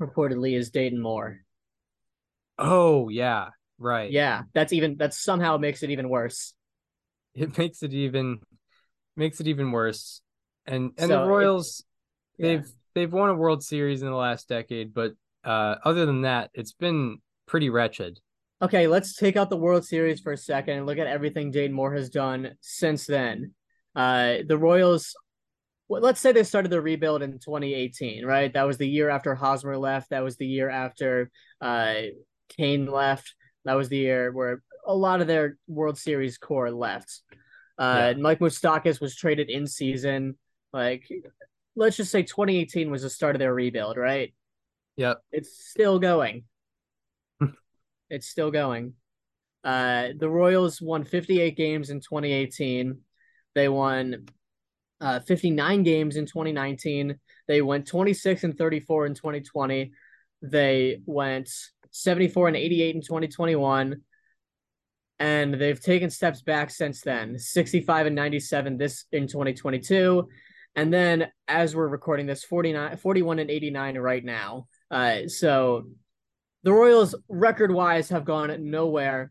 reportedly 0.00 0.56
is 0.56 0.70
Dayton 0.70 1.00
Moore. 1.00 1.40
Oh 2.58 3.08
yeah, 3.08 3.48
right. 3.78 4.10
Yeah, 4.10 4.42
that's 4.52 4.72
even 4.72 4.96
that 4.98 5.14
somehow 5.14 5.56
makes 5.56 5.82
it 5.82 5.90
even 5.90 6.08
worse. 6.08 6.54
It 7.34 7.58
makes 7.58 7.82
it 7.82 7.92
even 7.92 8.40
makes 9.16 9.40
it 9.40 9.48
even 9.48 9.72
worse. 9.72 10.20
And 10.66 10.92
and 10.96 11.08
so 11.08 11.20
the 11.20 11.26
Royals 11.26 11.84
they've 12.38 12.66
they've 12.94 13.12
won 13.12 13.30
a 13.30 13.34
World 13.34 13.62
Series 13.64 14.02
in 14.02 14.08
the 14.08 14.14
last 14.14 14.48
decade, 14.48 14.94
but 14.94 15.12
uh, 15.44 15.76
other 15.84 16.06
than 16.06 16.22
that, 16.22 16.50
it's 16.54 16.72
been 16.72 17.18
pretty 17.46 17.70
wretched. 17.70 18.20
Okay, 18.62 18.86
let's 18.86 19.16
take 19.16 19.36
out 19.36 19.50
the 19.50 19.56
World 19.56 19.84
Series 19.84 20.20
for 20.20 20.32
a 20.32 20.38
second 20.38 20.78
and 20.78 20.86
look 20.86 20.98
at 20.98 21.06
everything 21.06 21.50
Dayton 21.50 21.74
Moore 21.74 21.94
has 21.94 22.08
done 22.08 22.52
since 22.60 23.06
then. 23.06 23.52
Uh, 23.94 24.38
the 24.46 24.56
Royals, 24.56 25.14
well, 25.88 26.02
let's 26.02 26.20
say 26.20 26.32
they 26.32 26.44
started 26.44 26.70
the 26.70 26.80
rebuild 26.80 27.22
in 27.22 27.32
2018, 27.32 28.24
right? 28.24 28.52
That 28.52 28.66
was 28.66 28.78
the 28.78 28.88
year 28.88 29.10
after 29.10 29.34
Hosmer 29.34 29.76
left. 29.76 30.10
That 30.10 30.24
was 30.24 30.36
the 30.36 30.46
year 30.46 30.70
after 30.70 31.30
uh, 31.60 31.94
Cain 32.56 32.86
left. 32.86 33.34
That 33.64 33.74
was 33.74 33.88
the 33.88 33.98
year 33.98 34.32
where 34.32 34.62
a 34.86 34.94
lot 34.94 35.20
of 35.20 35.26
their 35.26 35.58
World 35.66 35.98
Series 35.98 36.38
core 36.38 36.70
left. 36.70 37.20
Uh, 37.78 38.12
yeah. 38.14 38.22
Mike 38.22 38.38
Moustakas 38.38 39.00
was 39.00 39.16
traded 39.16 39.50
in 39.50 39.66
season. 39.66 40.36
Like 40.72 41.08
let's 41.76 41.96
just 41.96 42.10
say 42.10 42.22
2018 42.22 42.90
was 42.90 43.02
the 43.02 43.10
start 43.10 43.34
of 43.34 43.40
their 43.40 43.54
rebuild, 43.54 43.96
right? 43.96 44.32
Yep. 44.96 45.18
It's 45.32 45.66
still 45.68 45.98
going. 45.98 46.44
it's 48.10 48.26
still 48.26 48.50
going. 48.50 48.94
Uh, 49.64 50.08
the 50.18 50.28
Royals 50.28 50.80
won 50.80 51.04
58 51.04 51.56
games 51.56 51.90
in 51.90 52.00
2018. 52.00 52.98
They 53.54 53.68
won 53.68 54.26
uh, 55.04 55.20
59 55.20 55.82
games 55.82 56.16
in 56.16 56.24
2019. 56.24 57.18
They 57.46 57.60
went 57.60 57.86
26 57.86 58.44
and 58.44 58.56
34 58.56 59.06
in 59.06 59.14
2020. 59.14 59.92
They 60.40 61.00
went 61.04 61.50
74 61.90 62.48
and 62.48 62.56
88 62.56 62.94
in 62.94 63.02
2021. 63.02 64.00
And 65.18 65.54
they've 65.54 65.80
taken 65.80 66.08
steps 66.08 66.40
back 66.40 66.70
since 66.70 67.02
then 67.02 67.38
65 67.38 68.06
and 68.06 68.16
97 68.16 68.78
this 68.78 69.04
in 69.12 69.28
2022 69.28 70.28
and 70.74 70.92
then 70.92 71.28
as 71.46 71.76
we're 71.76 71.86
recording 71.86 72.26
this 72.26 72.42
49 72.42 72.96
41 72.96 73.38
and 73.38 73.48
89 73.48 73.98
right 73.98 74.24
now 74.24 74.66
uh 74.90 75.28
so 75.28 75.84
the 76.64 76.72
royals 76.72 77.14
record 77.28 77.70
wise 77.70 78.08
have 78.08 78.24
gone 78.24 78.70
nowhere 78.70 79.30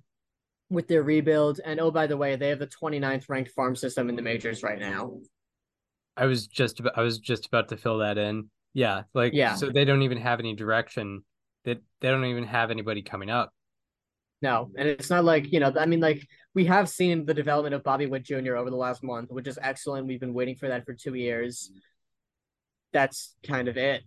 with 0.69 0.87
their 0.87 1.03
rebuild 1.03 1.59
and 1.63 1.81
oh 1.81 1.91
by 1.91 2.07
the 2.07 2.17
way 2.17 2.37
they 2.37 2.47
have 2.47 2.59
the 2.59 2.67
29th 2.67 3.27
ranked 3.27 3.51
farm 3.51 3.75
system 3.75 4.07
in 4.07 4.15
the 4.15 4.21
majors 4.21 4.63
right 4.63 4.79
now 4.79 5.19
i 6.17 6.25
was 6.25 6.47
just 6.47 6.79
about, 6.79 6.97
i 6.97 7.01
was 7.01 7.19
just 7.19 7.45
about 7.47 7.69
to 7.69 7.77
fill 7.77 7.99
that 7.99 8.17
in 8.17 8.49
yeah 8.73 9.03
like 9.13 9.33
yeah 9.33 9.55
so 9.55 9.69
they 9.69 9.85
don't 9.85 10.01
even 10.01 10.17
have 10.17 10.39
any 10.39 10.55
direction 10.55 11.23
that 11.65 11.77
they, 11.99 12.07
they 12.07 12.11
don't 12.11 12.25
even 12.25 12.43
have 12.43 12.71
anybody 12.71 13.01
coming 13.01 13.29
up 13.29 13.51
no, 14.43 14.69
and 14.75 14.89
it's 14.89 15.09
not 15.09 15.23
like 15.23 15.53
you 15.53 15.61
know. 15.61 15.73
I 15.79 15.85
mean, 15.85 16.01
like 16.01 16.27
we 16.53 16.65
have 16.65 16.89
seen 16.89 17.25
the 17.25 17.33
development 17.33 17.75
of 17.75 17.81
Bobby 17.81 18.07
Witt 18.07 18.23
Jr. 18.23 18.57
over 18.57 18.69
the 18.69 18.75
last 18.75 19.01
month, 19.01 19.31
which 19.31 19.47
is 19.47 19.57
excellent. 19.61 20.05
We've 20.05 20.19
been 20.19 20.33
waiting 20.33 20.55
for 20.55 20.67
that 20.67 20.85
for 20.85 20.93
two 20.93 21.13
years. 21.13 21.71
That's 22.91 23.37
kind 23.47 23.69
of 23.69 23.77
it. 23.77 24.03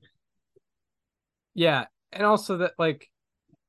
Yeah, 1.55 1.87
and 2.13 2.23
also 2.23 2.59
that 2.59 2.73
like 2.79 3.09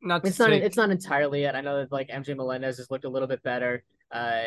not 0.02 0.26
it's 0.26 0.40
not 0.40 0.52
it's 0.52 0.76
not 0.76 0.90
entirely 0.90 1.46
it. 1.46 1.56
I 1.56 1.62
know 1.62 1.78
that 1.78 1.92
like 1.94 2.10
MJ 2.10 2.36
Melendez 2.36 2.80
has 2.80 2.92
looked 2.92 3.06
a 3.06 3.10
little 3.10 3.30
bit 3.30 3.42
better. 3.44 3.86
Uh, 4.12 4.42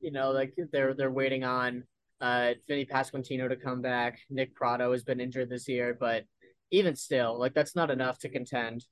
you 0.00 0.10
know, 0.10 0.32
like 0.32 0.52
they're 0.72 0.92
they're 0.92 1.08
waiting 1.08 1.44
on 1.44 1.84
uh 2.20 2.54
Vinny 2.68 2.84
Pasquantino 2.84 3.48
to 3.48 3.56
come 3.56 3.82
back. 3.82 4.20
Nick 4.28 4.54
Pratto 4.54 4.92
has 4.92 5.04
been 5.04 5.20
injured 5.20 5.48
this 5.50 5.68
year, 5.68 5.96
but 5.98 6.24
even 6.70 6.94
still, 6.96 7.38
like 7.38 7.54
that's 7.54 7.74
not 7.74 7.90
enough 7.90 8.18
to 8.20 8.28
contend 8.28 8.84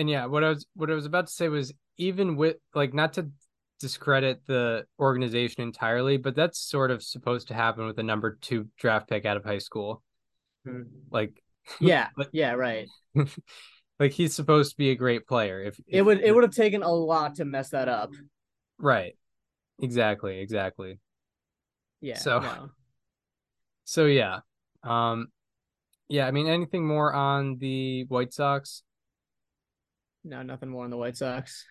and 0.00 0.08
yeah, 0.08 0.24
what 0.24 0.42
I 0.42 0.48
was 0.48 0.66
what 0.74 0.90
I 0.90 0.94
was 0.94 1.04
about 1.04 1.26
to 1.26 1.32
say 1.32 1.48
was 1.48 1.74
even 1.98 2.36
with 2.36 2.56
like 2.74 2.94
not 2.94 3.12
to 3.14 3.30
discredit 3.80 4.40
the 4.46 4.86
organization 4.98 5.62
entirely, 5.62 6.16
but 6.16 6.34
that's 6.34 6.58
sort 6.58 6.90
of 6.90 7.02
supposed 7.02 7.48
to 7.48 7.54
happen 7.54 7.86
with 7.86 7.98
a 7.98 8.02
number 8.02 8.38
two 8.40 8.68
draft 8.78 9.10
pick 9.10 9.26
out 9.26 9.36
of 9.36 9.44
high 9.44 9.58
school. 9.58 10.02
Hmm. 10.64 10.84
Like 11.10 11.42
yeah, 11.80 12.08
like, 12.16 12.30
yeah, 12.32 12.52
right. 12.52 12.88
like 14.00 14.12
he's 14.12 14.34
supposed 14.34 14.70
to 14.70 14.76
be 14.78 14.90
a 14.90 14.96
great 14.96 15.26
player. 15.26 15.62
If, 15.62 15.78
if 15.80 15.84
it 15.88 16.02
would 16.02 16.20
it 16.20 16.34
would 16.34 16.44
have 16.44 16.54
taken 16.54 16.82
a 16.82 16.90
lot 16.90 17.34
to 17.34 17.44
mess 17.44 17.68
that 17.70 17.88
up. 17.88 18.12
Right. 18.78 19.18
Exactly, 19.82 20.40
exactly. 20.40 20.98
Yeah. 22.00 22.18
So 22.18 22.40
no. 22.40 22.70
So 23.84 24.06
yeah. 24.06 24.40
Um 24.84 25.28
yeah, 26.08 26.26
I 26.26 26.30
mean 26.30 26.48
anything 26.48 26.86
more 26.86 27.12
on 27.12 27.56
the 27.58 28.04
White 28.04 28.32
Sox? 28.32 28.82
No, 30.24 30.42
nothing 30.42 30.68
more 30.68 30.84
on 30.84 30.90
the 30.90 30.96
White 30.96 31.16
Sox. 31.16 31.64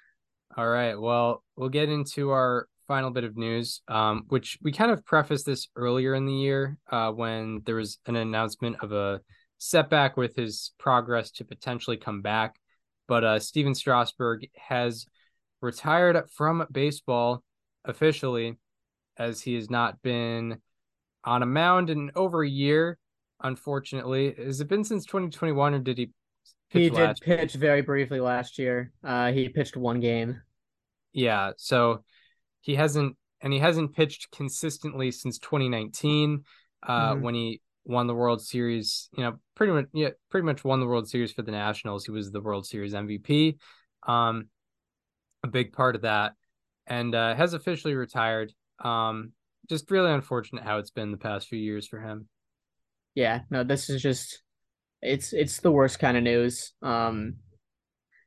All 0.57 0.67
right. 0.67 0.99
Well, 0.99 1.43
we'll 1.55 1.69
get 1.69 1.89
into 1.89 2.32
our 2.32 2.67
final 2.88 3.11
bit 3.11 3.23
of 3.23 3.38
news, 3.38 3.82
um, 3.88 4.23
which 4.30 4.57
we 4.63 4.71
kind 4.71 4.89
of 4.89 5.05
prefaced 5.05 5.45
this 5.45 5.67
earlier 5.75 6.15
in 6.15 6.25
the 6.25 6.34
year 6.34 6.77
uh, 6.91 7.11
when 7.11 7.61
there 7.65 7.75
was 7.75 7.99
an 8.07 8.15
announcement 8.15 8.77
of 8.82 8.91
a 8.91 9.21
setback 9.59 10.17
with 10.17 10.36
his 10.36 10.71
progress 10.80 11.30
to 11.32 11.45
potentially 11.45 11.97
come 11.97 12.21
back. 12.23 12.55
But 13.07 13.23
uh, 13.23 13.39
Stephen 13.39 13.75
Strasburg 13.75 14.47
has 14.55 15.05
retired 15.61 16.30
from 16.36 16.65
baseball 16.71 17.43
officially, 17.86 18.57
as 19.20 19.41
he 19.41 19.55
has 19.55 19.70
not 19.70 20.01
been 20.01 20.59
on 21.26 21.43
a 21.43 21.45
mound 21.45 21.89
in 21.89 22.11
over 22.15 22.43
a 22.43 22.49
year. 22.49 22.97
Unfortunately, 23.41 24.34
has 24.38 24.59
it 24.59 24.67
been 24.67 24.84
since 24.84 25.05
2021, 25.05 25.74
or 25.74 25.80
did 25.80 25.97
he? 25.97 26.11
he 26.70 26.89
did 26.89 27.17
pitch 27.22 27.55
year? 27.55 27.59
very 27.59 27.82
briefly 27.82 28.20
last 28.20 28.57
year. 28.57 28.91
Uh, 29.03 29.32
he 29.32 29.49
pitched 29.49 29.78
one 29.78 29.99
game. 29.99 30.41
Yeah, 31.13 31.51
so 31.57 32.03
he 32.61 32.76
hasn't, 32.76 33.15
and 33.41 33.53
he 33.53 33.59
hasn't 33.59 33.95
pitched 33.95 34.32
consistently 34.32 35.11
since 35.11 35.39
2019, 35.39 36.43
uh, 36.84 37.13
mm-hmm. 37.13 37.22
when 37.22 37.36
he 37.36 37.61
won 37.86 38.07
the 38.07 38.13
World 38.13 38.41
Series. 38.41 39.09
You 39.15 39.24
know, 39.24 39.39
pretty 39.55 39.74
much, 39.74 39.86
yeah, 39.93 40.09
pretty 40.30 40.45
much 40.45 40.63
won 40.63 40.80
the 40.80 40.86
World 40.86 41.09
Series 41.09 41.32
for 41.32 41.41
the 41.41 41.51
Nationals. 41.51 42.05
He 42.05 42.11
was 42.11 42.32
the 42.32 42.41
World 42.41 42.65
Series 42.65 42.93
MVP. 42.93 43.57
Um, 44.05 44.49
a 45.43 45.47
big 45.47 45.72
part 45.72 45.95
of 45.95 46.01
that, 46.01 46.34
and 46.88 47.15
uh, 47.15 47.36
has 47.36 47.53
officially 47.53 47.95
retired. 47.95 48.53
Um, 48.84 49.34
just 49.69 49.91
really 49.91 50.11
unfortunate 50.11 50.63
how 50.63 50.80
it's 50.80 50.91
been 50.91 51.11
the 51.11 51.17
past 51.17 51.47
few 51.47 51.59
years 51.59 51.88
for 51.88 51.99
him. 51.99 52.27
Yeah, 53.15 53.41
no, 53.49 53.63
this 53.63 53.89
is 53.89 54.01
just 54.01 54.41
it's 55.01 55.34
it's 55.34 55.59
the 55.59 55.71
worst 55.71 55.99
kind 55.99 56.17
of 56.17 56.23
news. 56.23 56.73
Um, 56.82 57.36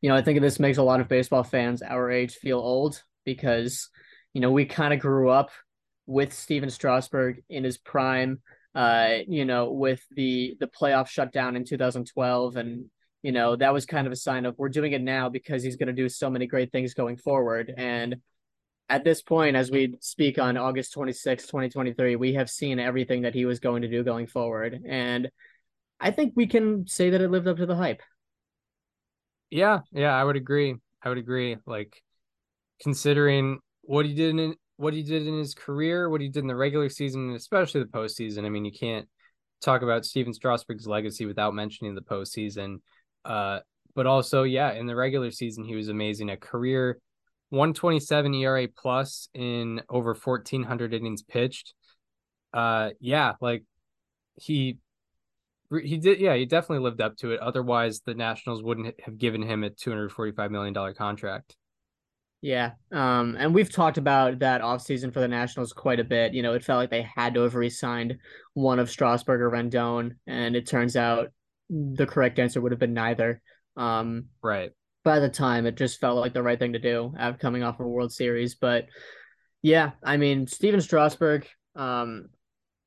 you 0.00 0.08
know, 0.08 0.16
I 0.16 0.22
think 0.22 0.40
this 0.40 0.60
makes 0.60 0.78
a 0.78 0.82
lot 0.82 1.00
of 1.00 1.08
baseball 1.08 1.44
fans 1.44 1.82
our 1.82 2.10
age 2.10 2.34
feel 2.34 2.58
old 2.58 3.02
because 3.24 3.88
you 4.32 4.40
know 4.40 4.50
we 4.50 4.64
kind 4.64 4.92
of 4.94 5.00
grew 5.00 5.30
up 5.30 5.50
with 6.06 6.32
Stephen 6.32 6.70
Strasburg 6.70 7.42
in 7.48 7.64
his 7.64 7.78
prime. 7.78 8.40
Uh, 8.74 9.18
you 9.28 9.44
know, 9.44 9.70
with 9.70 10.02
the 10.10 10.56
the 10.58 10.66
playoff 10.66 11.08
shutdown 11.08 11.56
in 11.56 11.64
2012, 11.64 12.56
and 12.56 12.86
you 13.22 13.32
know 13.32 13.54
that 13.56 13.72
was 13.72 13.84
kind 13.84 14.06
of 14.06 14.12
a 14.12 14.16
sign 14.16 14.46
of 14.46 14.54
we're 14.58 14.68
doing 14.68 14.92
it 14.92 15.02
now 15.02 15.28
because 15.28 15.62
he's 15.62 15.76
going 15.76 15.88
to 15.88 15.92
do 15.92 16.08
so 16.08 16.30
many 16.30 16.46
great 16.46 16.72
things 16.72 16.94
going 16.94 17.16
forward. 17.16 17.72
And 17.76 18.16
at 18.88 19.04
this 19.04 19.22
point, 19.22 19.56
as 19.56 19.70
we 19.70 19.94
speak 20.00 20.38
on 20.38 20.56
August 20.56 20.92
26, 20.92 21.46
2023, 21.46 22.16
we 22.16 22.34
have 22.34 22.50
seen 22.50 22.78
everything 22.78 23.22
that 23.22 23.34
he 23.34 23.44
was 23.44 23.60
going 23.60 23.82
to 23.82 23.88
do 23.88 24.04
going 24.04 24.26
forward. 24.26 24.82
And 24.86 25.30
I 26.00 26.10
think 26.10 26.34
we 26.36 26.46
can 26.46 26.86
say 26.86 27.10
that 27.10 27.20
it 27.20 27.30
lived 27.30 27.48
up 27.48 27.56
to 27.58 27.66
the 27.66 27.76
hype. 27.76 28.02
Yeah, 29.50 29.80
yeah, 29.92 30.14
I 30.14 30.24
would 30.24 30.36
agree. 30.36 30.76
I 31.02 31.08
would 31.08 31.18
agree. 31.18 31.56
Like 31.66 32.02
considering 32.82 33.60
what 33.82 34.06
he 34.06 34.14
did 34.14 34.38
in 34.38 34.54
what 34.76 34.94
he 34.94 35.02
did 35.02 35.26
in 35.26 35.38
his 35.38 35.54
career, 35.54 36.08
what 36.08 36.20
he 36.20 36.28
did 36.28 36.40
in 36.40 36.48
the 36.48 36.56
regular 36.56 36.88
season, 36.88 37.28
and 37.28 37.36
especially 37.36 37.82
the 37.82 37.88
postseason. 37.88 38.44
I 38.44 38.48
mean, 38.48 38.64
you 38.64 38.72
can't 38.72 39.08
talk 39.62 39.82
about 39.82 40.04
Stephen 40.04 40.34
Strasburg's 40.34 40.86
legacy 40.86 41.24
without 41.24 41.54
mentioning 41.54 41.94
the 41.94 42.00
postseason. 42.00 42.78
Uh, 43.24 43.60
but 43.94 44.06
also, 44.06 44.42
yeah, 44.42 44.72
in 44.72 44.86
the 44.86 44.96
regular 44.96 45.30
season, 45.30 45.64
he 45.64 45.76
was 45.76 45.88
amazing. 45.88 46.30
A 46.30 46.36
career 46.36 46.98
127 47.52 48.32
ERA 48.34 48.66
plus 48.66 49.28
in 49.34 49.82
over 49.90 50.14
1400 50.14 50.94
innings 50.94 51.22
pitched. 51.22 51.74
Uh, 52.54 52.90
yeah, 52.98 53.34
like 53.42 53.64
he 54.36 54.78
he 55.80 55.98
did 55.98 56.18
yeah 56.18 56.34
he 56.34 56.44
definitely 56.44 56.82
lived 56.82 57.00
up 57.00 57.16
to 57.18 57.32
it. 57.32 57.40
Otherwise 57.40 58.00
the 58.04 58.14
nationals 58.14 58.62
wouldn't 58.62 58.98
have 59.00 59.18
given 59.18 59.42
him 59.42 59.64
a 59.64 59.70
245 59.70 60.50
million 60.50 60.72
dollar 60.72 60.94
contract. 60.94 61.56
Yeah 62.40 62.72
um 62.90 63.36
and 63.38 63.54
we've 63.54 63.72
talked 63.72 63.98
about 63.98 64.40
that 64.40 64.62
offseason 64.62 65.12
for 65.12 65.20
the 65.20 65.28
nationals 65.28 65.72
quite 65.72 66.00
a 66.00 66.04
bit. 66.04 66.34
You 66.34 66.42
know 66.42 66.54
it 66.54 66.64
felt 66.64 66.78
like 66.78 66.90
they 66.90 67.02
had 67.02 67.34
to 67.34 67.42
have 67.42 67.54
re-signed 67.54 68.18
one 68.54 68.78
of 68.78 68.90
strasburg 68.90 69.40
or 69.40 69.50
rendon 69.50 70.16
and 70.26 70.56
it 70.56 70.66
turns 70.66 70.96
out 70.96 71.28
the 71.70 72.06
correct 72.06 72.38
answer 72.38 72.60
would 72.60 72.72
have 72.72 72.80
been 72.80 72.94
neither. 72.94 73.40
Um 73.76 74.26
right 74.42 74.72
by 75.04 75.18
the 75.18 75.28
time 75.28 75.66
it 75.66 75.76
just 75.76 76.00
felt 76.00 76.18
like 76.18 76.32
the 76.32 76.42
right 76.42 76.58
thing 76.58 76.72
to 76.72 76.78
do 76.78 77.12
after 77.18 77.38
coming 77.38 77.62
off 77.62 77.80
a 77.80 77.82
world 77.82 78.12
series 78.12 78.54
but 78.54 78.86
yeah 79.62 79.92
i 80.02 80.16
mean 80.16 80.46
stephen 80.46 80.80
strasburg 80.80 81.46
um 81.76 82.28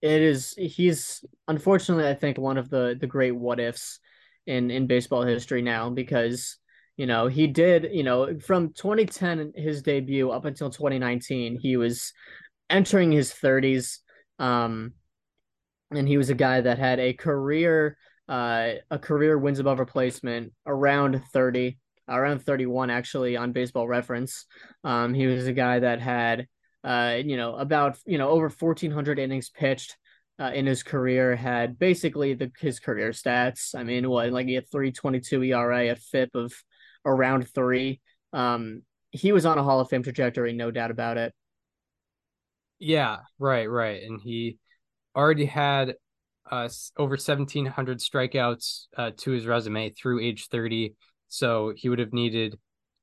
it 0.05 0.21
is 0.21 0.53
he's 0.57 1.25
unfortunately 1.47 2.07
I 2.07 2.13
think 2.13 2.37
one 2.37 2.57
of 2.57 2.69
the 2.69 2.95
the 2.99 3.07
great 3.07 3.35
what 3.35 3.59
ifs 3.59 3.99
in 4.45 4.69
in 4.69 4.85
baseball 4.85 5.23
history 5.23 5.63
now 5.63 5.89
because 5.89 6.57
you 6.95 7.07
know 7.07 7.27
he 7.27 7.47
did 7.47 7.89
you 7.91 8.03
know 8.03 8.37
from 8.39 8.71
2010 8.73 9.53
his 9.55 9.81
debut 9.81 10.29
up 10.29 10.45
until 10.45 10.69
2019 10.69 11.57
he 11.59 11.75
was 11.75 12.13
entering 12.69 13.11
his 13.11 13.31
30s 13.33 13.99
um 14.37 14.93
and 15.89 16.07
he 16.07 16.17
was 16.17 16.29
a 16.29 16.35
guy 16.35 16.61
that 16.61 16.77
had 16.77 16.99
a 16.99 17.13
career 17.13 17.97
uh 18.29 18.73
a 18.91 18.99
career 18.99 19.39
wins 19.39 19.57
above 19.57 19.79
replacement 19.79 20.53
around 20.67 21.19
30 21.33 21.79
around 22.07 22.39
31 22.39 22.89
actually 22.89 23.35
on 23.35 23.51
baseball 23.51 23.87
reference 23.87 24.45
um 24.83 25.13
he 25.13 25.25
was 25.25 25.47
a 25.47 25.53
guy 25.53 25.79
that 25.79 25.99
had 25.99 26.47
uh, 26.85 27.19
you 27.25 27.35
know, 27.35 27.55
about 27.55 27.97
you 28.05 28.19
know 28.19 28.29
over 28.29 28.47
1,400 28.47 29.17
innings 29.17 29.49
pitched 29.49 29.97
uh, 30.39 30.51
in 30.53 30.67
his 30.67 30.83
career. 30.83 31.35
Had 31.35 31.79
basically 31.79 32.35
the 32.35 32.51
his 32.59 32.79
career 32.79 33.09
stats. 33.09 33.73
I 33.73 33.83
mean, 33.83 34.07
what 34.07 34.31
like 34.31 34.45
he 34.45 34.53
had 34.53 34.69
3.22 34.69 35.47
ERA, 35.47 35.91
a 35.91 35.95
FIP 35.95 36.29
of 36.35 36.53
around 37.03 37.49
three. 37.49 38.01
Um, 38.33 38.83
he 39.09 39.31
was 39.31 39.47
on 39.47 39.57
a 39.57 39.63
Hall 39.63 39.79
of 39.79 39.89
Fame 39.89 40.03
trajectory, 40.03 40.53
no 40.53 40.69
doubt 40.69 40.91
about 40.91 41.17
it. 41.17 41.33
Yeah, 42.77 43.19
right, 43.39 43.67
right, 43.67 44.03
and 44.03 44.21
he 44.21 44.59
already 45.15 45.45
had 45.45 45.95
uh, 46.51 46.69
over 46.97 47.13
1,700 47.13 47.99
strikeouts 47.99 48.87
uh, 48.95 49.11
to 49.17 49.31
his 49.31 49.47
resume 49.47 49.89
through 49.89 50.19
age 50.19 50.49
30. 50.49 50.93
So 51.27 51.73
he 51.75 51.89
would 51.89 51.99
have 51.99 52.13
needed 52.13 52.57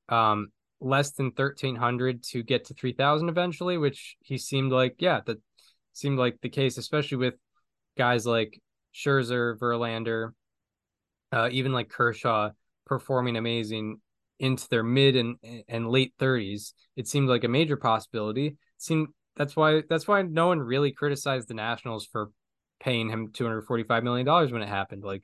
um, 0.08 0.48
less 0.80 1.12
than 1.12 1.26
1300 1.26 2.22
to 2.22 2.42
get 2.42 2.64
to 2.66 2.74
3000 2.74 3.28
eventually 3.28 3.78
which 3.78 4.16
he 4.20 4.36
seemed 4.36 4.72
like 4.72 4.96
yeah 4.98 5.20
that 5.24 5.38
seemed 5.92 6.18
like 6.18 6.36
the 6.42 6.48
case 6.48 6.76
especially 6.76 7.18
with 7.18 7.34
guys 7.96 8.26
like 8.26 8.60
Scherzer, 8.94 9.58
Verlander, 9.58 10.32
uh, 11.30 11.48
even 11.52 11.72
like 11.72 11.88
Kershaw 11.88 12.50
performing 12.86 13.36
amazing 13.36 14.00
into 14.38 14.68
their 14.68 14.82
mid 14.82 15.16
and 15.16 15.36
and 15.68 15.88
late 15.88 16.12
30s 16.18 16.72
it 16.96 17.06
seemed 17.06 17.28
like 17.28 17.44
a 17.44 17.48
major 17.48 17.76
possibility. 17.76 18.46
It 18.48 18.56
seemed 18.78 19.08
that's 19.36 19.56
why 19.56 19.82
that's 19.88 20.08
why 20.08 20.22
no 20.22 20.48
one 20.48 20.60
really 20.60 20.92
criticized 20.92 21.48
the 21.48 21.54
Nationals 21.54 22.06
for 22.06 22.30
paying 22.80 23.08
him 23.08 23.30
245 23.32 24.02
million 24.04 24.26
dollars 24.26 24.52
when 24.52 24.62
it 24.62 24.68
happened. 24.68 25.04
Like 25.04 25.22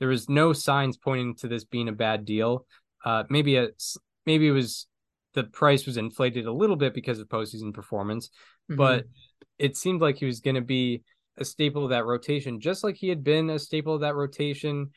there 0.00 0.08
was 0.08 0.28
no 0.28 0.52
signs 0.52 0.96
pointing 0.96 1.34
to 1.34 1.48
this 1.48 1.64
being 1.64 1.88
a 1.88 1.92
bad 1.92 2.24
deal 2.24 2.66
uh 3.04 3.24
maybe 3.28 3.56
a 3.56 3.68
maybe 4.26 4.46
it 4.46 4.52
was 4.52 4.86
the 5.34 5.44
price 5.44 5.86
was 5.86 5.96
inflated 5.96 6.46
a 6.46 6.52
little 6.52 6.76
bit 6.76 6.94
because 6.94 7.20
of 7.20 7.28
postseason 7.28 7.72
performance, 7.72 8.28
mm-hmm. 8.28 8.76
but 8.76 9.04
it 9.58 9.76
seemed 9.76 10.00
like 10.00 10.18
he 10.18 10.26
was 10.26 10.40
going 10.40 10.56
to 10.56 10.60
be 10.60 11.02
a 11.36 11.44
staple 11.44 11.84
of 11.84 11.90
that 11.90 12.04
rotation, 12.04 12.60
just 12.60 12.82
like 12.82 12.96
he 12.96 13.08
had 13.08 13.22
been 13.22 13.50
a 13.50 13.58
staple 13.58 13.94
of 13.94 14.00
that 14.00 14.16
rotation 14.16 14.90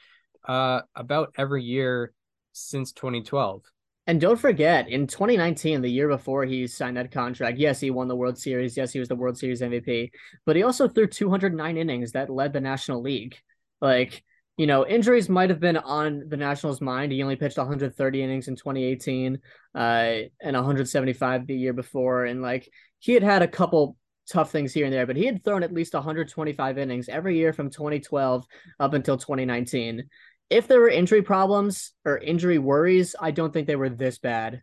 uh, 0.47 0.81
about 0.95 1.33
every 1.37 1.63
year 1.63 2.13
since 2.53 2.91
2012. 2.91 3.63
And 4.07 4.19
don't 4.19 4.39
forget, 4.39 4.89
in 4.89 5.05
2019, 5.05 5.81
the 5.81 5.87
year 5.87 6.07
before 6.07 6.43
he 6.43 6.65
signed 6.65 6.97
that 6.97 7.11
contract, 7.11 7.59
yes, 7.59 7.79
he 7.79 7.91
won 7.91 8.07
the 8.07 8.15
World 8.15 8.37
Series. 8.37 8.75
Yes, 8.75 8.91
he 8.91 8.99
was 8.99 9.07
the 9.07 9.15
World 9.15 9.37
Series 9.37 9.61
MVP, 9.61 10.09
but 10.45 10.55
he 10.55 10.63
also 10.63 10.87
threw 10.87 11.05
209 11.05 11.77
innings 11.77 12.13
that 12.13 12.31
led 12.31 12.51
the 12.51 12.61
National 12.61 13.01
League. 13.01 13.35
Like, 13.79 14.23
you 14.62 14.68
know, 14.68 14.86
injuries 14.86 15.28
might 15.28 15.49
have 15.49 15.59
been 15.59 15.78
on 15.78 16.22
the 16.28 16.38
Nationals' 16.38 16.82
mind. 16.82 17.12
He 17.12 17.24
only 17.24 17.36
pitched 17.36 17.57
130 17.57 18.22
innings 18.22 18.47
in 18.47 18.55
2018, 18.55 19.39
uh, 19.74 19.80
and 19.80 20.55
175 20.55 21.47
the 21.47 21.55
year 21.55 21.74
before, 21.74 22.26
and 22.26 22.43
like 22.43 22.70
he 22.99 23.14
had 23.14 23.24
had 23.24 23.41
a 23.41 23.47
couple 23.47 23.97
tough 24.30 24.51
things 24.51 24.72
here 24.72 24.86
and 24.86 24.93
there, 24.93 25.07
but 25.07 25.16
he 25.16 25.26
had 25.26 25.43
thrown 25.43 25.64
at 25.64 25.74
least 25.74 25.95
125 25.95 26.78
innings 26.78 27.09
every 27.09 27.38
year 27.38 27.53
from 27.53 27.72
2012 27.72 28.45
up 28.80 28.93
until 28.93 29.18
2019. 29.18 30.07
If 30.51 30.68
there 30.68 30.80
were 30.80 30.89
injury 30.89 31.24
problems 31.24 31.93
or 32.05 32.20
injury 32.20 32.59
worries, 32.59 33.16
I 33.20 33.32
don't 33.32 33.51
think 33.51 33.66
they 33.66 33.76
were 33.76 33.89
this 33.89 34.20
bad. 34.20 34.62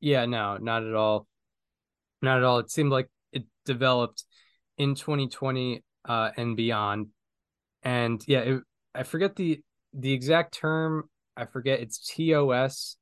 Yeah, 0.00 0.26
no, 0.26 0.58
not 0.58 0.84
at 0.84 0.94
all. 0.94 1.26
Not 2.20 2.36
at 2.36 2.44
all. 2.44 2.58
It 2.58 2.70
seemed 2.70 2.92
like 2.92 3.08
it 3.32 3.44
developed 3.64 4.24
in 4.76 4.94
2020 4.94 5.82
uh, 6.04 6.32
and 6.36 6.54
beyond 6.54 7.06
and 7.84 8.22
yeah, 8.26 8.40
it, 8.40 8.62
I 8.94 9.02
forget 9.02 9.36
the 9.36 9.60
the 9.92 10.12
exact 10.12 10.54
term. 10.54 11.08
I 11.36 11.46
forget 11.46 11.80
it's 11.80 11.98
TOS. 11.98 12.96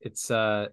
It's 0.00 0.30
uh, 0.30 0.66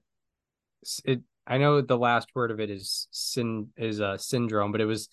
it. 1.04 1.22
I 1.48 1.58
know 1.58 1.82
the 1.82 1.98
last 1.98 2.30
word 2.34 2.52
of 2.52 2.60
it 2.60 2.70
is 2.70 3.08
sin 3.12 3.70
is 3.78 4.00
a 4.00 4.08
uh, 4.08 4.18
syndrome, 4.18 4.72
but 4.72 4.82
it 4.82 4.86
was 4.86 5.10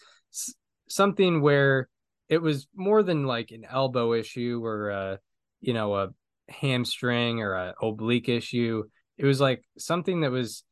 something 0.88 1.42
where 1.42 1.88
it 2.28 2.40
was 2.40 2.66
more 2.74 3.02
than 3.02 3.26
like 3.26 3.50
an 3.50 3.66
elbow 3.70 4.14
issue 4.14 4.60
or 4.64 4.90
a 4.90 5.18
you 5.60 5.74
know 5.74 5.94
a 5.94 6.08
hamstring 6.48 7.40
or 7.40 7.54
a 7.54 7.74
oblique 7.82 8.28
issue. 8.28 8.84
It 9.18 9.26
was 9.26 9.40
like 9.40 9.64
something 9.78 10.22
that 10.22 10.30
was 10.30 10.64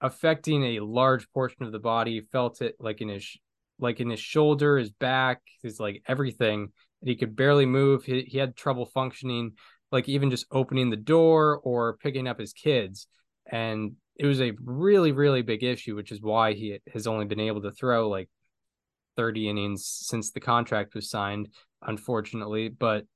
affecting 0.00 0.64
a 0.64 0.80
large 0.80 1.30
portion 1.32 1.64
of 1.64 1.72
the 1.72 1.78
body. 1.78 2.20
Felt 2.32 2.62
it 2.62 2.76
like 2.78 3.00
in 3.00 3.08
his 3.08 3.36
like 3.78 4.00
in 4.00 4.10
his 4.10 4.20
shoulder, 4.20 4.78
his 4.78 4.90
back, 4.90 5.40
his 5.62 5.80
like 5.80 6.02
everything 6.06 6.72
he 7.02 7.16
could 7.16 7.36
barely 7.36 7.66
move. 7.66 8.04
He, 8.04 8.22
he 8.22 8.38
had 8.38 8.56
trouble 8.56 8.86
functioning 8.86 9.52
like 9.92 10.08
even 10.08 10.30
just 10.30 10.46
opening 10.50 10.90
the 10.90 10.96
door 10.96 11.60
or 11.64 11.96
picking 11.96 12.28
up 12.28 12.38
his 12.38 12.52
kids. 12.52 13.06
And 13.50 13.92
it 14.16 14.26
was 14.26 14.40
a 14.40 14.52
really, 14.64 15.12
really 15.12 15.42
big 15.42 15.64
issue, 15.64 15.96
which 15.96 16.12
is 16.12 16.20
why 16.20 16.52
he 16.52 16.78
has 16.92 17.06
only 17.06 17.24
been 17.24 17.40
able 17.40 17.62
to 17.62 17.72
throw 17.72 18.08
like 18.08 18.28
30 19.16 19.48
innings 19.48 19.86
since 19.86 20.30
the 20.30 20.40
contract 20.40 20.94
was 20.94 21.10
signed, 21.10 21.48
unfortunately. 21.82 22.68
But 22.68 23.06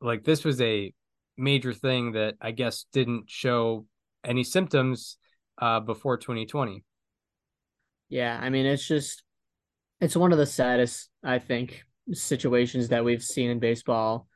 like 0.00 0.24
this 0.24 0.44
was 0.44 0.60
a 0.60 0.92
major 1.36 1.72
thing 1.72 2.12
that 2.12 2.34
I 2.40 2.50
guess 2.50 2.86
didn't 2.92 3.24
show 3.28 3.86
any 4.24 4.42
symptoms 4.42 5.18
uh, 5.60 5.80
before 5.80 6.16
2020. 6.16 6.82
Yeah, 8.08 8.38
I 8.40 8.50
mean, 8.50 8.66
it's 8.66 8.86
just, 8.86 9.22
it's 10.00 10.16
one 10.16 10.32
of 10.32 10.38
the 10.38 10.46
saddest, 10.46 11.10
I 11.22 11.38
think, 11.38 11.84
situations 12.12 12.88
that 12.88 13.04
we've 13.04 13.22
seen 13.22 13.50
in 13.50 13.58
baseball, 13.58 14.28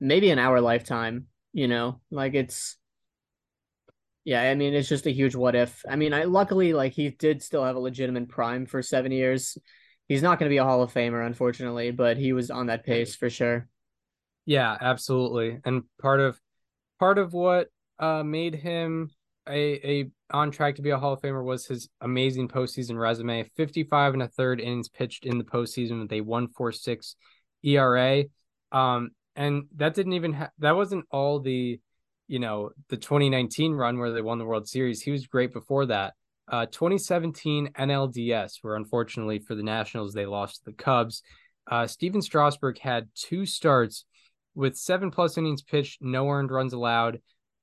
maybe 0.00 0.30
in 0.30 0.38
our 0.38 0.60
lifetime. 0.60 1.26
You 1.52 1.68
know, 1.68 2.00
like 2.10 2.34
it's, 2.34 2.76
yeah, 4.24 4.42
I 4.42 4.54
mean, 4.54 4.74
it's 4.74 4.90
just 4.90 5.06
a 5.06 5.12
huge 5.12 5.34
what 5.34 5.54
if. 5.54 5.82
I 5.88 5.96
mean, 5.96 6.12
I 6.12 6.24
luckily 6.24 6.74
like 6.74 6.92
he 6.92 7.08
did 7.08 7.42
still 7.42 7.64
have 7.64 7.76
a 7.76 7.80
legitimate 7.80 8.28
prime 8.28 8.66
for 8.66 8.82
seven 8.82 9.10
years. 9.10 9.56
He's 10.06 10.22
not 10.22 10.38
going 10.38 10.50
to 10.50 10.52
be 10.52 10.58
a 10.58 10.64
Hall 10.64 10.82
of 10.82 10.92
Famer, 10.92 11.26
unfortunately, 11.26 11.92
but 11.92 12.18
he 12.18 12.34
was 12.34 12.50
on 12.50 12.66
that 12.66 12.84
pace 12.84 13.16
for 13.16 13.30
sure. 13.30 13.68
Yeah, 14.44 14.76
absolutely. 14.80 15.58
And 15.64 15.84
part 16.00 16.20
of 16.20 16.38
part 16.98 17.18
of 17.18 17.32
what 17.32 17.68
uh 17.98 18.22
made 18.22 18.54
him 18.54 19.10
a 19.48 20.00
a 20.00 20.10
on 20.30 20.50
track 20.50 20.76
to 20.76 20.82
be 20.82 20.90
a 20.90 20.98
Hall 20.98 21.12
of 21.12 21.20
Famer 21.20 21.44
was 21.44 21.66
his 21.66 21.88
amazing 22.00 22.48
postseason 22.48 22.98
resume. 22.98 23.44
55 23.56 24.14
and 24.14 24.22
a 24.22 24.28
third 24.28 24.60
innings 24.60 24.88
pitched 24.88 25.24
in 25.24 25.38
the 25.38 25.44
postseason 25.44 26.00
with 26.00 26.12
a 26.12 26.20
146 26.20 27.16
ERA. 27.62 28.24
Um, 28.72 29.10
and 29.36 29.64
that 29.76 29.94
didn't 29.94 30.14
even 30.14 30.32
ha- 30.32 30.50
that 30.58 30.76
wasn't 30.76 31.04
all 31.10 31.40
the, 31.40 31.80
you 32.26 32.38
know, 32.38 32.70
the 32.88 32.96
2019 32.96 33.72
run 33.72 33.98
where 33.98 34.12
they 34.12 34.22
won 34.22 34.38
the 34.38 34.44
World 34.44 34.68
Series. 34.68 35.02
He 35.02 35.10
was 35.10 35.26
great 35.26 35.52
before 35.52 35.86
that. 35.86 36.14
Uh, 36.48 36.66
2017 36.66 37.70
NLDS, 37.76 38.58
where 38.62 38.76
unfortunately 38.76 39.38
for 39.40 39.54
the 39.54 39.62
Nationals 39.62 40.12
they 40.12 40.26
lost 40.26 40.56
to 40.56 40.70
the 40.70 40.76
Cubs. 40.76 41.22
Uh, 41.68 41.86
Stephen 41.86 42.22
Strasburg 42.22 42.78
had 42.78 43.08
two 43.14 43.44
starts 43.44 44.04
with 44.54 44.76
seven 44.76 45.10
plus 45.10 45.36
innings 45.36 45.62
pitched, 45.62 46.00
no 46.00 46.28
earned 46.28 46.50
runs 46.50 46.72
allowed, 46.72 47.20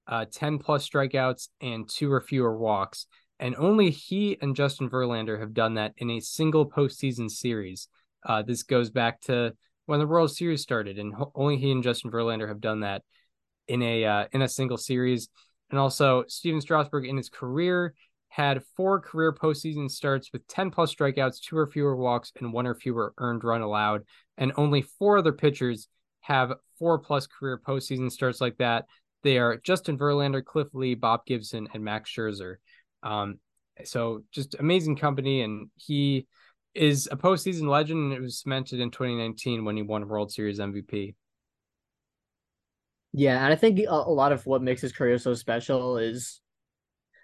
uh, 0.07 0.25
10 0.31 0.59
plus 0.59 0.87
strikeouts, 0.87 1.49
and 1.61 1.89
two 1.89 2.11
or 2.11 2.21
fewer 2.21 2.57
walks. 2.57 3.07
And 3.39 3.55
only 3.55 3.89
he 3.89 4.37
and 4.41 4.55
Justin 4.55 4.89
Verlander 4.89 5.39
have 5.39 5.53
done 5.53 5.75
that 5.75 5.93
in 5.97 6.09
a 6.11 6.19
single 6.19 6.69
postseason 6.69 7.29
series. 7.29 7.87
Uh, 8.25 8.41
this 8.41 8.63
goes 8.63 8.89
back 8.89 9.21
to 9.21 9.53
when 9.85 9.99
the 9.99 10.07
World 10.07 10.31
Series 10.31 10.61
started, 10.61 10.97
and 10.97 11.13
only 11.35 11.57
he 11.57 11.71
and 11.71 11.83
Justin 11.83 12.11
Verlander 12.11 12.47
have 12.47 12.61
done 12.61 12.81
that 12.81 13.01
in 13.67 13.81
a 13.81 14.05
uh, 14.05 14.25
in 14.31 14.41
a 14.41 14.47
single 14.47 14.77
series. 14.77 15.29
And 15.69 15.79
also, 15.79 16.23
Stephen 16.27 16.61
Strasburg 16.61 17.05
in 17.05 17.17
his 17.17 17.29
career 17.29 17.95
had 18.29 18.63
four 18.75 18.99
career 18.99 19.33
postseason 19.33 19.89
starts 19.89 20.31
with 20.31 20.47
10 20.47 20.71
plus 20.71 20.93
strikeouts, 20.93 21.39
two 21.39 21.57
or 21.57 21.67
fewer 21.67 21.95
walks, 21.95 22.31
and 22.39 22.53
one 22.53 22.65
or 22.65 22.75
fewer 22.75 23.13
earned 23.17 23.43
run 23.43 23.61
allowed. 23.61 24.03
And 24.37 24.53
only 24.55 24.81
four 24.81 25.17
other 25.17 25.33
pitchers 25.33 25.87
have 26.21 26.53
four 26.79 26.97
plus 26.99 27.27
career 27.27 27.61
postseason 27.63 28.11
starts 28.11 28.41
like 28.41 28.57
that. 28.57 28.85
They 29.23 29.37
are 29.37 29.57
Justin 29.57 29.97
Verlander, 29.97 30.43
Cliff 30.43 30.67
Lee, 30.73 30.95
Bob 30.95 31.25
Gibson, 31.25 31.67
and 31.73 31.83
Max 31.83 32.11
Scherzer. 32.11 32.55
Um, 33.01 33.39
so 33.83 34.23
just 34.31 34.55
amazing 34.59 34.97
company, 34.97 35.41
and 35.41 35.69
he 35.75 36.27
is 36.75 37.07
a 37.11 37.17
postseason 37.17 37.67
legend, 37.67 37.99
and 37.99 38.13
it 38.13 38.21
was 38.21 38.39
cemented 38.39 38.79
in 38.79 38.91
2019 38.91 39.65
when 39.65 39.77
he 39.77 39.83
won 39.83 40.07
World 40.07 40.31
Series 40.31 40.59
MVP. 40.59 41.15
Yeah, 43.13 43.43
and 43.43 43.53
I 43.53 43.55
think 43.55 43.79
a, 43.87 43.95
lot 43.95 44.31
of 44.31 44.45
what 44.45 44.63
makes 44.63 44.81
his 44.81 44.91
career 44.91 45.17
so 45.19 45.35
special 45.35 45.97
is 45.97 46.41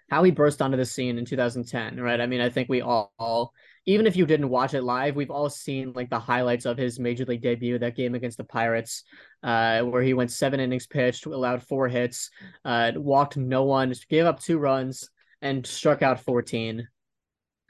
how 0.08 0.22
he 0.22 0.30
burst 0.30 0.62
onto 0.62 0.76
the 0.76 0.84
scene 0.84 1.18
in 1.18 1.24
2010, 1.24 2.00
right? 2.00 2.20
I 2.20 2.26
mean, 2.26 2.40
I 2.40 2.48
think 2.48 2.68
we 2.68 2.80
all, 2.80 3.12
all, 3.18 3.52
even 3.86 4.06
if 4.06 4.16
you 4.16 4.26
didn't 4.26 4.48
watch 4.48 4.74
it 4.74 4.82
live, 4.82 5.16
we've 5.16 5.30
all 5.30 5.48
seen 5.48 5.92
like 5.94 6.10
the 6.10 6.18
highlights 6.18 6.66
of 6.66 6.76
his 6.76 6.98
major 6.98 7.24
league 7.24 7.42
debut, 7.42 7.78
that 7.78 7.96
game 7.96 8.14
against 8.14 8.36
the 8.36 8.44
Pirates, 8.44 9.04
uh, 9.42 9.80
where 9.82 10.02
he 10.02 10.14
went 10.14 10.30
seven 10.30 10.60
innings 10.60 10.86
pitched, 10.86 11.26
allowed 11.26 11.62
four 11.62 11.88
hits, 11.88 12.30
uh, 12.64 12.92
walked 12.96 13.36
no 13.36 13.64
one, 13.64 13.92
gave 14.08 14.26
up 14.26 14.40
two 14.40 14.58
runs, 14.58 15.08
and 15.40 15.66
struck 15.66 16.02
out 16.02 16.20
14. 16.20 16.86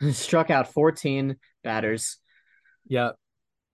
struck 0.12 0.50
out 0.50 0.72
14 0.72 1.36
batters. 1.62 2.18
Yeah. 2.86 3.11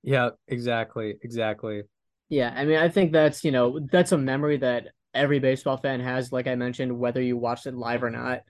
Yeah, 0.03 0.31
exactly. 0.47 1.15
Exactly. 1.23 1.83
Yeah, 2.29 2.53
I 2.55 2.65
mean, 2.65 2.79
I 2.79 2.89
think 2.89 3.13
that's, 3.13 3.45
you 3.45 3.53
know, 3.53 3.81
that's 3.91 4.13
a 4.13 4.19
memory 4.19 4.59
that 4.59 4.89
every 5.15 5.39
baseball 5.39 5.77
fan 5.77 6.01
has, 6.01 6.33
like 6.33 6.47
I 6.47 6.55
mentioned, 6.55 6.99
whether 6.99 7.23
you 7.23 7.37
watched 7.37 7.67
it 7.67 7.75
live 7.75 8.03
or 8.03 8.11
not. 8.11 8.43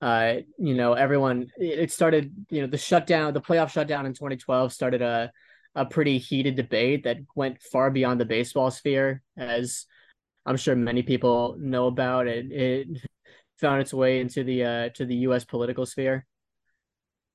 Uh, 0.00 0.36
you 0.58 0.74
know, 0.74 0.92
everyone 0.92 1.48
it 1.56 1.90
started, 1.90 2.32
you 2.50 2.60
know, 2.60 2.66
the 2.66 2.78
shutdown, 2.78 3.32
the 3.32 3.40
playoff 3.40 3.70
shutdown 3.70 4.06
in 4.06 4.12
2012 4.12 4.72
started 4.72 5.02
a 5.02 5.30
a 5.74 5.84
pretty 5.84 6.16
heated 6.18 6.56
debate 6.56 7.04
that 7.04 7.18
went 7.34 7.60
far 7.62 7.90
beyond 7.90 8.18
the 8.18 8.24
baseball 8.24 8.70
sphere, 8.70 9.22
as 9.36 9.84
I'm 10.46 10.56
sure 10.56 10.74
many 10.74 11.02
people 11.02 11.56
know 11.58 11.86
about. 11.86 12.26
It 12.26 12.50
it 12.50 12.88
found 13.58 13.80
its 13.80 13.94
way 13.94 14.20
into 14.20 14.44
the 14.44 14.64
uh 14.64 14.88
to 14.94 15.04
the 15.04 15.16
US 15.16 15.44
political 15.44 15.86
sphere. 15.86 16.26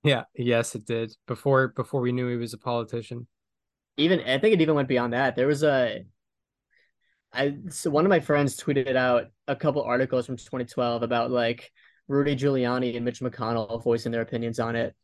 Yeah, 0.03 0.23
yes, 0.35 0.75
it 0.75 0.85
did. 0.85 1.13
Before 1.27 1.69
before 1.69 2.01
we 2.01 2.11
knew 2.11 2.27
he 2.29 2.37
was 2.37 2.53
a 2.53 2.57
politician. 2.57 3.27
Even 3.97 4.19
I 4.21 4.39
think 4.39 4.53
it 4.53 4.61
even 4.61 4.75
went 4.75 4.87
beyond 4.87 5.13
that. 5.13 5.35
There 5.35 5.47
was 5.47 5.63
a 5.63 6.05
I 7.33 7.55
so 7.69 7.89
one 7.89 8.05
of 8.05 8.09
my 8.09 8.19
friends 8.19 8.57
tweeted 8.57 8.95
out 8.95 9.27
a 9.47 9.55
couple 9.55 9.83
articles 9.83 10.25
from 10.25 10.37
2012 10.37 11.03
about 11.03 11.31
like 11.31 11.71
Rudy 12.07 12.35
Giuliani 12.35 12.95
and 12.95 13.05
Mitch 13.05 13.19
McConnell 13.19 13.81
voicing 13.83 14.11
their 14.11 14.21
opinions 14.21 14.59
on 14.59 14.75
it, 14.75 14.95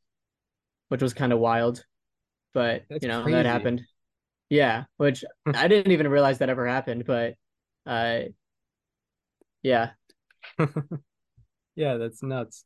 which 0.89 1.01
was 1.01 1.13
kind 1.13 1.33
of 1.33 1.39
wild. 1.39 1.85
But 2.53 2.83
That's 2.89 3.03
you 3.03 3.07
know 3.09 3.23
crazy. 3.23 3.35
that 3.35 3.45
happened. 3.45 3.83
Yeah, 4.49 4.85
which 4.97 5.23
I 5.45 5.67
didn't 5.67 5.91
even 5.91 6.07
realize 6.07 6.39
that 6.39 6.49
ever 6.49 6.67
happened. 6.67 7.05
But 7.05 7.35
uh, 7.85 8.19
yeah, 9.61 9.91
yeah, 11.75 11.97
that's 11.97 12.23
nuts. 12.23 12.65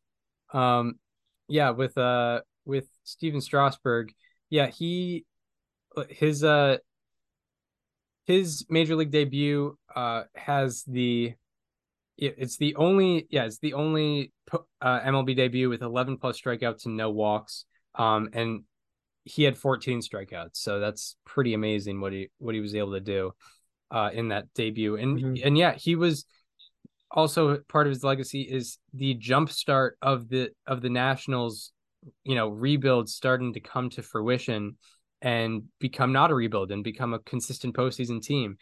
Um, 0.53 0.95
yeah, 1.47 1.71
with 1.71 1.97
uh 1.97 2.41
with 2.65 2.88
Stephen 3.03 3.41
Strasburg, 3.41 4.13
yeah, 4.49 4.67
he 4.67 5.25
his 6.09 6.43
uh 6.43 6.77
his 8.25 8.65
major 8.69 8.95
league 8.95 9.11
debut 9.11 9.77
uh 9.95 10.23
has 10.36 10.84
the 10.84 11.34
it's 12.22 12.57
the 12.57 12.76
only 12.76 13.28
yeah 13.30 13.45
it's 13.45 13.59
the 13.59 13.74
only 13.74 14.32
uh, 14.53 14.99
MLB 15.01 15.36
debut 15.36 15.69
with 15.69 15.82
11 15.82 16.17
plus 16.17 16.39
strikeouts 16.39 16.86
and 16.86 16.95
no 16.95 17.09
walks. 17.09 17.65
Um 17.95 18.30
and 18.34 18.63
he 19.24 19.43
had 19.43 19.57
14 19.57 19.99
strikeouts 20.01 20.55
so 20.55 20.80
that's 20.80 21.15
pretty 21.26 21.53
amazing 21.53 22.01
what 22.01 22.13
he 22.13 22.30
what 22.38 22.55
he 22.55 22.61
was 22.61 22.74
able 22.74 22.93
to 22.93 22.99
do 22.99 23.32
uh 23.89 24.09
in 24.13 24.30
that 24.30 24.45
debut. 24.53 24.95
And 24.95 25.17
mm-hmm. 25.17 25.47
and 25.47 25.57
yeah 25.57 25.74
he 25.74 25.95
was 25.95 26.26
also 27.09 27.57
part 27.67 27.88
of 27.88 27.91
his 27.91 28.03
legacy 28.03 28.41
is 28.41 28.78
the 28.93 29.15
jump 29.15 29.49
start 29.49 29.97
of 30.01 30.30
the 30.30 30.51
of 30.65 30.82
the 30.82 30.89
Nationals 30.89 31.72
you 32.24 32.36
know 32.36 32.47
rebuild 32.47 33.09
starting 33.09 33.53
to 33.53 33.59
come 33.59 33.89
to 33.89 34.01
fruition 34.01 34.78
and 35.22 35.63
become 35.80 36.13
not 36.13 36.32
a 36.32 36.36
rebuild 36.36 36.72
and 36.72 36.84
become 36.84 37.13
a 37.13 37.19
consistent 37.19 37.76
postseason 37.76 38.22
team 38.22 38.57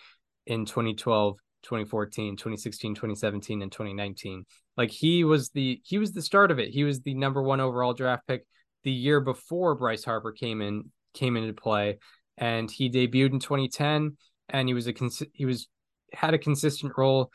in 0.46 0.66
2012 0.66 1.38
2014 1.64 2.38
2016 2.38 2.96
2017 2.96 3.62
and 3.62 3.72
2019 3.72 4.46
like 4.80 4.92
he 4.92 5.26
was 5.26 5.50
the 5.50 5.82
he 5.84 5.98
was 5.98 6.14
the 6.14 6.22
start 6.22 6.52
of 6.52 6.58
it. 6.60 6.70
He 6.70 6.86
was 6.86 7.02
the 7.02 7.14
number 7.14 7.44
one 7.44 7.60
overall 7.60 7.94
draft 7.94 8.26
pick 8.28 8.46
the 8.86 8.92
year 8.92 9.20
before 9.20 9.76
bryce 9.76 10.06
harper 10.06 10.32
came 10.32 10.62
in 10.62 10.90
came 11.14 11.36
into 11.36 11.54
play. 11.54 12.00
And 12.38 12.72
he 12.72 12.90
debuted 12.90 13.34
in 13.34 13.40
2010 13.40 14.16
and 14.48 14.68
he 14.70 14.74
was 14.74 14.88
a 14.88 14.94
he 15.34 15.46
was 15.46 15.68
had 16.14 16.34
a 16.34 16.38
consistent 16.38 16.94
role 16.98 17.30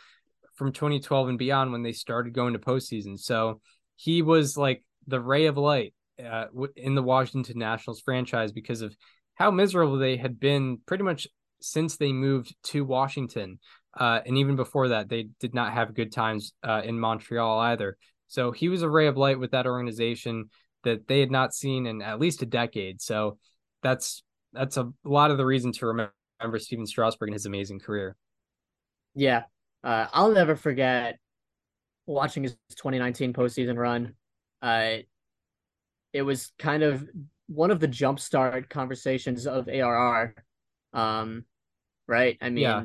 from 0.55 0.73
2012 0.73 1.29
and 1.29 1.39
beyond 1.39 1.71
when 1.71 1.83
they 1.83 1.93
started 1.93 2.33
going 2.33 2.55
to 2.55 2.59
postseason. 2.59 3.19
So 3.19 3.61
he 3.97 4.23
was 4.23 4.57
like 4.57 4.83
the 5.07 5.21
ray 5.21 5.45
of 5.45 5.59
light 5.59 5.93
uh, 6.25 6.47
in 6.77 6.95
the 6.95 7.03
washington 7.03 7.59
nationals 7.59 8.01
franchise 8.01 8.53
because 8.53 8.81
of 8.81 8.97
how 9.35 9.51
miserable 9.51 9.99
they 9.99 10.17
had 10.17 10.41
been 10.41 10.79
pretty 10.87 11.05
much 11.05 11.27
since 11.61 11.97
they 11.97 12.13
moved 12.13 12.55
to 12.63 12.85
washington 12.85 13.59
uh, 13.97 14.21
and 14.27 14.39
even 14.39 14.57
before 14.57 14.89
that, 14.89 15.09
they 15.09 15.29
did 15.41 15.55
not 15.55 15.73
have 15.73 15.95
good 15.95 16.13
times 16.13 16.53
uh, 16.63 16.83
in 16.85 16.99
Montreal 16.99 17.59
either. 17.61 17.97
So 18.29 18.51
he 18.51 18.69
was 18.69 18.83
a 18.83 18.89
ray 18.89 19.07
of 19.07 19.17
light 19.17 19.39
with 19.39 19.53
that 19.53 19.67
organization 19.67 20.51
that 20.83 21.07
they 21.07 21.21
had 21.21 21.31
not 21.31 21.55
seen 21.55 21.87
in 21.87 22.03
at 22.03 22.21
least 22.21 22.43
a 22.43 22.47
decade. 22.47 23.01
So 23.01 23.39
that's 23.83 24.23
that's 24.53 24.77
a 24.77 24.91
lot 25.05 25.31
of 25.31 25.39
the 25.39 25.47
reason 25.47 25.73
to 25.73 25.87
remember 25.87 26.59
Stephen 26.59 26.87
Strasburg 26.87 27.29
and 27.29 27.35
his 27.35 27.47
amazing 27.47 27.81
career. 27.81 28.17
Yeah, 29.15 29.45
uh, 29.83 30.07
I'll 30.13 30.33
never 30.33 30.57
forget 30.57 31.19
watching 32.07 32.43
his 32.43 32.57
2019 32.77 33.33
postseason 33.33 33.77
run. 33.77 34.15
Uh, 34.61 34.99
it 36.13 36.23
was 36.23 36.53
kind 36.59 36.83
of 36.83 37.09
one 37.47 37.71
of 37.71 37.81
the 37.81 37.89
jumpstart 37.89 38.69
conversations 38.69 39.47
of 39.47 39.69
ARR. 39.69 40.35
Um, 40.93 41.45
right? 42.07 42.37
I 42.41 42.51
mean, 42.51 42.63
yeah. 42.63 42.83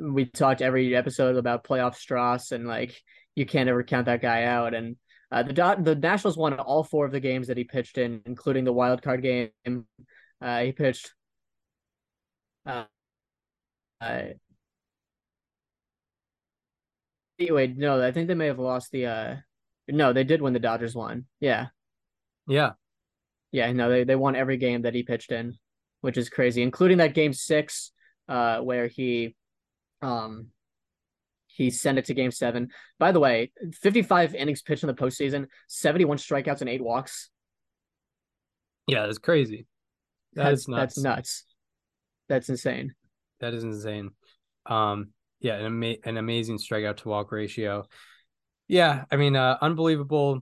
we 0.00 0.24
talked 0.26 0.62
every 0.62 0.94
episode 0.94 1.36
about 1.36 1.64
playoff 1.64 1.96
Stras, 1.96 2.52
and 2.52 2.66
like 2.66 2.94
you 3.34 3.46
can't 3.46 3.68
ever 3.68 3.82
count 3.82 4.06
that 4.06 4.22
guy 4.22 4.44
out. 4.44 4.74
And 4.74 4.96
uh, 5.30 5.42
the 5.42 5.76
the 5.80 5.94
Nationals 5.94 6.36
won 6.36 6.54
all 6.54 6.84
four 6.84 7.06
of 7.06 7.12
the 7.12 7.20
games 7.20 7.48
that 7.48 7.56
he 7.56 7.64
pitched 7.64 7.98
in, 7.98 8.22
including 8.26 8.64
the 8.64 8.72
wild 8.72 9.02
card 9.02 9.22
game. 9.22 9.50
Uh, 10.40 10.60
he 10.62 10.72
pitched. 10.72 11.12
Uh, 12.66 12.84
uh, 14.00 14.22
wait, 17.38 17.76
no, 17.76 18.02
I 18.02 18.12
think 18.12 18.28
they 18.28 18.34
may 18.34 18.46
have 18.46 18.58
lost 18.58 18.90
the. 18.92 19.06
uh 19.06 19.36
No, 19.88 20.12
they 20.12 20.24
did 20.24 20.42
win. 20.42 20.52
The 20.52 20.58
Dodgers 20.58 20.94
won. 20.94 21.26
Yeah. 21.40 21.68
Yeah. 22.46 22.72
Yeah. 23.50 23.72
No, 23.72 23.88
they 23.88 24.04
they 24.04 24.16
won 24.16 24.36
every 24.36 24.56
game 24.56 24.82
that 24.82 24.94
he 24.94 25.02
pitched 25.02 25.32
in, 25.32 25.58
which 26.00 26.16
is 26.16 26.28
crazy, 26.28 26.62
including 26.62 26.98
that 26.98 27.14
game 27.14 27.32
six, 27.32 27.92
uh, 28.28 28.58
where 28.58 28.86
he, 28.86 29.34
um, 30.00 30.48
he 31.46 31.70
sent 31.70 31.98
it 31.98 32.06
to 32.06 32.14
game 32.14 32.30
seven. 32.30 32.68
By 32.98 33.12
the 33.12 33.20
way, 33.20 33.52
55 33.80 34.34
innings 34.34 34.62
pitched 34.62 34.82
in 34.82 34.86
the 34.86 34.94
postseason, 34.94 35.46
71 35.68 36.18
strikeouts 36.18 36.60
and 36.60 36.70
eight 36.70 36.82
walks. 36.82 37.30
Yeah, 38.86 39.06
that's 39.06 39.18
crazy. 39.18 39.66
That 40.34 40.44
that's, 40.44 40.68
nuts. 40.68 40.94
That's 40.94 40.98
nuts. 41.04 41.44
That's 42.28 42.48
insane. 42.48 42.94
That 43.40 43.54
is 43.54 43.64
insane. 43.64 44.10
Um, 44.66 45.10
yeah, 45.40 45.56
an, 45.56 45.66
ama- 45.66 45.96
an 46.04 46.16
amazing 46.16 46.58
strikeout 46.58 46.98
to 46.98 47.08
walk 47.08 47.32
ratio. 47.32 47.86
Yeah, 48.68 49.04
I 49.10 49.16
mean, 49.16 49.36
uh, 49.36 49.58
unbelievable, 49.60 50.40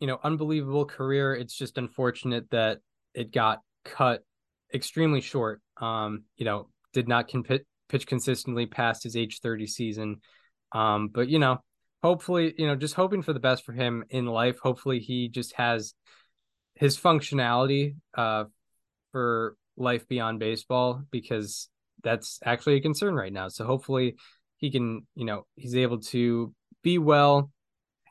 you 0.00 0.06
know, 0.06 0.18
unbelievable 0.22 0.86
career. 0.86 1.34
It's 1.34 1.54
just 1.54 1.78
unfortunate 1.78 2.50
that 2.50 2.78
it 3.12 3.32
got 3.32 3.60
cut 3.84 4.24
extremely 4.72 5.20
short. 5.20 5.60
Um, 5.78 6.24
you 6.36 6.44
know, 6.44 6.68
did 6.96 7.08
not 7.08 7.30
pitch 7.90 8.06
consistently 8.06 8.64
past 8.64 9.02
his 9.02 9.16
age 9.16 9.40
30 9.40 9.66
season. 9.66 10.16
Um, 10.72 11.08
but 11.08 11.28
you 11.28 11.38
know, 11.38 11.58
hopefully, 12.02 12.54
you 12.56 12.66
know, 12.66 12.74
just 12.74 12.94
hoping 12.94 13.20
for 13.20 13.34
the 13.34 13.38
best 13.40 13.64
for 13.66 13.72
him 13.72 14.02
in 14.08 14.24
life. 14.24 14.58
Hopefully, 14.58 14.98
he 14.98 15.28
just 15.28 15.52
has 15.56 15.92
his 16.74 16.98
functionality 16.98 17.96
uh, 18.16 18.44
for 19.12 19.56
life 19.76 20.08
beyond 20.08 20.38
baseball 20.38 21.02
because 21.10 21.68
that's 22.02 22.38
actually 22.42 22.76
a 22.76 22.80
concern 22.80 23.14
right 23.14 23.32
now. 23.32 23.48
So 23.48 23.66
hopefully, 23.66 24.16
he 24.56 24.70
can, 24.70 25.06
you 25.14 25.26
know, 25.26 25.46
he's 25.54 25.76
able 25.76 26.00
to 26.00 26.54
be 26.82 26.96
well, 26.96 27.50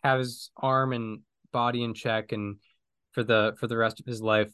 have 0.04 0.20
his 0.20 0.52
arm 0.56 0.94
and 0.94 1.22
body 1.52 1.84
in 1.84 1.96
check, 1.96 2.34
and 2.34 2.58
for 3.14 3.24
the 3.24 3.56
for 3.60 3.66
the 3.66 3.78
rest 3.78 4.00
of 4.00 4.06
his 4.06 4.22
life. 4.22 4.52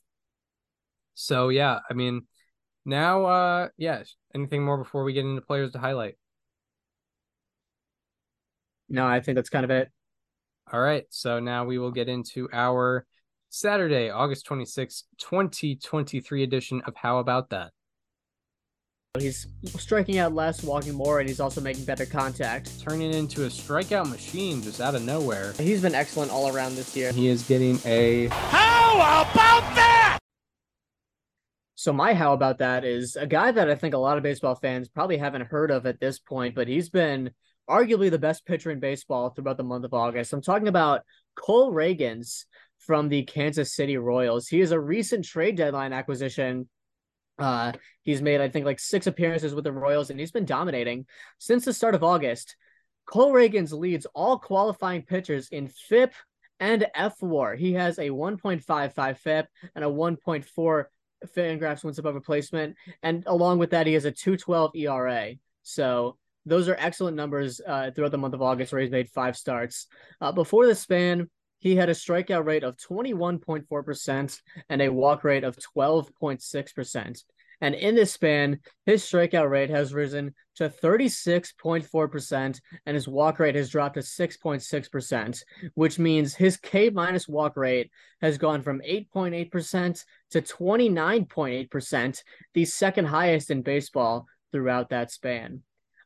So 1.15 1.49
yeah, 1.49 1.79
I 1.89 1.95
mean, 1.95 2.27
now, 2.86 3.25
uh, 3.25 3.67
yeah. 3.77 4.03
Anything 4.34 4.63
more 4.63 4.77
before 4.77 5.03
we 5.03 5.13
get 5.13 5.25
into 5.25 5.41
players 5.41 5.73
to 5.73 5.79
highlight? 5.79 6.15
No, 8.89 9.05
I 9.05 9.21
think 9.21 9.36
that's 9.36 9.49
kind 9.49 9.65
of 9.65 9.71
it. 9.71 9.89
All 10.71 10.79
right. 10.79 11.05
So 11.09 11.39
now 11.39 11.65
we 11.65 11.77
will 11.77 11.91
get 11.91 12.09
into 12.09 12.49
our 12.53 13.05
Saturday, 13.49 14.09
August 14.09 14.45
26, 14.45 15.03
2023 15.17 16.43
edition 16.43 16.82
of 16.86 16.95
How 16.95 17.19
About 17.19 17.49
That? 17.49 17.71
He's 19.19 19.47
striking 19.77 20.19
out 20.19 20.34
less, 20.34 20.63
walking 20.63 20.93
more, 20.93 21.19
and 21.19 21.27
he's 21.27 21.41
also 21.41 21.59
making 21.59 21.84
better 21.84 22.05
contact. 22.05 22.79
Turning 22.79 23.13
into 23.13 23.43
a 23.43 23.47
strikeout 23.47 24.09
machine 24.09 24.61
just 24.61 24.79
out 24.79 24.95
of 24.95 25.03
nowhere. 25.03 25.51
He's 25.57 25.82
been 25.82 25.95
excellent 25.95 26.32
all 26.32 26.47
around 26.55 26.75
this 26.75 26.95
year. 26.95 27.11
He 27.11 27.27
is 27.27 27.43
getting 27.43 27.77
a. 27.84 28.27
How 28.27 28.95
about 28.95 29.75
that? 29.75 30.01
So, 31.82 31.91
my 31.91 32.13
how 32.13 32.34
about 32.34 32.59
that 32.59 32.86
is 32.86 33.15
a 33.15 33.25
guy 33.25 33.51
that 33.51 33.67
I 33.67 33.73
think 33.73 33.95
a 33.95 33.97
lot 33.97 34.15
of 34.17 34.21
baseball 34.21 34.53
fans 34.53 34.88
probably 34.88 35.17
haven't 35.17 35.47
heard 35.47 35.71
of 35.71 35.88
at 35.88 35.99
this 35.99 36.19
point, 36.19 36.53
but 36.53 36.67
he's 36.67 36.91
been 36.91 37.32
arguably 37.67 38.11
the 38.11 38.19
best 38.19 38.45
pitcher 38.45 38.69
in 38.69 38.79
baseball 38.79 39.32
throughout 39.32 39.57
the 39.57 39.63
month 39.63 39.84
of 39.86 39.91
August. 39.95 40.32
I'm 40.32 40.43
talking 40.43 40.67
about 40.67 41.01
Cole 41.36 41.73
Ragans 41.73 42.45
from 42.77 43.09
the 43.09 43.23
Kansas 43.23 43.73
City 43.73 43.97
Royals. 43.97 44.47
He 44.47 44.61
is 44.61 44.71
a 44.71 44.79
recent 44.79 45.25
trade 45.25 45.55
deadline 45.55 45.91
acquisition. 45.91 46.69
Uh, 47.39 47.71
he's 48.03 48.21
made, 48.21 48.41
I 48.41 48.49
think, 48.49 48.67
like 48.67 48.79
six 48.79 49.07
appearances 49.07 49.55
with 49.55 49.63
the 49.63 49.73
Royals, 49.73 50.11
and 50.11 50.19
he's 50.19 50.32
been 50.32 50.45
dominating 50.45 51.07
since 51.39 51.65
the 51.65 51.73
start 51.73 51.95
of 51.95 52.03
August. 52.03 52.57
Cole 53.07 53.34
Ragans 53.34 53.73
leads 53.73 54.05
all 54.13 54.38
qualifying 54.38 55.01
pitchers 55.01 55.49
in 55.49 55.67
FIP 55.67 56.13
and 56.59 56.86
fWAR. 56.95 57.57
He 57.57 57.73
has 57.73 57.97
a 57.97 58.11
1.55 58.11 59.17
FIP 59.17 59.47
and 59.73 59.84
a 59.84 59.88
1.4 59.88 60.86
Fangraphs 61.36 61.84
wins 61.84 61.99
above 61.99 62.15
replacement, 62.15 62.76
and 63.03 63.24
along 63.28 63.59
with 63.59 63.72
that, 63.72 63.88
he 63.88 63.93
has 63.93 64.05
a 64.05 64.11
2.12 64.11 64.76
ERA. 64.76 65.34
So 65.63 66.17
those 66.45 66.67
are 66.67 66.76
excellent 66.80 67.15
numbers 67.15 67.61
uh, 67.65 67.91
throughout 67.91 68.11
the 68.11 68.17
month 68.17 68.34
of 68.34 68.41
August, 68.41 68.72
where 68.72 68.82
he's 68.82 68.91
made 68.91 69.09
five 69.09 69.38
starts. 69.38 69.88
Uh, 70.19 70.32
before 70.32 70.65
the 70.65 70.76
span, 70.76 71.30
he 71.59 71.76
had 71.76 71.89
a 71.89 71.93
strikeout 71.93 72.45
rate 72.45 72.63
of 72.63 72.76
21.4% 72.78 74.41
and 74.69 74.82
a 74.82 74.89
walk 74.89 75.24
rate 75.24 75.43
of 75.43 75.57
12.6%. 75.78 77.24
And 77.62 77.76
in 77.76 77.93
this 77.93 78.12
span, 78.12 78.59
his 78.86 79.03
strikeout 79.03 79.49
rate 79.49 79.70
has 79.70 79.93
risen 79.93 80.34
to 80.55 80.68
36.4% 80.70 82.59
and 82.86 82.95
his 82.95 83.07
walk 83.07 83.39
rate 83.39 83.55
has 83.55 83.70
dropped 83.70 83.95
to 83.95 84.01
6.6%, 84.01 85.43
which 85.76 85.99
means 85.99 86.34
his 86.34 86.57
K 86.57 86.89
minus 86.89 87.28
walk 87.28 87.55
rate 87.55 87.91
has 88.22 88.39
gone 88.39 88.64
from 88.64 88.82
8.8% 88.82 90.03
to 90.32 90.41
29.8%, 90.41 92.24
the 92.53 92.66
second 92.66 93.05
highest 93.05 93.51
in 93.51 93.62
baseball 93.62 94.26
throughout 94.51 94.89
that 94.89 95.12
span. 95.12 95.62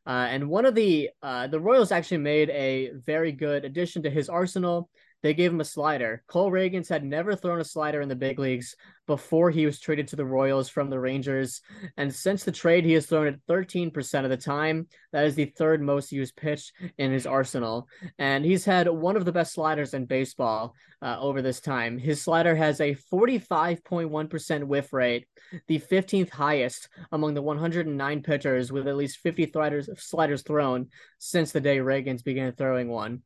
Uh, 0.06 0.28
and 0.30 0.48
one 0.48 0.64
of 0.64 0.74
the 0.76 1.10
uh, 1.20 1.48
the 1.48 1.58
Royals 1.58 1.90
actually 1.90 2.18
made 2.18 2.48
a 2.50 2.92
very 3.04 3.32
good 3.32 3.64
addition 3.64 4.04
to 4.04 4.10
his 4.10 4.28
arsenal. 4.28 4.88
They 5.26 5.34
gave 5.34 5.50
him 5.50 5.60
a 5.60 5.64
slider. 5.64 6.22
Cole 6.28 6.52
Ragans 6.52 6.88
had 6.88 7.02
never 7.02 7.34
thrown 7.34 7.60
a 7.60 7.64
slider 7.64 8.00
in 8.00 8.08
the 8.08 8.14
big 8.14 8.38
leagues 8.38 8.76
before 9.08 9.50
he 9.50 9.66
was 9.66 9.80
traded 9.80 10.06
to 10.06 10.14
the 10.14 10.24
Royals 10.24 10.68
from 10.68 10.88
the 10.88 11.00
Rangers. 11.00 11.62
And 11.96 12.14
since 12.14 12.44
the 12.44 12.52
trade, 12.52 12.84
he 12.84 12.92
has 12.92 13.06
thrown 13.06 13.26
it 13.26 13.40
13% 13.48 14.22
of 14.22 14.30
the 14.30 14.36
time. 14.36 14.86
That 15.10 15.24
is 15.24 15.34
the 15.34 15.46
third 15.46 15.82
most 15.82 16.12
used 16.12 16.36
pitch 16.36 16.72
in 16.96 17.10
his 17.10 17.26
arsenal. 17.26 17.88
And 18.20 18.44
he's 18.44 18.64
had 18.64 18.88
one 18.88 19.16
of 19.16 19.24
the 19.24 19.32
best 19.32 19.52
sliders 19.52 19.94
in 19.94 20.04
baseball 20.04 20.76
uh, 21.02 21.16
over 21.18 21.42
this 21.42 21.58
time. 21.58 21.98
His 21.98 22.22
slider 22.22 22.54
has 22.54 22.80
a 22.80 22.94
45.1% 23.12 24.64
whiff 24.64 24.92
rate, 24.92 25.26
the 25.66 25.80
15th 25.80 26.30
highest 26.30 26.88
among 27.10 27.34
the 27.34 27.42
109 27.42 28.22
pitchers 28.22 28.70
with 28.70 28.86
at 28.86 28.96
least 28.96 29.18
50 29.18 29.50
sliders, 29.50 29.90
sliders 29.96 30.42
thrown 30.42 30.86
since 31.18 31.50
the 31.50 31.60
day 31.60 31.78
Ragans 31.78 32.22
began 32.22 32.52
throwing 32.52 32.88
one 32.88 33.22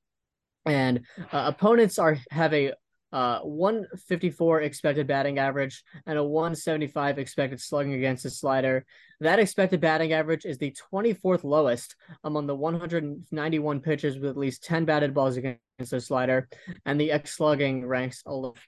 and 0.67 1.01
uh, 1.33 1.53
opponents 1.55 1.99
are 1.99 2.19
have 2.31 2.53
a 2.55 2.73
uh, 3.13 3.41
154 3.41 4.61
expected 4.61 5.07
batting 5.07 5.39
average 5.39 5.83
and 6.07 6.17
a 6.17 6.23
175 6.23 7.19
expected 7.19 7.61
slugging 7.61 7.95
against 7.95 8.23
the 8.23 8.31
slider. 8.31 8.85
That 9.21 9.41
expected 9.41 9.81
batting 9.81 10.13
average 10.13 10.45
is 10.45 10.59
the 10.59 10.75
24th 10.93 11.43
lowest 11.43 11.97
among 12.23 12.47
the 12.47 12.55
191 12.55 13.81
pitchers 13.81 14.19
with 14.19 14.31
at 14.31 14.37
least 14.37 14.65
10 14.65 14.85
batted 14.85 15.13
balls 15.13 15.37
against 15.37 15.61
the 15.79 16.01
slider, 16.01 16.49
and 16.87 17.01
the 17.01 17.11
X 17.11 17.37
slugging 17.37 17.85
ranks 17.87 18.23
11. 18.27 18.61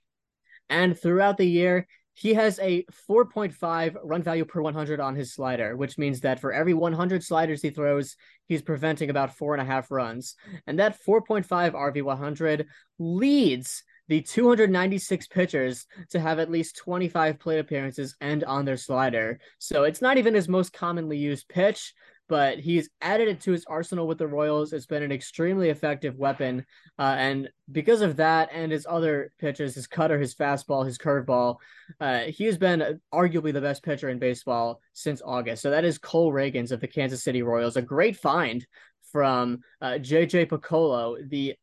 And 0.68 0.98
throughout 0.98 1.36
the 1.36 1.46
year, 1.46 1.86
he 2.14 2.34
has 2.34 2.58
a 2.58 2.84
4.5 3.08 3.96
run 4.02 4.22
value 4.22 4.44
per 4.44 4.60
100 4.60 5.00
on 5.00 5.14
his 5.14 5.32
slider, 5.32 5.76
which 5.76 5.96
means 5.96 6.20
that 6.20 6.40
for 6.40 6.52
every 6.52 6.74
100 6.74 7.22
sliders 7.22 7.62
he 7.62 7.70
throws, 7.70 8.16
he's 8.52 8.62
preventing 8.62 9.10
about 9.10 9.36
four 9.36 9.54
and 9.54 9.60
a 9.60 9.64
half 9.64 9.90
runs. 9.90 10.36
And 10.66 10.78
that 10.78 10.98
4.5 11.04 11.46
RV100 11.46 12.66
leads 12.98 13.82
the 14.08 14.20
296 14.20 15.26
pitchers 15.28 15.86
to 16.10 16.20
have 16.20 16.38
at 16.38 16.50
least 16.50 16.76
25 16.76 17.38
plate 17.38 17.58
appearances 17.58 18.14
and 18.20 18.44
on 18.44 18.64
their 18.64 18.76
slider. 18.76 19.40
So 19.58 19.84
it's 19.84 20.02
not 20.02 20.18
even 20.18 20.34
his 20.34 20.48
most 20.48 20.72
commonly 20.72 21.16
used 21.16 21.48
pitch, 21.48 21.94
but 22.28 22.58
he's 22.58 22.88
added 23.00 23.28
it 23.28 23.40
to 23.42 23.52
his 23.52 23.64
arsenal 23.66 24.06
with 24.06 24.18
the 24.18 24.26
Royals. 24.26 24.72
It's 24.72 24.86
been 24.86 25.02
an 25.02 25.12
extremely 25.12 25.70
effective 25.70 26.16
weapon. 26.16 26.64
Uh, 26.98 27.14
and 27.18 27.48
because 27.70 28.00
of 28.00 28.16
that 28.16 28.50
and 28.52 28.72
his 28.72 28.86
other 28.88 29.32
pitches, 29.38 29.74
his 29.74 29.86
cutter, 29.86 30.18
his 30.18 30.34
fastball, 30.34 30.84
his 30.86 30.98
curveball, 30.98 31.56
uh, 32.00 32.20
he 32.20 32.44
has 32.44 32.56
been 32.56 33.00
arguably 33.12 33.52
the 33.52 33.60
best 33.60 33.82
pitcher 33.82 34.08
in 34.08 34.18
baseball 34.18 34.80
since 34.92 35.20
August. 35.24 35.62
So 35.62 35.70
that 35.70 35.84
is 35.84 35.98
Cole 35.98 36.32
Ragans 36.32 36.72
of 36.72 36.80
the 36.80 36.88
Kansas 36.88 37.22
City 37.22 37.42
Royals, 37.42 37.76
a 37.76 37.82
great 37.82 38.16
find 38.16 38.66
from 39.10 39.60
uh, 39.80 39.98
JJ 40.00 40.48
Picollo, 40.48 41.18
the 41.28 41.54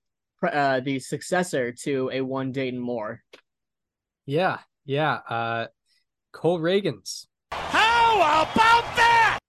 uh, 0.41 0.80
the 0.80 0.99
successor 0.99 1.72
to 1.72 2.10
a 2.14 2.22
one 2.22 2.51
Dayton 2.51 2.80
Moore. 2.80 3.22
Yeah, 4.26 4.60
yeah. 4.86 5.14
Uh, 5.14 5.68
Cole 6.32 6.60
Ragans. 6.60 7.26
How 7.51 8.16
about 8.18 8.95
that? 8.95 9.39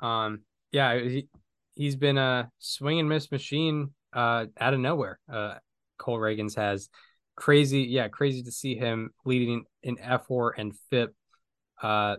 Um, 0.00 0.40
yeah, 0.72 0.98
he, 0.98 1.28
he's 1.74 1.96
been 1.96 2.18
a 2.18 2.50
swing 2.58 3.00
and 3.00 3.08
miss 3.08 3.30
machine 3.30 3.90
uh, 4.12 4.46
out 4.58 4.74
of 4.74 4.80
nowhere. 4.80 5.18
Uh, 5.32 5.54
Cole 5.98 6.18
Ragans 6.18 6.56
has 6.56 6.88
crazy, 7.36 7.82
yeah, 7.82 8.08
crazy 8.08 8.42
to 8.42 8.52
see 8.52 8.74
him 8.74 9.10
leading 9.24 9.64
in 9.82 9.96
fWAR 9.96 10.52
and 10.56 10.74
FIP 10.90 11.14
uh, 11.82 12.16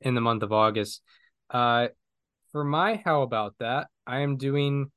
in 0.00 0.14
the 0.14 0.20
month 0.20 0.42
of 0.42 0.52
August. 0.52 1.02
Uh, 1.50 1.88
for 2.52 2.64
my 2.64 3.00
how 3.04 3.22
about 3.22 3.54
that, 3.60 3.88
I 4.06 4.20
am 4.20 4.36
doing 4.36 4.90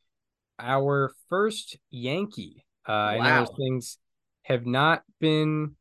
our 0.59 1.13
first 1.29 1.77
Yankee. 1.89 2.65
Uh, 2.87 2.91
I 2.91 3.39
know 3.39 3.45
things 3.45 3.97
have 4.43 4.65
not 4.65 5.03
been 5.19 5.75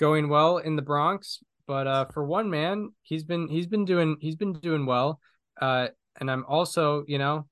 going 0.00 0.28
well 0.28 0.58
in 0.58 0.76
the 0.76 0.82
Bronx, 0.82 1.38
but 1.66 1.86
uh, 1.86 2.04
for 2.06 2.24
one 2.24 2.50
man, 2.50 2.90
he's 3.02 3.24
been 3.24 3.48
he's 3.48 3.66
been 3.66 3.84
doing 3.84 4.16
he's 4.20 4.36
been 4.36 4.54
doing 4.54 4.86
well. 4.86 5.20
Uh, 5.60 5.88
and 6.18 6.30
I'm 6.30 6.44
also, 6.46 7.04
you 7.06 7.18
know, 7.18 7.46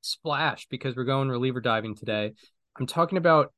splashed 0.00 0.68
because 0.70 0.96
we're 0.96 1.04
going 1.04 1.28
reliever 1.28 1.60
diving 1.60 1.94
today. 1.94 2.32
I'm 2.78 2.86
talking 2.86 3.18
about 3.18 3.52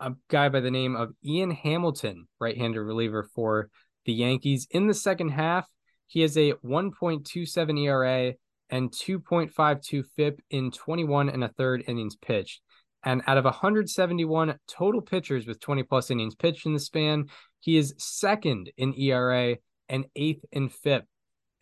a 0.00 0.12
guy 0.28 0.48
by 0.48 0.60
the 0.60 0.70
name 0.70 0.96
of 0.96 1.12
Ian 1.24 1.50
Hamilton, 1.50 2.26
right-handed 2.40 2.80
reliever 2.80 3.28
for 3.34 3.70
the 4.04 4.12
Yankees. 4.12 4.66
In 4.70 4.86
the 4.86 4.94
second 4.94 5.30
half, 5.30 5.66
he 6.06 6.20
has 6.20 6.36
a 6.36 6.52
1.27 6.64 7.84
ERA 7.84 8.34
and 8.70 8.90
2.52 8.90 10.04
FIP 10.16 10.40
in 10.50 10.70
21 10.70 11.28
and 11.28 11.44
a 11.44 11.48
third 11.48 11.84
innings 11.86 12.16
pitched. 12.16 12.60
And 13.04 13.22
out 13.26 13.36
of 13.36 13.44
171 13.44 14.58
total 14.66 15.02
pitchers 15.02 15.46
with 15.46 15.60
20 15.60 15.82
plus 15.84 16.10
innings 16.10 16.34
pitched 16.34 16.66
in 16.66 16.72
the 16.72 16.80
span, 16.80 17.26
he 17.60 17.76
is 17.76 17.94
second 17.98 18.70
in 18.76 18.94
ERA 18.94 19.56
and 19.88 20.06
eighth 20.16 20.44
in 20.52 20.68
FIP. 20.68 21.06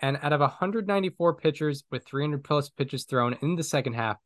And 0.03 0.19
out 0.21 0.33
of 0.33 0.41
194 0.41 1.37
pitchers 1.37 1.85
with 1.91 2.05
300 2.05 2.43
plus 2.43 2.69
pitches 2.69 3.05
thrown 3.05 3.39
in 3.41 3.55
the 3.55 3.63
second 3.63 3.95
half, 3.95 4.19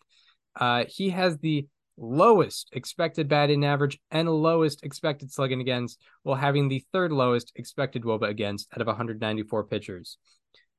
uh, 0.59 0.85
he 0.89 1.11
has 1.11 1.37
the 1.39 1.66
lowest 1.99 2.70
expected 2.72 3.29
batting 3.29 3.64
average 3.64 3.99
and 4.11 4.29
lowest 4.29 4.83
expected 4.85 5.31
slugging 5.31 5.61
against, 5.61 6.01
while 6.22 6.37
having 6.37 6.68
the 6.68 6.85
third 6.93 7.12
lowest 7.12 7.53
expected 7.57 8.03
WOBA 8.03 8.29
against 8.29 8.68
out 8.72 8.81
of 8.81 8.87
194 8.87 9.64
pitchers. 9.64 10.18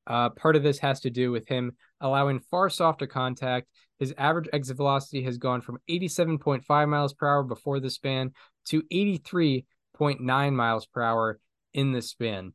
Uh, 0.06 0.30
part 0.30 0.56
of 0.56 0.62
this 0.62 0.78
has 0.78 1.00
to 1.00 1.10
do 1.10 1.30
with 1.30 1.46
him 1.46 1.72
allowing 2.00 2.40
far 2.40 2.70
softer 2.70 3.06
contact. 3.06 3.68
His 3.98 4.14
average 4.16 4.48
exit 4.52 4.76
velocity 4.76 5.22
has 5.24 5.38
gone 5.38 5.60
from 5.60 5.78
87.5 5.88 6.88
miles 6.88 7.12
per 7.12 7.28
hour 7.28 7.42
before 7.42 7.78
the 7.78 7.90
span 7.90 8.32
to 8.66 8.82
83.9 8.92 10.52
miles 10.54 10.86
per 10.86 11.02
hour 11.02 11.38
in 11.74 11.92
the 11.92 12.00
span. 12.00 12.52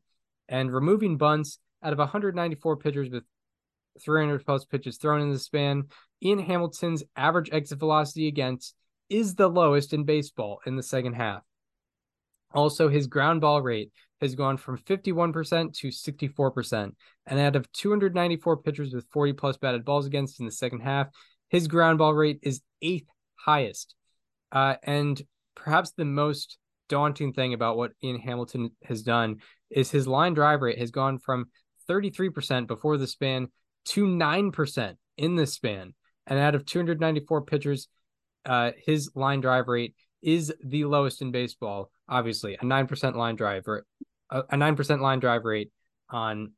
And 0.48 0.72
removing 0.72 1.16
bunts 1.16 1.58
out 1.84 1.92
of 1.92 1.98
194 1.98 2.76
pitchers 2.78 3.10
with 3.10 3.24
300 4.00 4.44
plus 4.44 4.64
pitches 4.64 4.96
thrown 4.96 5.20
in 5.20 5.30
the 5.30 5.38
span, 5.38 5.84
Ian 6.22 6.38
Hamilton's 6.38 7.04
average 7.16 7.50
exit 7.52 7.78
velocity 7.78 8.26
against 8.26 8.74
is 9.08 9.34
the 9.34 9.48
lowest 9.48 9.92
in 9.92 10.04
baseball 10.04 10.60
in 10.66 10.76
the 10.76 10.82
second 10.82 11.12
half. 11.12 11.42
Also, 12.52 12.88
his 12.88 13.06
ground 13.06 13.40
ball 13.40 13.60
rate 13.60 13.92
has 14.20 14.34
gone 14.34 14.56
from 14.56 14.78
51% 14.78 15.74
to 15.74 15.88
64%. 15.88 16.92
And 17.26 17.38
out 17.40 17.56
of 17.56 17.70
294 17.72 18.56
pitchers 18.58 18.94
with 18.94 19.06
40 19.12 19.32
plus 19.34 19.56
batted 19.56 19.84
balls 19.84 20.06
against 20.06 20.40
in 20.40 20.46
the 20.46 20.52
second 20.52 20.80
half, 20.80 21.08
his 21.48 21.68
ground 21.68 21.98
ball 21.98 22.14
rate 22.14 22.38
is 22.42 22.62
eighth 22.80 23.08
highest. 23.34 23.94
Uh, 24.50 24.76
and 24.82 25.20
perhaps 25.54 25.92
the 25.92 26.04
most 26.04 26.58
daunting 26.88 27.32
thing 27.32 27.54
about 27.54 27.76
what 27.76 27.92
Ian 28.02 28.20
Hamilton 28.20 28.70
has 28.84 29.02
done 29.02 29.36
is 29.70 29.90
his 29.90 30.06
line 30.06 30.34
drive 30.34 30.62
rate 30.62 30.78
has 30.78 30.90
gone 30.90 31.18
from 31.18 31.46
33% 31.88 32.66
before 32.66 32.96
the 32.96 33.06
span 33.06 33.48
to 33.86 34.06
9% 34.06 34.96
in 35.16 35.36
this 35.36 35.52
span. 35.52 35.94
And 36.26 36.38
out 36.38 36.54
of 36.54 36.64
294 36.64 37.42
pitchers, 37.42 37.88
uh, 38.46 38.72
his 38.84 39.10
line 39.14 39.40
drive 39.40 39.68
rate 39.68 39.94
is 40.22 40.52
the 40.64 40.84
lowest 40.84 41.22
in 41.22 41.30
baseball. 41.30 41.90
Obviously, 42.08 42.54
a 42.54 42.64
9% 42.64 43.14
line 43.14 43.36
drive 43.36 43.64
or 43.66 43.84
a, 44.30 44.40
a 44.40 44.56
9% 44.56 45.00
line 45.00 45.20
drive 45.20 45.44
rate 45.44 45.70
on 46.10 46.52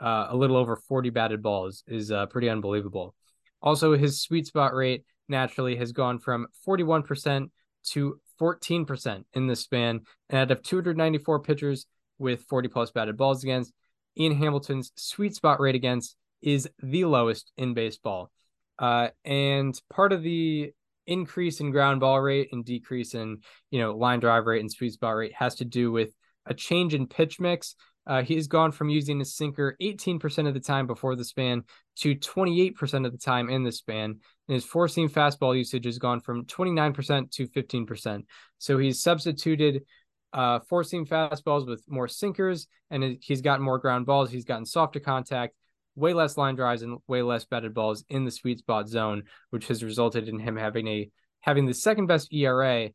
uh, 0.00 0.26
a 0.30 0.36
little 0.36 0.56
over 0.56 0.76
40 0.76 1.10
batted 1.10 1.42
balls 1.42 1.84
is 1.86 2.10
uh, 2.10 2.26
pretty 2.26 2.48
unbelievable. 2.48 3.14
Also, 3.60 3.96
his 3.96 4.20
sweet 4.20 4.46
spot 4.46 4.74
rate 4.74 5.04
naturally 5.28 5.76
has 5.76 5.92
gone 5.92 6.18
from 6.18 6.48
41% 6.66 7.48
to 7.90 8.20
14% 8.40 9.24
in 9.34 9.46
this 9.46 9.60
span. 9.60 10.00
And 10.28 10.38
out 10.38 10.50
of 10.50 10.62
294 10.62 11.40
pitchers 11.40 11.86
with 12.18 12.42
40 12.42 12.68
plus 12.68 12.90
batted 12.90 13.16
balls 13.16 13.44
against, 13.44 13.72
Ian 14.18 14.36
Hamilton's 14.36 14.92
sweet 14.96 15.34
spot 15.34 15.60
rate 15.60 15.74
against 15.74 16.16
is 16.42 16.68
the 16.82 17.04
lowest 17.04 17.52
in 17.56 17.74
baseball. 17.74 18.30
Uh, 18.78 19.08
and 19.24 19.80
part 19.90 20.12
of 20.12 20.22
the 20.22 20.72
increase 21.06 21.60
in 21.60 21.70
ground 21.70 22.00
ball 22.00 22.20
rate 22.20 22.48
and 22.52 22.64
decrease 22.64 23.14
in 23.14 23.38
you 23.70 23.80
know 23.80 23.96
line 23.96 24.20
drive 24.20 24.46
rate 24.46 24.60
and 24.60 24.70
sweet 24.70 24.92
spot 24.92 25.16
rate 25.16 25.32
has 25.34 25.56
to 25.56 25.64
do 25.64 25.90
with 25.90 26.10
a 26.46 26.54
change 26.54 26.94
in 26.94 27.06
pitch 27.06 27.40
mix. 27.40 27.74
Uh, 28.04 28.22
he's 28.22 28.48
gone 28.48 28.72
from 28.72 28.88
using 28.88 29.20
a 29.20 29.24
sinker 29.24 29.76
18% 29.80 30.48
of 30.48 30.54
the 30.54 30.60
time 30.60 30.88
before 30.88 31.14
the 31.14 31.24
span 31.24 31.62
to 31.94 32.16
28% 32.16 33.06
of 33.06 33.12
the 33.12 33.18
time 33.18 33.48
in 33.48 33.62
the 33.62 33.70
span. 33.70 34.10
And 34.48 34.54
his 34.54 34.64
four 34.64 34.88
seam 34.88 35.08
fastball 35.08 35.56
usage 35.56 35.84
has 35.84 35.98
gone 35.98 36.20
from 36.20 36.44
29% 36.46 37.30
to 37.30 37.46
15%. 37.46 38.24
So 38.58 38.78
he's 38.78 39.00
substituted 39.00 39.84
uh, 40.32 40.60
four 40.68 40.84
seam 40.84 41.06
fastballs 41.06 41.66
with 41.66 41.84
more 41.88 42.08
sinkers, 42.08 42.66
and 42.90 43.18
he's 43.20 43.40
gotten 43.42 43.64
more 43.64 43.78
ground 43.78 44.06
balls. 44.06 44.30
He's 44.30 44.44
gotten 44.44 44.64
softer 44.66 45.00
contact, 45.00 45.54
way 45.94 46.14
less 46.14 46.36
line 46.36 46.54
drives, 46.54 46.82
and 46.82 46.98
way 47.06 47.22
less 47.22 47.44
batted 47.44 47.74
balls 47.74 48.04
in 48.08 48.24
the 48.24 48.30
sweet 48.30 48.58
spot 48.58 48.88
zone, 48.88 49.24
which 49.50 49.68
has 49.68 49.82
resulted 49.82 50.28
in 50.28 50.38
him 50.38 50.56
having 50.56 50.86
a 50.88 51.10
having 51.40 51.66
the 51.66 51.74
second 51.74 52.06
best 52.06 52.32
ERA 52.32 52.90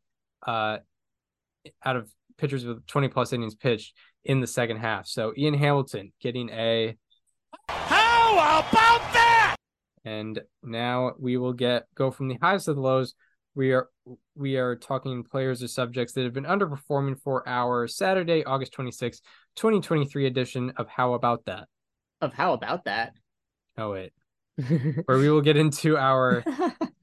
uh, 0.46 0.78
out 1.84 1.96
of 1.96 2.10
pitchers 2.38 2.64
with 2.64 2.86
20 2.86 3.08
plus 3.08 3.32
innings 3.32 3.54
pitched 3.54 3.94
in 4.24 4.40
the 4.40 4.46
second 4.46 4.78
half. 4.78 5.06
So 5.06 5.32
Ian 5.36 5.54
Hamilton 5.54 6.12
getting 6.20 6.48
a 6.50 6.96
How 7.68 8.32
about 8.34 9.12
that? 9.12 9.56
and 10.04 10.40
now 10.62 11.12
we 11.18 11.36
will 11.36 11.52
get 11.52 11.86
go 11.94 12.10
from 12.10 12.28
the 12.28 12.38
highs 12.40 12.64
to 12.64 12.74
the 12.74 12.80
lows. 12.80 13.14
We 13.58 13.72
are 13.72 13.88
we 14.36 14.56
are 14.56 14.76
talking 14.76 15.24
players 15.24 15.64
or 15.64 15.66
subjects 15.66 16.12
that 16.12 16.22
have 16.22 16.32
been 16.32 16.44
underperforming 16.44 17.20
for 17.20 17.42
our 17.48 17.88
Saturday, 17.88 18.44
August 18.44 18.72
26, 18.72 19.18
2023 19.56 20.26
edition 20.26 20.72
of 20.76 20.86
How 20.86 21.14
About 21.14 21.44
That. 21.46 21.66
Of 22.20 22.32
how 22.34 22.52
about 22.52 22.84
that? 22.84 23.14
Oh 23.76 23.90
wait. 23.90 24.12
Where 25.06 25.18
we 25.18 25.28
will 25.28 25.40
get 25.40 25.56
into 25.56 25.98
our 25.98 26.44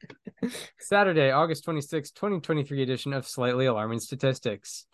Saturday, 0.79 1.29
August 1.29 1.65
26, 1.65 2.11
2023 2.11 2.81
edition 2.81 3.11
of 3.11 3.27
Slightly 3.27 3.65
Alarming 3.65 3.99
Statistics. 3.99 4.85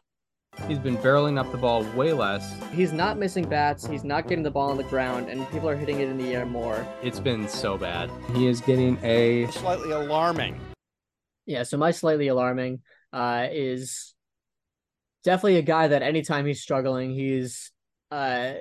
He's 0.68 0.80
been 0.80 0.98
barreling 0.98 1.38
up 1.38 1.52
the 1.52 1.60
ball 1.60 1.84
way 1.96 2.12
less. 2.12 2.56
he's 2.74 2.92
not 2.92 3.20
missing 3.20 3.48
bats. 3.48 3.86
He's 3.86 4.04
not 4.04 4.28
getting 4.28 4.44
the 4.44 4.50
ball 4.50 4.72
on 4.72 4.78
the 4.78 4.84
ground, 4.86 5.30
and 5.30 5.48
people 5.52 5.70
are 5.70 5.76
hitting 5.76 6.00
it 6.00 6.10
in 6.10 6.18
the 6.18 6.34
air 6.34 6.48
more. 6.48 6.84
It's 7.04 7.20
been 7.20 7.48
so 7.48 7.78
bad. 7.78 8.10
He 8.34 8.48
is 8.48 8.62
getting 8.62 8.98
a 9.04 9.46
Slightly 9.52 9.92
alarming. 9.92 10.60
Yeah, 11.52 11.64
so 11.64 11.78
my 11.78 11.92
slightly 11.92 12.30
alarming 12.30 12.80
uh, 13.12 13.48
is 13.52 14.16
definitely 15.26 15.58
a 15.58 15.64
guy 15.64 15.90
that 15.90 16.02
anytime 16.02 16.46
he's 16.46 16.62
struggling, 16.62 17.12
he's 17.12 17.72
uh, 18.10 18.54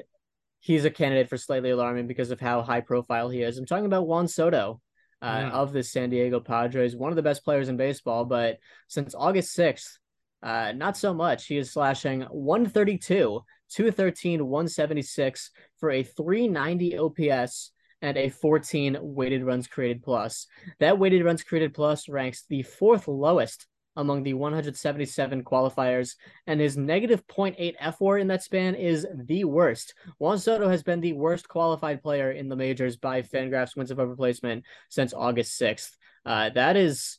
he's 0.58 0.84
a 0.84 0.90
candidate 0.90 1.28
for 1.28 1.36
slightly 1.36 1.70
alarming 1.70 2.08
because 2.08 2.32
of 2.32 2.40
how 2.40 2.62
high 2.62 2.80
profile 2.80 3.28
he 3.28 3.42
is. 3.42 3.58
I'm 3.58 3.64
talking 3.66 3.86
about 3.86 4.06
Juan 4.08 4.26
Soto 4.28 4.80
uh, 5.22 5.26
Mm. 5.26 5.52
of 5.52 5.72
the 5.72 5.82
San 5.82 6.10
Diego 6.10 6.40
Padres, 6.40 6.96
one 6.96 7.12
of 7.12 7.16
the 7.16 7.22
best 7.22 7.44
players 7.44 7.68
in 7.68 7.76
baseball, 7.76 8.24
but 8.24 8.58
since 8.88 9.14
August 9.14 9.54
6th, 9.54 9.98
uh, 10.42 10.72
not 10.72 10.96
so 10.96 11.12
much. 11.14 11.46
He 11.46 11.58
is 11.58 11.70
slashing 11.70 12.22
132, 12.22 13.44
213, 13.70 14.46
176 14.46 15.50
for 15.78 15.90
a 15.90 16.02
390 16.02 16.98
OPS 16.98 17.72
and 18.02 18.16
a 18.16 18.28
14 18.28 18.98
weighted 19.00 19.44
runs 19.44 19.66
created 19.66 20.02
plus. 20.02 20.46
That 20.78 20.98
weighted 20.98 21.24
runs 21.24 21.42
created 21.42 21.74
plus 21.74 22.08
ranks 22.08 22.44
the 22.48 22.62
fourth 22.62 23.08
lowest 23.08 23.66
among 23.96 24.22
the 24.22 24.34
177 24.34 25.44
qualifiers, 25.44 26.14
and 26.46 26.60
his 26.60 26.76
negative 26.76 27.26
0.8 27.26 27.74
fWAR 27.78 28.20
in 28.20 28.28
that 28.28 28.42
span 28.42 28.74
is 28.74 29.06
the 29.14 29.44
worst. 29.44 29.94
Juan 30.18 30.38
Soto 30.38 30.68
has 30.68 30.82
been 30.82 31.00
the 31.00 31.12
worst 31.12 31.48
qualified 31.48 32.02
player 32.02 32.30
in 32.30 32.48
the 32.48 32.56
majors 32.56 32.96
by 32.96 33.22
Fangraphs 33.22 33.76
wins 33.76 33.90
above 33.90 34.08
replacement 34.08 34.64
since 34.88 35.12
August 35.12 35.60
6th. 35.60 35.90
Uh, 36.24 36.50
that 36.50 36.76
is 36.76 37.18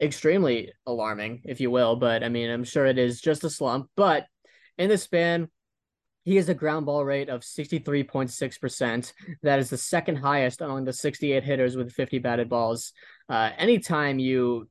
extremely 0.00 0.72
alarming, 0.86 1.42
if 1.44 1.60
you 1.60 1.70
will, 1.70 1.96
but 1.96 2.22
I 2.22 2.28
mean, 2.28 2.50
I'm 2.50 2.64
sure 2.64 2.86
it 2.86 2.98
is 2.98 3.20
just 3.20 3.44
a 3.44 3.50
slump. 3.50 3.90
But 3.96 4.26
in 4.78 4.88
the 4.88 4.98
span, 4.98 5.48
he 6.26 6.34
has 6.36 6.48
a 6.48 6.54
ground 6.54 6.86
ball 6.86 7.04
rate 7.04 7.28
of 7.28 7.42
63.6%. 7.42 9.12
That 9.44 9.60
is 9.60 9.70
the 9.70 9.78
second 9.78 10.16
highest 10.16 10.60
among 10.60 10.84
the 10.84 10.92
68 10.92 11.44
hitters 11.44 11.76
with 11.76 11.92
50 11.92 12.18
batted 12.18 12.48
balls. 12.48 12.92
Uh, 13.28 13.50
anytime 13.56 14.18
you 14.18 14.68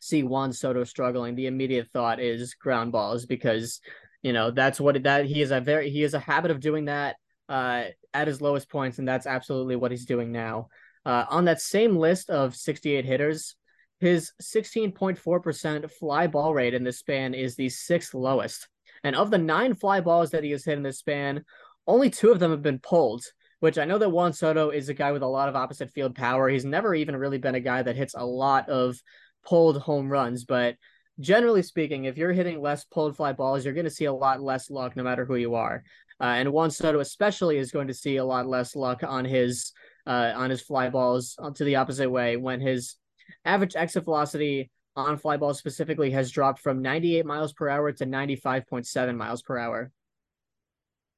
see 0.00 0.24
Juan 0.24 0.52
Soto 0.52 0.82
struggling, 0.82 1.36
the 1.36 1.46
immediate 1.46 1.86
thought 1.92 2.18
is 2.18 2.54
ground 2.54 2.90
balls 2.90 3.24
because 3.24 3.80
you 4.22 4.32
know 4.32 4.50
that's 4.50 4.80
what 4.80 5.00
that 5.04 5.26
he 5.26 5.40
is 5.40 5.52
a 5.52 5.60
very 5.60 5.90
he 5.90 6.02
is 6.02 6.12
a 6.12 6.18
habit 6.18 6.50
of 6.50 6.60
doing 6.60 6.86
that 6.86 7.16
uh, 7.48 7.84
at 8.12 8.26
his 8.26 8.40
lowest 8.40 8.68
points, 8.68 8.98
and 8.98 9.06
that's 9.06 9.26
absolutely 9.26 9.76
what 9.76 9.92
he's 9.92 10.04
doing 10.04 10.32
now. 10.32 10.70
Uh, 11.06 11.24
on 11.30 11.44
that 11.44 11.60
same 11.60 11.96
list 11.96 12.30
of 12.30 12.56
68 12.56 13.04
hitters, 13.04 13.54
his 14.00 14.32
16.4% 14.42 15.90
fly 15.92 16.26
ball 16.26 16.52
rate 16.52 16.74
in 16.74 16.82
this 16.82 16.98
span 16.98 17.32
is 17.32 17.54
the 17.54 17.68
sixth 17.68 18.12
lowest. 18.12 18.68
And 19.04 19.16
of 19.16 19.30
the 19.30 19.38
nine 19.38 19.74
fly 19.74 20.00
balls 20.00 20.30
that 20.30 20.44
he 20.44 20.50
has 20.50 20.64
hit 20.64 20.76
in 20.76 20.82
this 20.82 20.98
span, 20.98 21.44
only 21.86 22.10
two 22.10 22.30
of 22.30 22.38
them 22.38 22.50
have 22.50 22.62
been 22.62 22.78
pulled, 22.78 23.24
which 23.60 23.78
I 23.78 23.84
know 23.84 23.98
that 23.98 24.10
Juan 24.10 24.32
Soto 24.32 24.70
is 24.70 24.88
a 24.88 24.94
guy 24.94 25.12
with 25.12 25.22
a 25.22 25.26
lot 25.26 25.48
of 25.48 25.56
opposite 25.56 25.90
field 25.90 26.14
power. 26.14 26.48
He's 26.48 26.64
never 26.64 26.94
even 26.94 27.16
really 27.16 27.38
been 27.38 27.54
a 27.54 27.60
guy 27.60 27.82
that 27.82 27.96
hits 27.96 28.14
a 28.14 28.24
lot 28.24 28.68
of 28.68 29.00
pulled 29.44 29.78
home 29.78 30.10
runs, 30.10 30.44
but 30.44 30.76
generally 31.18 31.62
speaking, 31.62 32.04
if 32.04 32.16
you're 32.16 32.32
hitting 32.32 32.60
less 32.60 32.84
pulled 32.84 33.16
fly 33.16 33.32
balls, 33.32 33.64
you're 33.64 33.74
going 33.74 33.84
to 33.84 33.90
see 33.90 34.06
a 34.06 34.12
lot 34.12 34.40
less 34.40 34.70
luck 34.70 34.96
no 34.96 35.02
matter 35.02 35.24
who 35.24 35.36
you 35.36 35.54
are. 35.54 35.82
Uh, 36.20 36.24
and 36.24 36.52
Juan 36.52 36.70
Soto 36.70 37.00
especially 37.00 37.56
is 37.56 37.70
going 37.70 37.88
to 37.88 37.94
see 37.94 38.16
a 38.16 38.24
lot 38.24 38.46
less 38.46 38.76
luck 38.76 39.02
on 39.02 39.24
his 39.24 39.72
uh, 40.06 40.32
on 40.34 40.50
his 40.50 40.60
fly 40.60 40.90
balls 40.90 41.36
uh, 41.38 41.50
to 41.50 41.64
the 41.64 41.76
opposite 41.76 42.10
way 42.10 42.36
when 42.36 42.60
his 42.60 42.96
average 43.44 43.76
exit 43.76 44.04
velocity 44.04 44.70
on 44.96 45.18
fly 45.18 45.36
balls 45.36 45.58
specifically 45.58 46.10
has 46.10 46.30
dropped 46.30 46.60
from 46.60 46.82
98 46.82 47.24
miles 47.24 47.52
per 47.52 47.68
hour 47.68 47.92
to 47.92 48.06
95.7 48.06 49.16
miles 49.16 49.42
per 49.42 49.58
hour. 49.58 49.92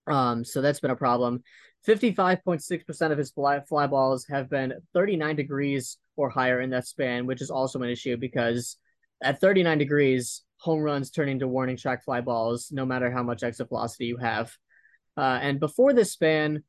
Um, 0.06 0.44
so 0.44 0.60
that's 0.60 0.80
been 0.80 0.90
a 0.90 0.96
problem. 0.96 1.42
55.6% 1.86 3.12
of 3.12 3.18
his 3.18 3.30
fly, 3.30 3.60
fly 3.60 3.86
balls 3.86 4.26
have 4.28 4.48
been 4.48 4.74
39 4.94 5.36
degrees 5.36 5.98
or 6.16 6.30
higher 6.30 6.60
in 6.60 6.70
that 6.70 6.86
span, 6.86 7.26
which 7.26 7.40
is 7.40 7.50
also 7.50 7.80
an 7.80 7.88
issue 7.88 8.16
because 8.16 8.76
at 9.22 9.40
39 9.40 9.78
degrees, 9.78 10.42
home 10.58 10.80
runs 10.80 11.10
turn 11.10 11.28
into 11.28 11.48
warning 11.48 11.76
track 11.76 12.04
fly 12.04 12.20
balls, 12.20 12.68
no 12.70 12.84
matter 12.84 13.10
how 13.10 13.22
much 13.22 13.42
exit 13.42 13.68
velocity 13.68 14.06
you 14.06 14.16
have. 14.16 14.52
Uh, 15.16 15.38
and 15.42 15.58
before 15.58 15.92
this 15.92 16.12
span, 16.12 16.62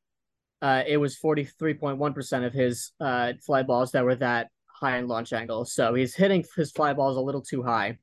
uh, 0.61 0.83
it 0.87 0.97
was 0.97 1.17
43.1% 1.19 2.45
of 2.45 2.53
his 2.53 2.91
uh, 2.99 3.33
fly 3.45 3.63
balls 3.63 3.91
that 3.91 4.03
were 4.03 4.15
that 4.15 4.49
high 4.83 4.97
in 4.97 5.07
launch 5.07 5.33
angle. 5.33 5.65
So 5.65 5.93
he's 5.93 6.15
hitting 6.15 6.45
his 6.55 6.71
fly 6.71 6.93
balls 6.93 7.17
a 7.17 7.21
little 7.21 7.41
too 7.41 7.63
high. 7.63 7.97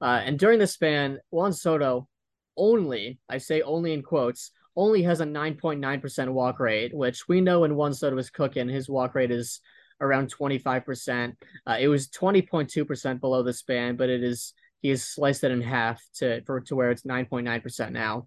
Uh, 0.00 0.20
and 0.24 0.38
during 0.38 0.58
the 0.58 0.66
span, 0.66 1.18
Juan 1.30 1.52
Soto 1.52 2.08
only, 2.56 3.18
I 3.28 3.38
say 3.38 3.62
only 3.62 3.92
in 3.92 4.02
quotes, 4.02 4.52
only 4.76 5.02
has 5.02 5.20
a 5.20 5.24
9.9% 5.24 6.28
walk 6.28 6.60
rate, 6.60 6.94
which 6.94 7.28
we 7.28 7.40
know 7.40 7.60
when 7.60 7.76
Juan 7.76 7.94
Soto 7.94 8.16
is 8.18 8.30
cooking, 8.30 8.68
his 8.68 8.88
walk 8.88 9.14
rate 9.14 9.30
is 9.30 9.60
around 10.00 10.34
25%. 10.34 11.34
Uh, 11.66 11.76
it 11.78 11.88
was 11.88 12.08
20.2% 12.08 13.20
below 13.20 13.42
the 13.42 13.52
span, 13.52 13.96
but 13.96 14.08
it 14.08 14.22
is 14.22 14.54
he 14.80 14.88
has 14.88 15.04
sliced 15.04 15.44
it 15.44 15.52
in 15.52 15.62
half 15.62 16.02
to 16.16 16.42
for 16.42 16.60
to 16.62 16.74
where 16.74 16.90
it's 16.90 17.02
9.9% 17.02 17.92
now. 17.92 18.26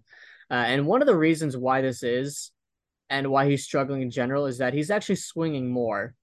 Uh, 0.50 0.54
and 0.54 0.86
one 0.86 1.02
of 1.02 1.06
the 1.06 1.16
reasons 1.16 1.56
why 1.56 1.82
this 1.82 2.02
is 2.02 2.50
and 3.10 3.28
why 3.28 3.48
he's 3.48 3.64
struggling 3.64 4.02
in 4.02 4.10
general 4.10 4.46
is 4.46 4.58
that 4.58 4.72
he's 4.72 4.90
actually 4.90 5.16
swinging 5.16 5.70
more, 5.70 6.14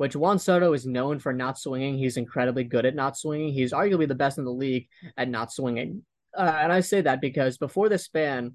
which 0.00 0.16
Juan 0.16 0.38
Soto 0.38 0.72
is 0.72 0.86
known 0.86 1.18
for 1.18 1.30
not 1.30 1.58
swinging. 1.58 1.98
He's 1.98 2.16
incredibly 2.16 2.64
good 2.64 2.86
at 2.86 2.94
not 2.94 3.18
swinging. 3.18 3.52
He's 3.52 3.74
arguably 3.74 4.08
the 4.08 4.14
best 4.14 4.38
in 4.38 4.46
the 4.46 4.50
league 4.50 4.88
at 5.18 5.28
not 5.28 5.52
swinging. 5.52 6.06
Uh, 6.34 6.56
and 6.58 6.72
I 6.72 6.80
say 6.80 7.02
that 7.02 7.20
because 7.20 7.58
before 7.58 7.90
this 7.90 8.04
span, 8.04 8.54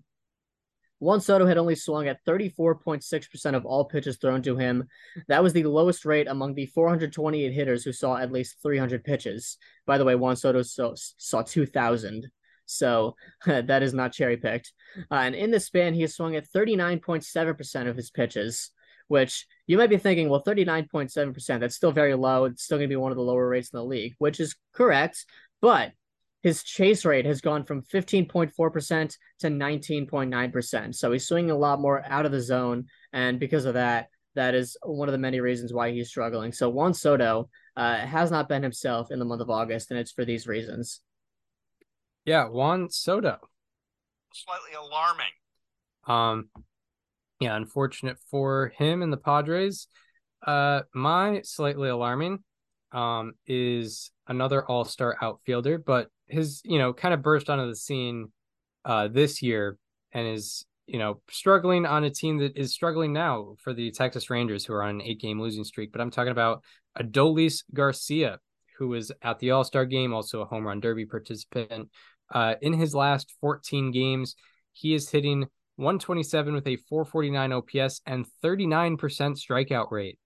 Juan 0.97 1.21
Soto 1.21 1.45
had 1.45 1.59
only 1.59 1.75
swung 1.75 2.07
at 2.07 2.25
34.6% 2.25 3.53
of 3.53 3.63
all 3.63 3.85
pitches 3.85 4.17
thrown 4.17 4.41
to 4.41 4.57
him. 4.57 4.85
That 5.27 5.43
was 5.43 5.53
the 5.53 5.65
lowest 5.65 6.03
rate 6.03 6.27
among 6.27 6.55
the 6.55 6.65
428 6.65 7.53
hitters 7.53 7.83
who 7.83 7.93
saw 7.93 8.17
at 8.17 8.31
least 8.31 8.57
300 8.63 9.03
pitches. 9.03 9.59
By 9.85 9.99
the 9.99 10.05
way, 10.05 10.15
Juan 10.15 10.37
Soto 10.37 10.63
saw, 10.63 10.93
saw 10.95 11.43
2,000. 11.43 12.27
So 12.65 13.17
that 13.45 13.83
is 13.83 13.93
not 13.93 14.13
cherry 14.13 14.37
picked. 14.37 14.73
Uh, 15.11 15.15
and 15.15 15.35
in 15.35 15.51
this 15.51 15.65
span, 15.65 15.93
he 15.93 16.01
has 16.01 16.15
swung 16.15 16.35
at 16.35 16.49
39.7% 16.49 17.87
of 17.87 17.95
his 17.95 18.09
pitches, 18.09 18.71
which 19.07 19.45
you 19.67 19.77
might 19.77 19.89
be 19.89 19.97
thinking, 19.97 20.29
well, 20.29 20.43
39.7%, 20.43 21.59
that's 21.59 21.75
still 21.75 21.91
very 21.91 22.15
low. 22.15 22.45
It's 22.45 22.63
still 22.63 22.77
going 22.77 22.89
to 22.89 22.93
be 22.93 22.97
one 22.97 23.11
of 23.11 23.17
the 23.17 23.23
lower 23.23 23.47
rates 23.47 23.69
in 23.69 23.77
the 23.77 23.85
league, 23.85 24.13
which 24.17 24.39
is 24.39 24.55
correct. 24.73 25.25
But 25.61 25.91
his 26.43 26.63
chase 26.63 27.05
rate 27.05 27.25
has 27.25 27.41
gone 27.41 27.63
from 27.63 27.81
15.4% 27.81 29.17
to 29.39 29.47
19.9%. 29.47 30.95
So 30.95 31.11
he's 31.11 31.27
swinging 31.27 31.51
a 31.51 31.57
lot 31.57 31.81
more 31.81 32.03
out 32.05 32.25
of 32.25 32.31
the 32.31 32.41
zone. 32.41 32.85
And 33.13 33.39
because 33.39 33.65
of 33.65 33.73
that, 33.73 34.09
that 34.35 34.53
is 34.53 34.77
one 34.83 35.07
of 35.07 35.13
the 35.13 35.17
many 35.17 35.39
reasons 35.39 35.73
why 35.73 35.91
he's 35.91 36.09
struggling. 36.09 36.51
So 36.51 36.69
Juan 36.69 36.93
Soto 36.93 37.49
uh, 37.75 37.97
has 37.97 38.31
not 38.31 38.47
been 38.47 38.63
himself 38.63 39.11
in 39.11 39.19
the 39.19 39.25
month 39.25 39.41
of 39.41 39.49
August, 39.49 39.91
and 39.91 39.99
it's 39.99 40.11
for 40.11 40.25
these 40.25 40.45
reasons. 40.45 41.01
Yeah, 42.25 42.47
Juan 42.47 42.89
Soto. 42.89 43.37
Slightly 44.33 44.71
alarming. 44.77 45.25
Um, 46.07 46.49
yeah, 47.45 47.55
unfortunate 47.55 48.17
for 48.31 48.73
him 48.77 49.01
and 49.03 49.13
the 49.13 49.17
Padres. 49.17 49.87
Uh, 50.45 50.81
my 50.93 51.41
slightly 51.43 51.89
alarming 51.89 52.39
um 52.91 53.33
is 53.45 54.11
another 54.27 54.65
all-star 54.65 55.17
outfielder, 55.21 55.77
but 55.77 56.07
his 56.27 56.61
you 56.65 56.79
know 56.79 56.91
kind 56.93 57.13
of 57.13 57.21
burst 57.21 57.49
onto 57.49 57.67
the 57.67 57.75
scene 57.75 58.31
uh 58.83 59.07
this 59.07 59.41
year 59.43 59.77
and 60.11 60.27
is 60.27 60.65
you 60.87 60.97
know 60.97 61.21
struggling 61.29 61.85
on 61.85 62.03
a 62.03 62.09
team 62.09 62.39
that 62.39 62.57
is 62.57 62.73
struggling 62.73 63.13
now 63.13 63.55
for 63.59 63.73
the 63.73 63.91
Texas 63.91 64.29
Rangers 64.29 64.65
who 64.65 64.73
are 64.73 64.83
on 64.83 64.95
an 64.95 65.01
eight-game 65.01 65.39
losing 65.39 65.63
streak. 65.63 65.91
But 65.91 66.01
I'm 66.01 66.11
talking 66.11 66.31
about 66.31 66.63
Adolis 66.97 67.63
Garcia, 67.73 68.39
who 68.77 68.87
was 68.87 69.11
at 69.21 69.39
the 69.39 69.51
All-Star 69.51 69.85
game, 69.85 70.13
also 70.13 70.41
a 70.41 70.45
home 70.45 70.65
run 70.65 70.79
derby 70.79 71.05
participant. 71.05 71.89
Uh, 72.33 72.55
in 72.61 72.73
his 72.73 72.95
last 72.95 73.33
14 73.39 73.91
games, 73.91 74.35
he 74.73 74.95
is 74.95 75.09
hitting 75.09 75.45
127 75.77 76.53
with 76.53 76.67
a 76.67 76.77
449 76.77 77.51
OPS 77.51 78.01
and 78.05 78.25
39% 78.43 78.97
strikeout 78.97 79.91
rate. 79.91 80.19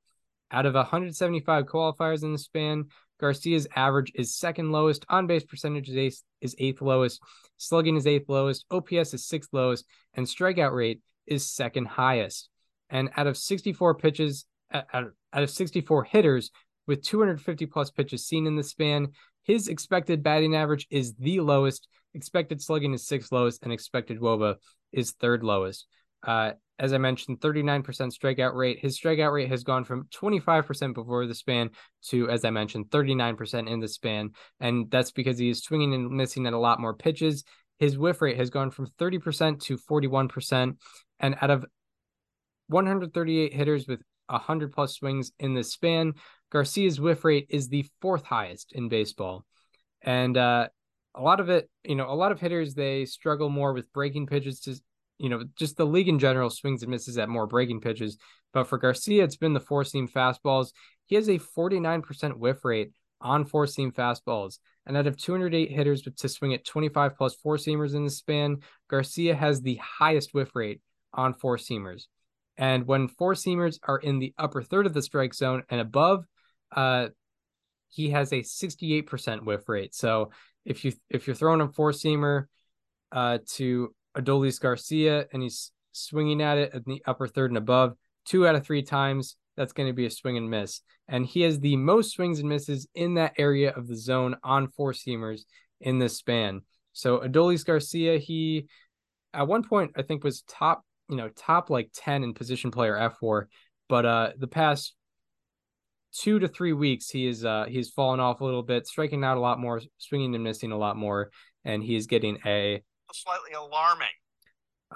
Out 0.52 0.66
of 0.66 0.74
175 0.74 1.66
qualifiers 1.66 2.24
in 2.24 2.32
the 2.32 2.38
span, 2.38 2.86
Garcia's 3.20 3.68
average 3.76 4.12
is 4.16 4.36
second 4.36 4.72
lowest, 4.72 5.06
on 5.10 5.28
base 5.28 5.44
percentage 5.44 5.90
is 5.90 6.24
eighth, 6.58 6.82
lowest, 6.82 7.22
slugging 7.58 7.98
is 7.98 8.08
eighth 8.08 8.30
lowest, 8.30 8.66
OPS 8.72 9.14
is 9.14 9.26
sixth 9.26 9.50
lowest, 9.52 9.86
and 10.14 10.26
strikeout 10.26 10.74
rate 10.74 11.02
is 11.28 11.46
second 11.46 11.86
highest. 11.88 12.50
And 12.90 13.10
out 13.18 13.28
of 13.28 13.38
64 13.38 13.96
pitches, 13.96 14.46
out 14.72 15.12
of 15.34 15.50
64 15.50 16.06
hitters 16.06 16.52
with 16.88 17.04
250 17.04 17.66
plus 17.68 17.92
pitches 17.92 18.26
seen 18.26 18.48
in 18.48 18.56
the 18.56 18.64
span, 18.64 19.10
his 19.44 19.68
expected 19.68 20.24
batting 20.24 20.56
average 20.56 20.88
is 20.90 21.14
the 21.16 21.40
lowest, 21.42 21.88
expected 22.14 22.62
slugging 22.62 22.94
is 22.94 23.06
sixth 23.06 23.32
lowest, 23.32 23.64
and 23.64 23.74
expected 23.74 24.20
WOBA 24.20 24.56
is 24.92 25.12
third 25.12 25.44
lowest. 25.44 25.88
Uh, 26.26 26.52
as 26.80 26.94
I 26.94 26.98
mentioned, 26.98 27.42
39% 27.42 27.84
strikeout 27.84 28.54
rate. 28.56 28.80
His 28.80 29.00
strikeout 29.00 29.34
rate 29.34 29.50
has 29.50 29.64
gone 29.64 29.84
from 29.84 30.08
25% 30.16 30.94
before 30.94 31.28
the 31.28 31.36
span 31.36 31.72
to, 32.08 32.30
as 32.30 32.46
I 32.46 32.52
mentioned, 32.52 32.86
39% 32.90 33.70
in 33.70 33.80
the 33.80 33.88
span. 33.88 34.32
And 34.62 34.90
that's 34.90 35.12
because 35.12 35.38
he 35.38 35.50
is 35.50 35.62
swinging 35.62 35.94
and 35.94 36.10
missing 36.10 36.48
at 36.48 36.54
a 36.54 36.60
lot 36.60 36.80
more 36.80 36.94
pitches. 36.94 37.44
His 37.80 37.98
whiff 37.98 38.22
rate 38.22 38.38
has 38.38 38.50
gone 38.50 38.72
from 38.72 38.88
30% 38.98 39.62
to 39.64 39.78
41%. 39.78 40.78
And 41.20 41.36
out 41.42 41.50
of 41.50 41.66
138 42.68 43.54
hitters 43.54 43.88
with 43.88 44.02
100 44.28 44.72
plus 44.72 44.96
swings 44.96 45.32
in 45.38 45.54
the 45.54 45.64
span, 45.64 46.14
Garcia's 46.50 47.00
whiff 47.00 47.26
rate 47.26 47.48
is 47.50 47.68
the 47.68 47.86
fourth 48.02 48.24
highest 48.24 48.72
in 48.72 48.88
baseball. 48.88 49.46
And 50.02 50.38
uh, 50.38 50.70
a 51.20 51.22
lot 51.22 51.40
of 51.40 51.50
it, 51.50 51.70
you 51.84 51.96
know, 51.96 52.10
a 52.10 52.16
lot 52.16 52.32
of 52.32 52.40
hitters, 52.40 52.74
they 52.74 53.06
struggle 53.06 53.50
more 53.50 53.74
with 53.74 53.92
breaking 53.94 54.28
pitches 54.28 54.60
to 54.62 54.76
you 55.20 55.28
know, 55.28 55.44
just 55.58 55.78
the 55.78 55.86
league 55.86 56.08
in 56.08 56.18
general 56.18 56.50
swings 56.50 56.82
and 56.82 56.90
misses 56.90 57.18
at 57.18 57.30
more 57.30 57.46
breaking 57.46 57.82
pitches. 57.82 58.18
But 58.54 58.64
for 58.64 58.78
Garcia, 58.78 59.26
it's 59.26 59.36
been 59.36 59.54
the 59.54 59.60
four 59.60 59.84
seam 59.84 60.08
fastballs. 60.08 60.72
He 61.06 61.16
has 61.16 61.28
a 61.28 61.38
49% 61.38 62.38
whiff 62.38 62.64
rate 62.64 62.94
on 63.22 63.46
four 63.46 63.68
seam 63.68 63.92
fastballs. 63.92 64.60
And 64.86 64.96
out 64.96 65.08
of 65.08 65.18
208 65.18 65.70
hitters 65.70 66.02
to 66.04 66.30
swing 66.30 66.54
at 66.54 66.66
25 66.66 67.18
plus 67.18 67.36
four 67.36 67.58
seamers 67.58 67.94
in 67.94 68.06
the 68.06 68.10
span, 68.10 68.60
Garcia 68.90 69.36
has 69.36 69.62
the 69.62 69.80
highest 69.84 70.34
whiff 70.34 70.56
rate 70.56 70.82
on 71.14 71.34
four 71.34 71.58
seamers. 71.58 72.04
And 72.58 72.88
when 72.88 73.08
four 73.08 73.34
seamers 73.34 73.78
are 73.84 73.98
in 73.98 74.20
the 74.20 74.34
upper 74.38 74.64
third 74.64 74.86
of 74.86 74.94
the 74.94 75.02
strike 75.02 75.34
zone 75.34 75.64
and 75.70 75.82
above, 75.82 76.26
uh, 76.76 77.10
he 77.90 78.12
has 78.12 78.32
a 78.32 78.42
68% 78.42 79.44
whiff 79.44 79.68
rate. 79.68 79.94
So 79.94 80.32
if 80.70 80.86
you 80.86 80.94
if 81.10 81.28
you're 81.28 81.36
throwing 81.36 81.60
a 81.60 81.68
four 81.68 81.92
seamer 81.92 82.46
uh, 83.12 83.40
to 83.56 83.94
Adolis 84.16 84.62
Garcia, 84.62 85.26
and 85.34 85.44
he's 85.44 85.72
swinging 85.92 86.42
at 86.42 86.58
it 86.58 86.74
in 86.74 86.84
the 86.86 87.04
upper 87.06 87.28
third 87.28 87.52
and 87.52 87.58
above. 87.58 87.96
Two 88.26 88.48
out 88.48 88.56
of 88.56 88.66
three 88.66 88.84
times, 88.84 89.36
that's 89.58 89.74
going 89.74 89.90
to 89.90 89.94
be 89.94 90.06
a 90.06 90.12
swing 90.12 90.38
and 90.38 90.50
miss. 90.50 90.82
And 91.08 91.26
he 91.26 91.42
has 91.42 91.60
the 91.60 91.76
most 91.76 92.12
swings 92.12 92.40
and 92.40 92.48
misses 92.48 92.88
in 92.94 93.16
that 93.16 93.34
area 93.38 93.72
of 93.72 93.88
the 93.88 93.98
zone 93.98 94.36
on 94.44 94.70
four 94.70 94.94
seamers 94.94 95.42
in 95.82 95.98
this 95.98 96.18
span. 96.18 96.62
So 96.94 97.20
Adolis 97.20 97.66
Garcia, 97.66 98.20
he 98.20 98.68
at 99.34 99.48
one 99.48 99.64
point 99.64 99.92
I 99.98 100.04
think 100.04 100.24
was 100.24 100.44
top, 100.44 100.84
you 101.10 101.18
know, 101.18 101.30
top 101.30 101.70
like 101.70 101.90
10 101.96 102.24
in 102.24 102.34
position 102.34 102.72
player 102.72 102.96
fWAR, 103.22 103.46
but 103.88 104.06
uh 104.06 104.32
the 104.38 104.48
past 104.48 104.94
two 106.14 106.40
to 106.40 106.48
three 106.48 106.74
weeks 106.74 107.10
he 107.10 107.28
is 107.28 107.46
uh 107.46 107.66
he's 107.68 107.90
fallen 107.90 108.20
off 108.20 108.42
a 108.42 108.46
little 108.46 108.64
bit, 108.64 108.88
striking 108.88 109.24
out 109.24 109.38
a 109.38 109.40
lot 109.40 109.60
more, 109.60 109.82
swinging 109.98 110.36
and 110.36 110.44
missing 110.44 110.72
a 110.72 110.78
lot 110.78 110.98
more, 110.98 111.30
and 111.66 111.84
he 111.84 111.96
is 111.96 112.08
getting 112.08 112.38
a 112.46 112.82
slightly 113.14 113.52
alarming. 113.54 114.08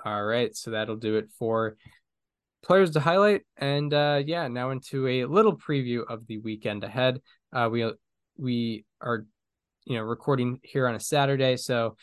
All 0.05 0.23
right, 0.23 0.55
so 0.55 0.71
that'll 0.71 0.95
do 0.95 1.15
it 1.17 1.29
for 1.37 1.77
players 2.63 2.91
to 2.91 2.99
highlight, 2.99 3.41
and 3.57 3.93
uh, 3.93 4.21
yeah, 4.25 4.47
now 4.47 4.71
into 4.71 5.07
a 5.07 5.25
little 5.25 5.55
preview 5.55 6.03
of 6.07 6.25
the 6.27 6.39
weekend 6.39 6.83
ahead. 6.83 7.21
Uh, 7.51 7.69
we 7.71 7.91
we 8.37 8.85
are, 9.01 9.25
you 9.85 9.97
know, 9.97 10.03
recording 10.03 10.59
here 10.63 10.87
on 10.87 10.95
a 10.95 10.99
Saturday, 10.99 11.57
so 11.57 11.95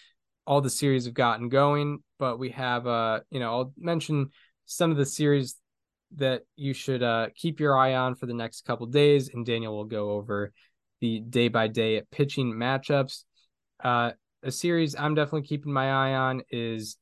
all 0.46 0.60
the 0.60 0.70
series 0.70 1.04
have 1.06 1.14
gotten 1.14 1.48
going, 1.48 1.98
but 2.18 2.38
we 2.38 2.50
have, 2.50 2.86
uh, 2.86 3.20
you 3.30 3.40
know, 3.40 3.50
I'll 3.50 3.72
mention 3.76 4.30
some 4.66 4.90
of 4.90 4.96
the 4.96 5.06
series 5.06 5.56
that 6.16 6.42
you 6.56 6.72
should 6.72 7.02
uh, 7.02 7.28
keep 7.34 7.60
your 7.60 7.76
eye 7.76 7.94
on 7.94 8.14
for 8.14 8.26
the 8.26 8.34
next 8.34 8.64
couple 8.64 8.86
days, 8.86 9.30
and 9.32 9.46
Daniel 9.46 9.76
will 9.76 9.84
go 9.84 10.10
over 10.10 10.52
the 11.00 11.20
day 11.20 11.48
by 11.48 11.68
day 11.68 12.02
pitching 12.10 12.52
matchups. 12.52 13.24
Uh, 13.82 14.12
a 14.42 14.50
series 14.50 14.94
I'm 14.94 15.14
definitely 15.14 15.46
keeping 15.46 15.72
my 15.72 15.90
eye 15.90 16.14
on 16.14 16.42
is 16.50 16.96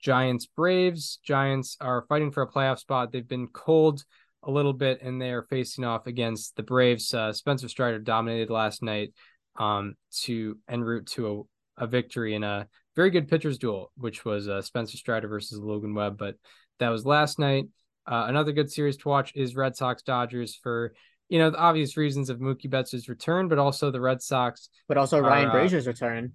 Giants 0.00 0.46
Braves. 0.46 1.18
Giants 1.24 1.76
are 1.80 2.04
fighting 2.08 2.30
for 2.30 2.42
a 2.42 2.50
playoff 2.50 2.78
spot. 2.78 3.12
They've 3.12 3.26
been 3.26 3.48
cold 3.48 4.04
a 4.42 4.50
little 4.50 4.72
bit, 4.72 5.02
and 5.02 5.20
they 5.20 5.30
are 5.30 5.42
facing 5.42 5.84
off 5.84 6.06
against 6.06 6.56
the 6.56 6.62
Braves. 6.62 7.14
Uh, 7.14 7.32
Spencer 7.32 7.68
Strider 7.68 7.98
dominated 7.98 8.50
last 8.50 8.82
night 8.82 9.12
um, 9.56 9.94
to 10.22 10.58
en 10.68 10.82
route 10.82 11.06
to 11.08 11.46
a, 11.78 11.84
a 11.84 11.86
victory 11.86 12.34
in 12.34 12.42
a 12.42 12.66
very 12.96 13.10
good 13.10 13.28
pitchers 13.28 13.58
duel, 13.58 13.92
which 13.96 14.24
was 14.24 14.48
uh, 14.48 14.60
Spencer 14.60 14.96
Strider 14.96 15.28
versus 15.28 15.58
Logan 15.58 15.94
Webb. 15.94 16.18
But 16.18 16.36
that 16.78 16.90
was 16.90 17.06
last 17.06 17.38
night. 17.38 17.66
Uh, 18.06 18.26
another 18.28 18.52
good 18.52 18.70
series 18.70 18.96
to 18.98 19.08
watch 19.08 19.32
is 19.34 19.54
Red 19.54 19.76
Sox 19.76 20.02
Dodgers 20.02 20.54
for 20.54 20.94
you 21.28 21.38
know 21.38 21.50
the 21.50 21.58
obvious 21.58 21.96
reasons 21.96 22.30
of 22.30 22.40
Mookie 22.40 22.68
Betts' 22.68 23.08
return, 23.08 23.48
but 23.48 23.58
also 23.58 23.90
the 23.90 24.00
Red 24.00 24.20
Sox, 24.20 24.68
but 24.88 24.98
also 24.98 25.18
are, 25.18 25.22
Ryan 25.22 25.48
uh, 25.48 25.52
Brasier's 25.52 25.86
return. 25.86 26.32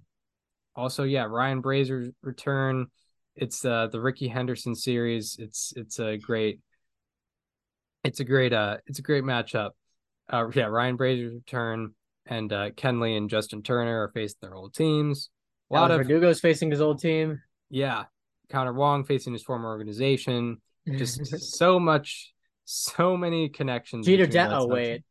Also, 0.74 1.04
yeah, 1.04 1.24
Ryan 1.24 1.62
Brasier's 1.62 2.12
return. 2.22 2.86
It's 3.36 3.64
uh, 3.64 3.88
the 3.92 4.00
Rickey 4.00 4.28
Henderson 4.28 4.74
series. 4.74 5.36
It's 5.38 5.72
it's 5.76 5.98
a 6.00 6.16
great, 6.16 6.60
it's 8.02 8.20
a 8.20 8.24
great 8.24 8.52
uh, 8.52 8.78
it's 8.86 8.98
a 8.98 9.02
great 9.02 9.24
matchup. 9.24 9.70
Uh, 10.28 10.48
yeah, 10.54 10.64
Ryan 10.64 10.96
Brasier's 10.96 11.34
return 11.34 11.94
and 12.26 12.52
uh, 12.52 12.70
Kenley 12.70 13.16
and 13.16 13.30
Justin 13.30 13.62
Turner 13.62 14.02
are 14.02 14.08
facing 14.08 14.38
their 14.42 14.54
old 14.54 14.74
teams. 14.74 15.30
A 15.70 15.74
lot 15.74 15.90
Alex 15.90 16.08
of 16.08 16.10
Verdugo's 16.10 16.40
facing 16.40 16.70
his 16.70 16.80
old 16.80 17.00
team. 17.00 17.40
Yeah, 17.70 18.04
Connor 18.50 18.72
Wong 18.72 19.04
facing 19.04 19.32
his 19.32 19.42
former 19.42 19.68
organization. 19.68 20.60
Just 20.96 21.38
so 21.56 21.78
much, 21.78 22.32
so 22.64 23.16
many 23.16 23.48
connections. 23.48 24.06
Jeter 24.06 24.26
De- 24.26 24.56
oh 24.56 24.66
wait. 24.66 25.04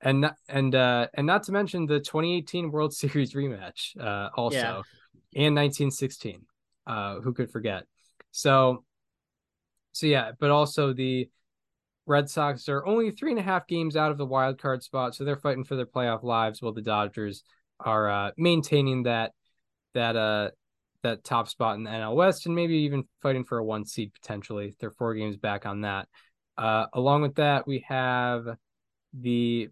And 0.00 0.22
not, 0.22 0.34
and 0.48 0.74
uh 0.74 1.06
and 1.14 1.26
not 1.26 1.44
to 1.44 1.52
mention 1.52 1.86
the 1.86 2.00
2018 2.00 2.70
World 2.70 2.92
Series 2.94 3.34
rematch 3.34 3.96
uh 4.00 4.30
also 4.34 4.56
yeah. 4.56 4.82
and 5.46 5.56
1916. 5.56 6.44
Uh 6.86 7.20
who 7.20 7.32
could 7.32 7.50
forget? 7.50 7.84
So 8.32 8.84
so 9.92 10.06
yeah, 10.06 10.32
but 10.38 10.50
also 10.50 10.92
the 10.92 11.28
Red 12.06 12.28
Sox 12.28 12.68
are 12.68 12.84
only 12.84 13.12
three 13.12 13.30
and 13.30 13.38
a 13.38 13.44
half 13.44 13.68
games 13.68 13.96
out 13.96 14.10
of 14.10 14.18
the 14.18 14.26
wild 14.26 14.60
card 14.60 14.82
spot, 14.82 15.14
so 15.14 15.24
they're 15.24 15.36
fighting 15.36 15.62
for 15.62 15.76
their 15.76 15.86
playoff 15.86 16.24
lives 16.24 16.60
while 16.60 16.72
the 16.72 16.82
Dodgers 16.82 17.44
are 17.78 18.10
uh 18.10 18.30
maintaining 18.36 19.04
that 19.04 19.32
that 19.94 20.16
uh 20.16 20.50
that 21.02 21.24
top 21.24 21.48
spot 21.48 21.76
in 21.76 21.84
the 21.84 21.90
NL 21.90 22.14
West 22.14 22.46
and 22.46 22.54
maybe 22.54 22.74
even 22.78 23.04
fighting 23.20 23.44
for 23.44 23.58
a 23.58 23.64
one 23.64 23.84
seed 23.84 24.12
potentially. 24.14 24.74
They're 24.78 24.90
four 24.90 25.14
games 25.14 25.36
back 25.36 25.66
on 25.66 25.82
that. 25.82 26.08
Uh, 26.56 26.86
along 26.92 27.22
with 27.22 27.36
that, 27.36 27.66
we 27.66 27.84
have 27.88 28.46
the 29.12 29.68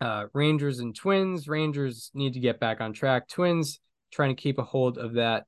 uh, 0.00 0.26
Rangers 0.32 0.80
and 0.80 0.94
Twins. 0.94 1.48
Rangers 1.48 2.10
need 2.14 2.34
to 2.34 2.40
get 2.40 2.60
back 2.60 2.80
on 2.80 2.92
track. 2.92 3.28
Twins 3.28 3.80
trying 4.12 4.34
to 4.34 4.40
keep 4.40 4.58
a 4.58 4.64
hold 4.64 4.98
of 4.98 5.14
that 5.14 5.46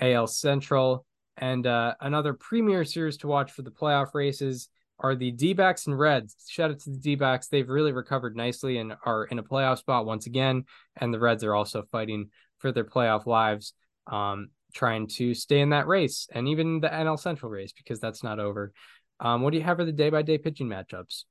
AL 0.00 0.28
Central. 0.28 1.04
And 1.36 1.66
uh, 1.66 1.94
another 2.00 2.34
premier 2.34 2.84
series 2.84 3.16
to 3.18 3.28
watch 3.28 3.52
for 3.52 3.62
the 3.62 3.70
playoff 3.70 4.14
races 4.14 4.68
are 5.00 5.14
the 5.14 5.30
D 5.30 5.52
backs 5.52 5.86
and 5.86 5.98
Reds. 5.98 6.34
Shout 6.48 6.70
out 6.70 6.80
to 6.80 6.90
the 6.90 6.98
D 6.98 7.14
backs. 7.14 7.48
They've 7.48 7.68
really 7.68 7.92
recovered 7.92 8.36
nicely 8.36 8.78
and 8.78 8.94
are 9.04 9.24
in 9.26 9.38
a 9.38 9.42
playoff 9.42 9.78
spot 9.78 10.06
once 10.06 10.26
again. 10.26 10.64
And 10.96 11.14
the 11.14 11.20
Reds 11.20 11.44
are 11.44 11.54
also 11.54 11.84
fighting 11.92 12.30
for 12.58 12.72
their 12.72 12.84
playoff 12.84 13.26
lives 13.26 13.74
um, 14.08 14.50
trying 14.74 15.06
to 15.06 15.34
stay 15.34 15.60
in 15.60 15.70
that 15.70 15.86
race 15.86 16.28
and 16.32 16.48
even 16.48 16.80
the 16.80 16.88
NL 16.88 17.18
Central 17.18 17.50
race 17.50 17.72
because 17.72 18.00
that's 18.00 18.22
not 18.22 18.38
over. 18.38 18.72
Um, 19.20 19.42
what 19.42 19.50
do 19.50 19.58
you 19.58 19.64
have 19.64 19.78
for 19.78 19.84
the 19.84 19.92
day 19.92 20.10
by 20.10 20.22
day 20.22 20.38
pitching 20.38 20.68
matchups? 20.68 21.24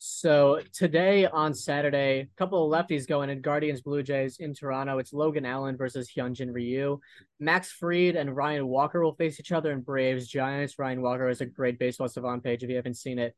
So 0.00 0.60
today 0.72 1.26
on 1.26 1.54
Saturday, 1.54 2.20
a 2.20 2.28
couple 2.36 2.64
of 2.64 2.86
lefties 2.86 3.08
going 3.08 3.30
in 3.30 3.40
Guardians 3.40 3.82
Blue 3.82 4.04
Jays 4.04 4.36
in 4.38 4.54
Toronto. 4.54 4.98
It's 4.98 5.12
Logan 5.12 5.44
Allen 5.44 5.76
versus 5.76 6.08
Hyunjin 6.08 6.54
Ryu. 6.54 7.00
Max 7.40 7.72
Fried 7.72 8.14
and 8.14 8.34
Ryan 8.34 8.68
Walker 8.68 9.02
will 9.02 9.16
face 9.16 9.40
each 9.40 9.50
other 9.50 9.72
in 9.72 9.80
Braves 9.80 10.28
Giants. 10.28 10.78
Ryan 10.78 11.02
Walker 11.02 11.28
is 11.28 11.40
a 11.40 11.46
great 11.46 11.80
baseball 11.80 12.08
savant 12.08 12.44
page 12.44 12.62
if 12.62 12.70
you 12.70 12.76
haven't 12.76 12.96
seen 12.96 13.18
it. 13.18 13.34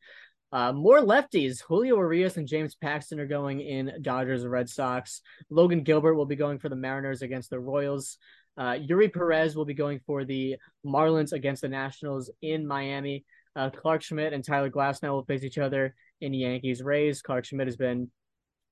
Uh, 0.53 0.73
more 0.73 0.99
lefties. 0.99 1.63
Julio 1.63 1.97
Urias 1.97 2.37
and 2.37 2.47
James 2.47 2.75
Paxton 2.75 3.21
are 3.21 3.27
going 3.27 3.61
in 3.61 3.93
Dodgers 4.03 4.45
Red 4.45 4.69
Sox. 4.69 5.23
Logan 5.49 5.83
Gilbert 5.83 6.15
will 6.15 6.27
be 6.27 6.37
going 6.37 6.59
for 6.59 6.69
the 6.69 6.77
Mariners 6.77 7.23
against 7.23 7.49
the 7.49 7.61
Royals. 7.61 8.19
Uh, 8.61 8.75
Eury 8.75 9.11
Perez 9.11 9.57
will 9.57 9.65
be 9.65 9.73
going 9.73 10.01
for 10.07 10.23
the 10.23 10.57
Marlins 10.85 11.33
against 11.33 11.63
the 11.63 11.69
Nationals 11.69 12.31
in 12.43 12.67
Miami. 12.67 13.25
Uh, 13.57 13.71
Clarke 13.71 14.03
Schmidt 14.03 14.35
and 14.35 14.45
Tyler 14.45 14.69
Glasnow 14.69 15.13
will 15.13 15.25
face 15.25 15.45
each 15.45 15.57
other 15.57 15.95
in 16.21 16.35
Yankees 16.35 16.83
Rays. 16.83 17.23
Clarke 17.23 17.47
Schmidt 17.47 17.67
has 17.67 17.79
been 17.79 18.11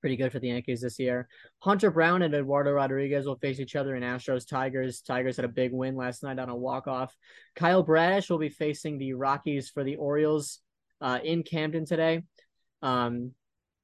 pretty 0.03 0.17
good 0.17 0.31
for 0.31 0.41
the 0.41 0.49
Yankees 0.49 0.83
this 0.83 0.99
year. 0.99 1.27
Hunter 1.61 1.91
Brown 1.91 2.21
and 2.21 2.35
Eduardo 2.35 2.71
Rodriguez 2.73 3.25
will 3.25 3.39
face 3.39 3.61
each 3.61 3.77
other 3.77 3.97
in 3.97 4.03
Astros 4.03 4.47
Tigers. 4.47 5.01
Tigers 5.01 5.37
had 5.37 5.47
a 5.47 5.49
big 5.49 5.73
win 5.73 5.97
last 5.97 6.23
night 6.23 6.39
on 6.39 6.51
a 6.51 6.55
walk 6.55 6.87
off. 6.87 7.17
Kyle 7.57 7.83
Bradish 7.83 8.29
will 8.29 8.39
be 8.39 8.51
facing 8.51 8.99
the 8.99 9.15
Rockies 9.15 9.71
for 9.71 9.85
the 9.85 9.97
Orioles 9.97 10.61
uh, 11.01 11.19
in 11.25 11.43
Camden 11.43 11.87
today. 11.87 12.25
Um, 12.83 13.33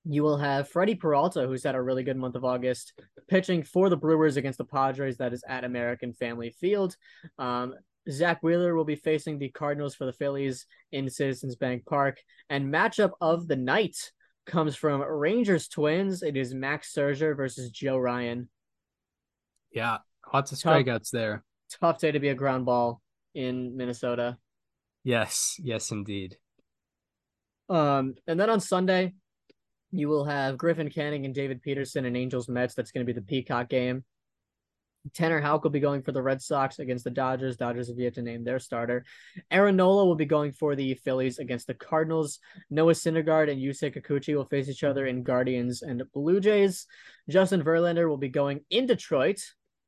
you 0.04 0.22
will 0.22 0.36
have 0.36 0.68
Freddie 0.68 0.94
Peralta, 0.94 1.46
who's 1.46 1.64
had 1.64 1.74
a 1.74 1.82
really 1.82 2.02
good 2.02 2.16
month 2.16 2.34
of 2.34 2.44
August, 2.44 2.92
pitching 3.28 3.62
for 3.62 3.88
the 3.88 3.96
Brewers 3.96 4.36
against 4.36 4.58
the 4.58 4.64
Padres. 4.64 5.16
That 5.16 5.32
is 5.32 5.44
at 5.48 5.64
American 5.64 6.12
Family 6.12 6.50
Field. 6.50 6.96
Um, 7.38 7.74
Zack 8.10 8.42
Wheeler 8.42 8.74
will 8.74 8.84
be 8.84 8.96
facing 8.96 9.38
the 9.38 9.48
Cardinals 9.48 9.94
for 9.94 10.04
the 10.04 10.12
Phillies 10.12 10.66
in 10.92 11.08
Citizens 11.08 11.56
Bank 11.56 11.86
Park. 11.86 12.18
And 12.50 12.72
matchup 12.72 13.12
of 13.20 13.48
the 13.48 13.56
night 13.56 13.96
comes 14.46 14.76
from 14.76 15.00
Rangers 15.00 15.68
Twins. 15.68 16.22
It 16.22 16.36
is 16.36 16.54
Max 16.54 16.92
Scherzer 16.92 17.34
versus 17.34 17.70
Joe 17.70 17.96
Ryan. 17.96 18.50
Yeah, 19.72 19.98
lots 20.32 20.52
of 20.52 20.58
strikeouts 20.58 21.10
there. 21.10 21.44
Tough 21.80 21.98
day 21.98 22.12
to 22.12 22.20
be 22.20 22.28
a 22.28 22.34
ground 22.34 22.66
ball 22.66 23.00
in 23.34 23.76
Minnesota. 23.76 24.36
Yes, 25.02 25.56
yes, 25.62 25.90
indeed. 25.90 26.36
Um, 27.68 28.14
and 28.26 28.38
then 28.38 28.50
on 28.50 28.60
Sunday, 28.60 29.14
you 29.94 30.08
will 30.08 30.24
have 30.24 30.58
Griffin 30.58 30.90
Canning 30.90 31.24
and 31.24 31.34
David 31.34 31.62
Peterson 31.62 32.04
and 32.04 32.16
Angels 32.16 32.48
Mets. 32.48 32.74
That's 32.74 32.90
going 32.90 33.06
to 33.06 33.12
be 33.12 33.18
the 33.18 33.24
Peacock 33.24 33.68
game. 33.68 34.04
Tanner 35.12 35.40
Houck 35.40 35.62
will 35.62 35.70
be 35.70 35.80
going 35.80 36.02
for 36.02 36.12
the 36.12 36.22
Red 36.22 36.42
Sox 36.42 36.78
against 36.78 37.04
the 37.04 37.10
Dodgers. 37.10 37.56
Dodgers 37.56 37.88
have 37.88 37.98
yet 37.98 38.14
to 38.14 38.22
name 38.22 38.42
their 38.42 38.58
starter. 38.58 39.04
Aaron 39.50 39.76
Nola 39.76 40.04
will 40.06 40.16
be 40.16 40.24
going 40.24 40.50
for 40.50 40.74
the 40.74 40.94
Phillies 40.94 41.38
against 41.38 41.66
the 41.66 41.74
Cardinals. 41.74 42.40
Noah 42.70 42.94
Syndergaard 42.94 43.50
and 43.50 43.60
Yusei 43.60 43.94
Kikuchi 43.94 44.34
will 44.34 44.46
face 44.46 44.68
each 44.68 44.82
other 44.82 45.06
in 45.06 45.22
Guardians 45.22 45.82
and 45.82 46.02
Blue 46.12 46.40
Jays. 46.40 46.86
Justin 47.28 47.62
Verlander 47.62 48.08
will 48.08 48.16
be 48.16 48.30
going 48.30 48.60
in 48.70 48.86
Detroit 48.86 49.40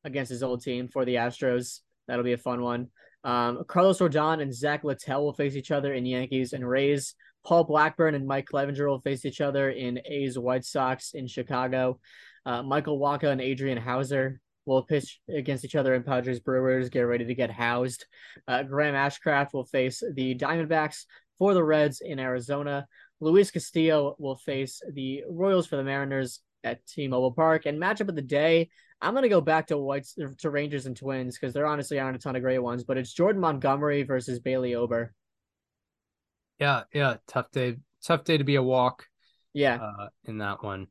against 0.04 0.30
his 0.30 0.42
old 0.42 0.62
team 0.62 0.86
for 0.86 1.04
the 1.04 1.16
Astros. 1.16 1.80
That'll 2.06 2.22
be 2.22 2.34
a 2.34 2.38
fun 2.38 2.62
one. 2.62 2.88
Um, 3.24 3.64
Carlos 3.66 3.98
Rodon 3.98 4.40
and 4.40 4.54
Zack 4.54 4.84
Littell 4.84 5.24
will 5.24 5.32
face 5.32 5.56
each 5.56 5.72
other 5.72 5.92
in 5.94 6.06
Yankees 6.06 6.52
and 6.52 6.68
Rays. 6.68 7.14
Paul 7.46 7.62
Blackburn 7.62 8.16
and 8.16 8.26
Mike 8.26 8.48
Clevinger 8.52 8.88
will 8.88 8.98
face 8.98 9.24
each 9.24 9.40
other 9.40 9.70
in 9.70 10.00
A's 10.04 10.36
White 10.36 10.64
Sox 10.64 11.12
in 11.14 11.28
Chicago. 11.28 12.00
Uh, 12.44 12.64
Michael 12.64 12.98
Wacha 12.98 13.30
and 13.30 13.40
Adrian 13.40 13.78
Houser 13.78 14.40
will 14.64 14.82
pitch 14.82 15.20
against 15.32 15.64
each 15.64 15.76
other 15.76 15.94
in 15.94 16.02
Padres 16.02 16.40
Brewers. 16.40 16.88
Get 16.88 17.02
ready 17.02 17.24
to 17.24 17.34
get 17.36 17.52
housed. 17.52 18.04
Uh, 18.48 18.64
Graham 18.64 18.94
Ashcraft 18.94 19.52
will 19.52 19.64
face 19.64 20.02
the 20.14 20.34
Diamondbacks 20.34 21.04
for 21.38 21.54
the 21.54 21.62
Reds 21.62 22.00
in 22.00 22.18
Arizona. 22.18 22.88
Luis 23.20 23.52
Castillo 23.52 24.16
will 24.18 24.36
face 24.36 24.82
the 24.92 25.22
Royals 25.30 25.68
for 25.68 25.76
the 25.76 25.84
Mariners 25.84 26.40
at 26.64 26.84
T-Mobile 26.86 27.32
Park. 27.32 27.66
And 27.66 27.80
matchup 27.80 28.08
of 28.08 28.16
the 28.16 28.22
day, 28.22 28.70
I'm 29.00 29.14
gonna 29.14 29.28
go 29.28 29.40
back 29.40 29.68
to 29.68 29.78
Whites 29.78 30.18
to 30.38 30.50
Rangers 30.50 30.86
and 30.86 30.96
Twins 30.96 31.38
because 31.38 31.54
there 31.54 31.66
honestly 31.66 32.00
aren't 32.00 32.16
a 32.16 32.18
ton 32.18 32.34
of 32.34 32.42
great 32.42 32.58
ones, 32.58 32.82
but 32.82 32.98
it's 32.98 33.12
Jordan 33.12 33.40
Montgomery 33.40 34.02
versus 34.02 34.40
Bailey 34.40 34.74
Ober. 34.74 35.14
Yeah, 36.58 36.84
yeah, 36.92 37.16
tough 37.26 37.50
day. 37.50 37.76
Tough 38.04 38.24
day 38.24 38.38
to 38.38 38.44
be 38.44 38.56
a 38.56 38.62
walk. 38.62 39.06
Yeah, 39.52 39.76
uh, 39.76 40.08
in 40.24 40.38
that 40.38 40.62
one. 40.62 40.88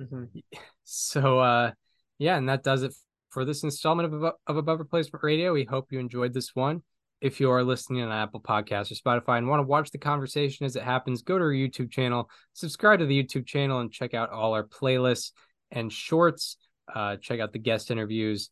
Mm-hmm. 0.00 0.24
So, 0.88 1.40
uh, 1.40 1.72
yeah, 2.16 2.36
and 2.36 2.48
that 2.48 2.62
does 2.62 2.84
it 2.84 2.94
for 3.30 3.44
this 3.44 3.64
installment 3.64 4.14
of 4.14 4.34
of 4.46 4.56
Above 4.56 4.78
Replacement 4.78 5.24
Radio. 5.24 5.52
We 5.52 5.64
hope 5.64 5.90
you 5.90 5.98
enjoyed 5.98 6.32
this 6.32 6.54
one. 6.54 6.82
If 7.20 7.40
you 7.40 7.50
are 7.50 7.64
listening 7.64 8.02
on 8.02 8.12
Apple 8.12 8.40
Podcasts 8.40 8.92
or 8.92 8.94
Spotify 8.94 9.38
and 9.38 9.48
want 9.48 9.58
to 9.58 9.66
watch 9.66 9.90
the 9.90 9.98
conversation 9.98 10.64
as 10.64 10.76
it 10.76 10.84
happens, 10.84 11.22
go 11.22 11.38
to 11.38 11.44
our 11.44 11.50
YouTube 11.50 11.90
channel, 11.90 12.30
subscribe 12.52 13.00
to 13.00 13.06
the 13.06 13.20
YouTube 13.20 13.46
channel, 13.46 13.80
and 13.80 13.90
check 13.90 14.14
out 14.14 14.30
all 14.30 14.52
our 14.52 14.62
playlists 14.62 15.32
and 15.72 15.92
shorts. 15.92 16.56
Uh, 16.94 17.16
check 17.16 17.40
out 17.40 17.52
the 17.52 17.58
guest 17.58 17.90
interviews. 17.90 18.50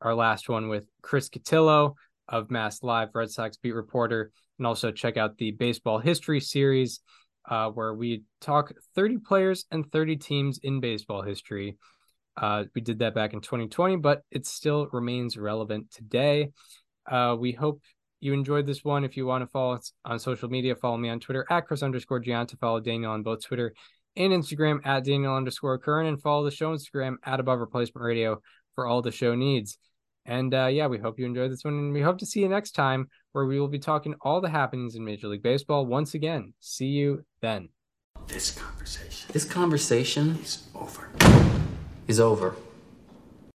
Our 0.00 0.14
last 0.14 0.48
one 0.48 0.68
with 0.68 0.86
Chris 1.02 1.28
Cotillo 1.28 1.94
of 2.28 2.50
Mass 2.50 2.82
Live, 2.82 3.10
Red 3.14 3.30
Sox 3.30 3.56
beat 3.56 3.74
reporter, 3.74 4.30
and 4.58 4.66
also 4.66 4.90
check 4.90 5.16
out 5.16 5.38
the 5.38 5.52
baseball 5.52 5.98
history 5.98 6.40
series 6.40 7.00
uh, 7.48 7.70
where 7.70 7.94
we 7.94 8.22
talk 8.40 8.72
30 8.94 9.18
players 9.18 9.64
and 9.70 9.90
30 9.92 10.16
teams 10.16 10.58
in 10.62 10.80
baseball 10.80 11.22
history. 11.22 11.76
Uh, 12.36 12.64
we 12.74 12.80
did 12.80 12.98
that 12.98 13.14
back 13.14 13.32
in 13.32 13.40
2020, 13.40 13.96
but 13.96 14.22
it 14.30 14.46
still 14.46 14.88
remains 14.92 15.36
relevant 15.36 15.90
today. 15.90 16.50
Uh, 17.10 17.36
we 17.38 17.52
hope 17.52 17.80
you 18.20 18.32
enjoyed 18.32 18.66
this 18.66 18.82
one, 18.82 19.04
if 19.04 19.16
you 19.16 19.26
want 19.26 19.42
to 19.42 19.46
follow 19.46 19.74
us 19.74 19.92
on 20.04 20.18
social 20.18 20.48
media, 20.48 20.74
follow 20.74 20.96
me 20.96 21.08
on 21.08 21.20
Twitter 21.20 21.46
at 21.50 21.66
Chris 21.66 21.82
underscore 21.82 22.20
Gianta. 22.20 22.58
Follow 22.58 22.80
Daniel 22.80 23.12
on 23.12 23.22
both 23.22 23.44
Twitter 23.44 23.74
and 24.16 24.32
Instagram 24.32 24.80
at 24.84 25.04
Daniel 25.04 25.36
underscore 25.36 25.78
Curran, 25.78 26.06
and 26.06 26.20
follow 26.20 26.44
the 26.44 26.50
show 26.50 26.74
Instagram 26.74 27.16
at 27.24 27.40
Above 27.40 27.60
Replacement 27.60 28.04
Radio 28.04 28.40
for 28.74 28.86
all 28.86 29.02
the 29.02 29.12
show 29.12 29.34
needs. 29.34 29.78
And 30.26 30.52
uh, 30.52 30.66
yeah, 30.66 30.88
we 30.88 30.98
hope 30.98 31.18
you 31.18 31.26
enjoyed 31.26 31.52
this 31.52 31.64
one, 31.64 31.74
and 31.74 31.92
we 31.92 32.02
hope 32.02 32.18
to 32.18 32.26
see 32.26 32.40
you 32.40 32.48
next 32.48 32.72
time 32.72 33.08
where 33.32 33.46
we 33.46 33.60
will 33.60 33.68
be 33.68 33.78
talking 33.78 34.14
all 34.20 34.40
the 34.40 34.48
happenings 34.48 34.96
in 34.96 35.04
Major 35.04 35.28
League 35.28 35.42
Baseball 35.42 35.86
once 35.86 36.14
again. 36.14 36.52
See 36.60 36.86
you 36.86 37.24
then. 37.40 37.68
This 38.26 38.50
conversation. 38.50 39.30
This 39.32 39.44
conversation 39.44 40.38
is 40.42 40.66
over. 40.74 41.10
Is 42.08 42.18
over. 42.18 42.56